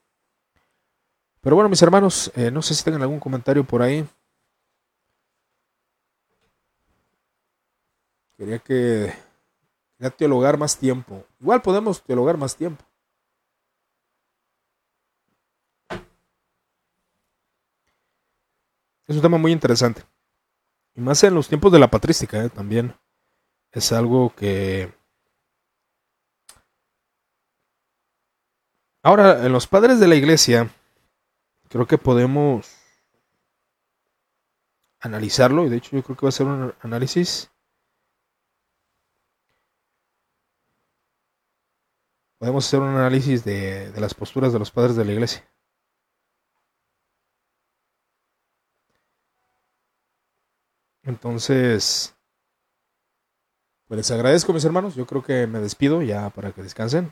Pero 1.40 1.56
bueno, 1.56 1.68
mis 1.68 1.82
hermanos, 1.82 2.30
eh, 2.36 2.52
no 2.52 2.62
sé 2.62 2.76
si 2.76 2.84
tengan 2.84 3.02
algún 3.02 3.18
comentario 3.18 3.64
por 3.64 3.82
ahí. 3.82 4.06
Quería 8.38 8.60
que 8.60 9.12
quería 9.98 10.10
teologar 10.16 10.56
más 10.56 10.78
tiempo. 10.78 11.24
Igual 11.40 11.62
podemos 11.62 12.00
teologar 12.04 12.36
más 12.36 12.54
tiempo. 12.54 12.84
Es 19.08 19.16
un 19.16 19.22
tema 19.22 19.38
muy 19.38 19.50
interesante. 19.50 20.04
Y 20.96 21.00
más 21.00 21.22
en 21.24 21.34
los 21.34 21.48
tiempos 21.48 21.70
de 21.72 21.78
la 21.78 21.90
patrística, 21.90 22.42
¿eh? 22.42 22.48
también 22.48 22.94
es 23.72 23.92
algo 23.92 24.34
que... 24.34 24.92
Ahora, 29.02 29.46
en 29.46 29.52
los 29.52 29.66
padres 29.66 30.00
de 30.00 30.08
la 30.08 30.16
iglesia, 30.16 30.68
creo 31.68 31.86
que 31.86 31.98
podemos 31.98 32.74
analizarlo, 35.00 35.64
y 35.64 35.68
de 35.68 35.76
hecho 35.76 35.94
yo 35.94 36.02
creo 36.02 36.16
que 36.16 36.26
va 36.26 36.30
a 36.30 36.32
ser 36.32 36.46
un 36.46 36.74
análisis 36.80 37.50
podemos 42.38 42.66
hacer 42.66 42.80
un 42.80 42.88
análisis 42.88 43.44
de, 43.44 43.92
las 43.96 44.14
posturas 44.14 44.52
de 44.52 44.58
los 44.58 44.70
padres 44.70 44.96
de 44.96 45.04
la 45.04 45.12
iglesia. 45.12 45.44
Entonces, 51.16 52.14
pues 53.88 53.96
les 53.96 54.10
agradezco 54.10 54.52
mis 54.52 54.66
hermanos, 54.66 54.94
yo 54.94 55.06
creo 55.06 55.22
que 55.22 55.46
me 55.46 55.60
despido 55.60 56.02
ya 56.02 56.28
para 56.28 56.52
que 56.52 56.62
descansen. 56.62 57.10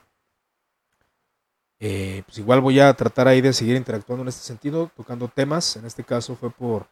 Eh, 1.81 2.22
pues 2.26 2.36
igual 2.36 2.60
voy 2.60 2.81
a 2.81 2.93
tratar 2.93 3.28
ahí 3.28 3.40
de 3.40 3.55
seguir 3.55 3.76
interactuando 3.76 4.20
en 4.20 4.28
este 4.28 4.43
sentido, 4.43 4.90
tocando 4.94 5.26
temas. 5.28 5.76
En 5.76 5.86
este 5.86 6.05
caso 6.05 6.36
fue 6.36 6.51
por 6.51 6.86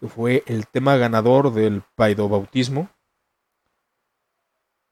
que 0.00 0.08
fue 0.08 0.42
el 0.46 0.66
tema 0.66 0.96
ganador 0.96 1.52
del 1.54 1.84
paidobautismo. 1.94 2.90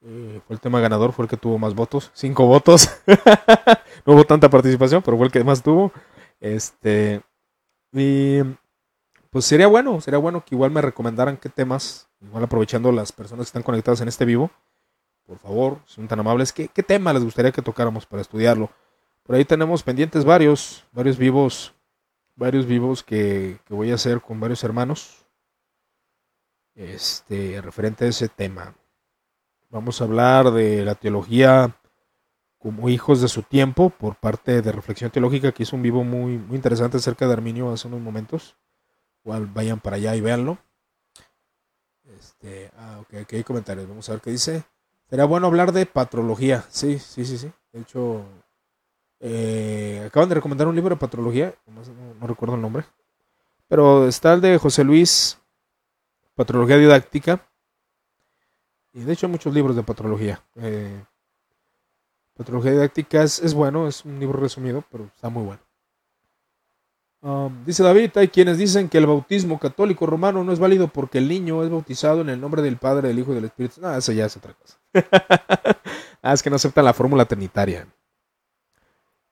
Eh, 0.03 0.41
fue 0.47 0.55
el 0.55 0.61
tema 0.61 0.79
ganador, 0.79 1.13
fue 1.13 1.25
el 1.25 1.29
que 1.29 1.37
tuvo 1.37 1.59
más 1.59 1.75
votos, 1.75 2.13
cinco 2.15 2.47
votos. 2.47 2.89
no 4.07 4.13
hubo 4.15 4.25
tanta 4.25 4.49
participación, 4.49 5.03
pero 5.03 5.17
fue 5.17 5.27
el 5.27 5.33
que 5.33 5.43
más 5.43 5.61
tuvo. 5.61 5.93
Este, 6.39 7.21
y 7.93 8.43
pues 9.31 9.45
sería 9.45 9.67
bueno, 9.67 10.01
sería 10.01 10.19
bueno 10.19 10.45
que 10.45 10.55
igual 10.55 10.71
me 10.71 10.83
recomendaran 10.83 11.37
qué 11.37 11.49
temas, 11.49 12.09
igual 12.21 12.45
aprovechando 12.45 12.93
las 12.93 13.13
personas 13.13 13.47
que 13.47 13.49
están 13.49 13.63
conectadas 13.63 14.01
en 14.01 14.09
este 14.09 14.25
vivo, 14.25 14.51
por 15.27 15.39
favor, 15.39 15.79
son 15.85 16.09
tan 16.09 16.21
amables, 16.21 16.53
qué, 16.53 16.69
tema 16.69 17.13
les 17.13 17.23
gustaría 17.23 17.53
que 17.53 17.61
tocáramos 17.61 18.07
para 18.07 18.23
estudiarlo. 18.23 18.71
Por 19.25 19.37
ahí 19.37 19.45
tenemos 19.45 19.83
pendientes 19.83 20.25
varios, 20.25 20.85
varios 20.93 21.19
vivos, 21.19 21.75
varios 22.35 22.65
vivos 22.65 23.03
que, 23.03 23.59
que 23.67 23.75
voy 23.75 23.91
a 23.91 23.97
hacer 23.97 24.23
con 24.23 24.41
varios 24.41 24.65
hermanos, 24.65 25.27
este, 26.75 27.61
referente 27.61 28.07
a 28.07 28.09
ese 28.09 28.29
tema. 28.29 28.75
Vamos 29.69 30.01
a 30.01 30.05
hablar 30.05 30.51
de 30.53 30.83
la 30.85 30.95
teología 30.95 31.77
como 32.59 32.89
hijos 32.89 33.21
de 33.21 33.29
su 33.29 33.43
tiempo 33.43 33.91
por 33.91 34.17
parte 34.17 34.63
de 34.63 34.73
Reflexión 34.73 35.11
Teológica, 35.11 35.53
que 35.53 35.65
hizo 35.65 35.77
un 35.77 35.83
vivo 35.83 36.05
muy, 36.05 36.39
muy 36.39 36.57
interesante 36.57 36.97
acerca 36.97 37.27
de 37.27 37.35
Arminio 37.35 37.71
hace 37.71 37.87
unos 37.87 38.01
momentos. 38.01 38.57
Vayan 39.29 39.81
para 39.81 39.97
allá 39.97 40.17
y 40.17 40.21
véanlo. 40.21 40.59
Este, 42.19 42.71
ah, 42.77 42.99
ok, 43.01 43.15
aquí 43.15 43.37
hay 43.37 43.45
comentarios. 43.45 43.89
Vamos 43.89 44.09
a 44.09 44.13
ver 44.13 44.21
qué 44.21 44.31
dice. 44.31 44.65
Sería 45.09 45.25
bueno 45.27 45.47
hablar 45.47 45.73
de 45.73 45.87
patrología. 45.87 46.65
Sí, 46.69 46.99
sí, 46.99 47.25
sí, 47.25 47.39
sí. 47.39 47.51
De 47.73 47.81
hecho, 47.81 48.25
eh, 49.21 50.05
acaban 50.07 50.29
de 50.29 50.37
recomendar 50.37 50.67
un 50.67 50.75
libro 50.75 50.95
de 50.95 51.01
patrología. 51.01 51.55
No, 51.67 51.83
no, 52.21 52.27
recuerdo 52.27 52.55
el 52.55 52.63
nombre. 52.63 52.85
Pero 53.69 54.09
está 54.09 54.33
el 54.33 54.41
de 54.41 54.59
José 54.59 54.85
Luis, 54.85 55.39
Patrología 56.35 56.77
Didáctica. 56.77 57.47
Y 58.95 59.01
de 59.01 59.13
hecho 59.13 59.27
hay 59.27 59.33
muchos 59.33 59.53
libros 59.55 59.77
de 59.77 59.83
patrología. 59.83 60.43
Eh, 60.57 61.05
patrología 62.35 62.73
didáctica 62.73 63.23
es, 63.23 63.53
bueno, 63.53 63.87
es 63.87 64.05
un 64.05 64.19
libro 64.19 64.41
resumido, 64.41 64.83
pero 64.91 65.05
está 65.05 65.29
muy 65.29 65.45
bueno. 65.45 65.61
Um, 67.21 67.65
dice 67.65 67.83
David, 67.83 68.17
hay 68.17 68.29
quienes 68.29 68.59
dicen 68.59 68.89
que 68.89 68.99
el 68.99 69.07
bautismo 69.07 69.59
católico 69.59 70.07
romano 70.07 70.45
no 70.45 70.53
es 70.53 70.61
válido 70.61 70.87
porque 70.89 71.19
el 71.19 71.29
niño 71.29 71.65
es 71.65 71.71
bautizado 71.71 72.21
en 72.21 72.29
el 72.29 72.41
nombre 72.41 72.63
del 72.63 72.77
Padre, 72.77 73.09
del 73.09 73.19
Hijo 73.19 73.33
y 73.33 73.35
del 73.35 73.47
Espíritu. 73.47 73.81
No, 73.81 73.95
eso 73.95 74.13
ya 74.13 74.27
es 74.27 74.37
otra 74.37 74.55
cosa. 74.55 74.79
ah, 76.23 76.33
es 76.33 76.43
que 76.43 76.51
no 76.51 76.57
aceptan 76.57 76.85
la 76.85 76.93
fórmula 76.93 77.25
trinitaria. 77.25 77.89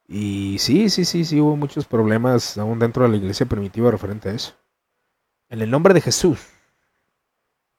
Y 0.08 0.56
sí, 0.58 0.90
sí, 0.90 1.04
sí, 1.04 1.24
sí, 1.24 1.40
hubo 1.40 1.56
muchos 1.56 1.84
problemas 1.86 2.58
aún 2.58 2.78
dentro 2.78 3.04
de 3.04 3.10
la 3.10 3.16
iglesia 3.16 3.46
primitiva 3.46 3.90
referente 3.90 4.28
a 4.28 4.32
eso. 4.32 4.54
En 5.48 5.60
el 5.60 5.70
nombre 5.70 5.94
de 5.94 6.00
Jesús. 6.00 6.38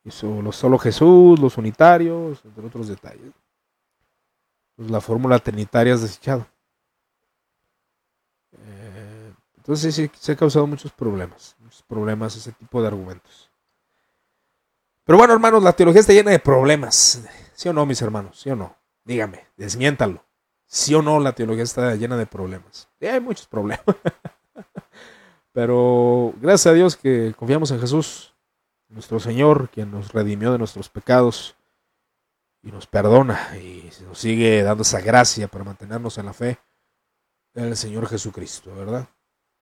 Hizo 0.03 0.51
solo 0.53 0.77
Jesús, 0.77 1.37
los 1.39 1.57
unitarios, 1.57 2.41
entre 2.45 2.65
otros 2.65 2.87
detalles. 2.87 3.33
Pues 4.77 4.89
la 4.89 5.01
fórmula 5.01 5.39
trinitaria 5.39 5.93
es 5.93 6.01
desechado. 6.01 6.47
Eh, 8.53 9.33
entonces 9.67 9.95
sí, 9.95 10.09
se 10.17 10.31
ha 10.31 10.35
causado 10.37 10.65
muchos 10.65 10.93
problemas. 10.93 11.57
Muchos 11.59 11.83
problemas 11.83 12.33
ese 12.37 12.53
tipo 12.53 12.81
de 12.81 12.87
argumentos. 12.87 13.51
Pero 15.03 15.17
bueno, 15.17 15.33
hermanos, 15.33 15.61
la 15.61 15.73
teología 15.73 15.99
está 15.99 16.13
llena 16.13 16.31
de 16.31 16.39
problemas. 16.39 17.21
¿Sí 17.53 17.67
o 17.67 17.73
no, 17.73 17.85
mis 17.85 18.01
hermanos? 18.01 18.39
¿Sí 18.39 18.49
o 18.49 18.55
no? 18.55 18.77
Dígame, 19.03 19.45
desmiéntalo. 19.57 20.23
¿Sí 20.67 20.95
o 20.95 21.01
no 21.01 21.19
la 21.19 21.33
teología 21.33 21.65
está 21.65 21.93
llena 21.95 22.15
de 22.15 22.25
problemas? 22.25 22.87
Sí, 22.97 23.07
hay 23.07 23.19
muchos 23.19 23.45
problemas. 23.45 23.83
Pero 25.51 26.33
gracias 26.39 26.67
a 26.67 26.73
Dios 26.73 26.95
que 26.95 27.35
confiamos 27.37 27.69
en 27.71 27.81
Jesús 27.81 28.33
nuestro 28.87 29.19
Señor, 29.19 29.69
quien 29.69 29.91
nos 29.91 30.13
redimió 30.13 30.53
de 30.53 30.59
nuestros 30.59 30.87
pecados 30.87 31.57
y 32.63 32.71
nos 32.71 32.87
perdona 32.87 33.57
y 33.57 33.89
nos 34.07 34.17
sigue 34.17 34.63
dando 34.63 34.83
esa 34.83 35.01
gracia 35.01 35.49
para 35.49 35.65
mantenernos 35.65 36.17
en 36.17 36.25
la 36.25 36.33
fe, 36.33 36.57
el 37.53 37.75
Señor 37.75 38.07
Jesucristo, 38.07 38.73
¿verdad? 38.73 39.09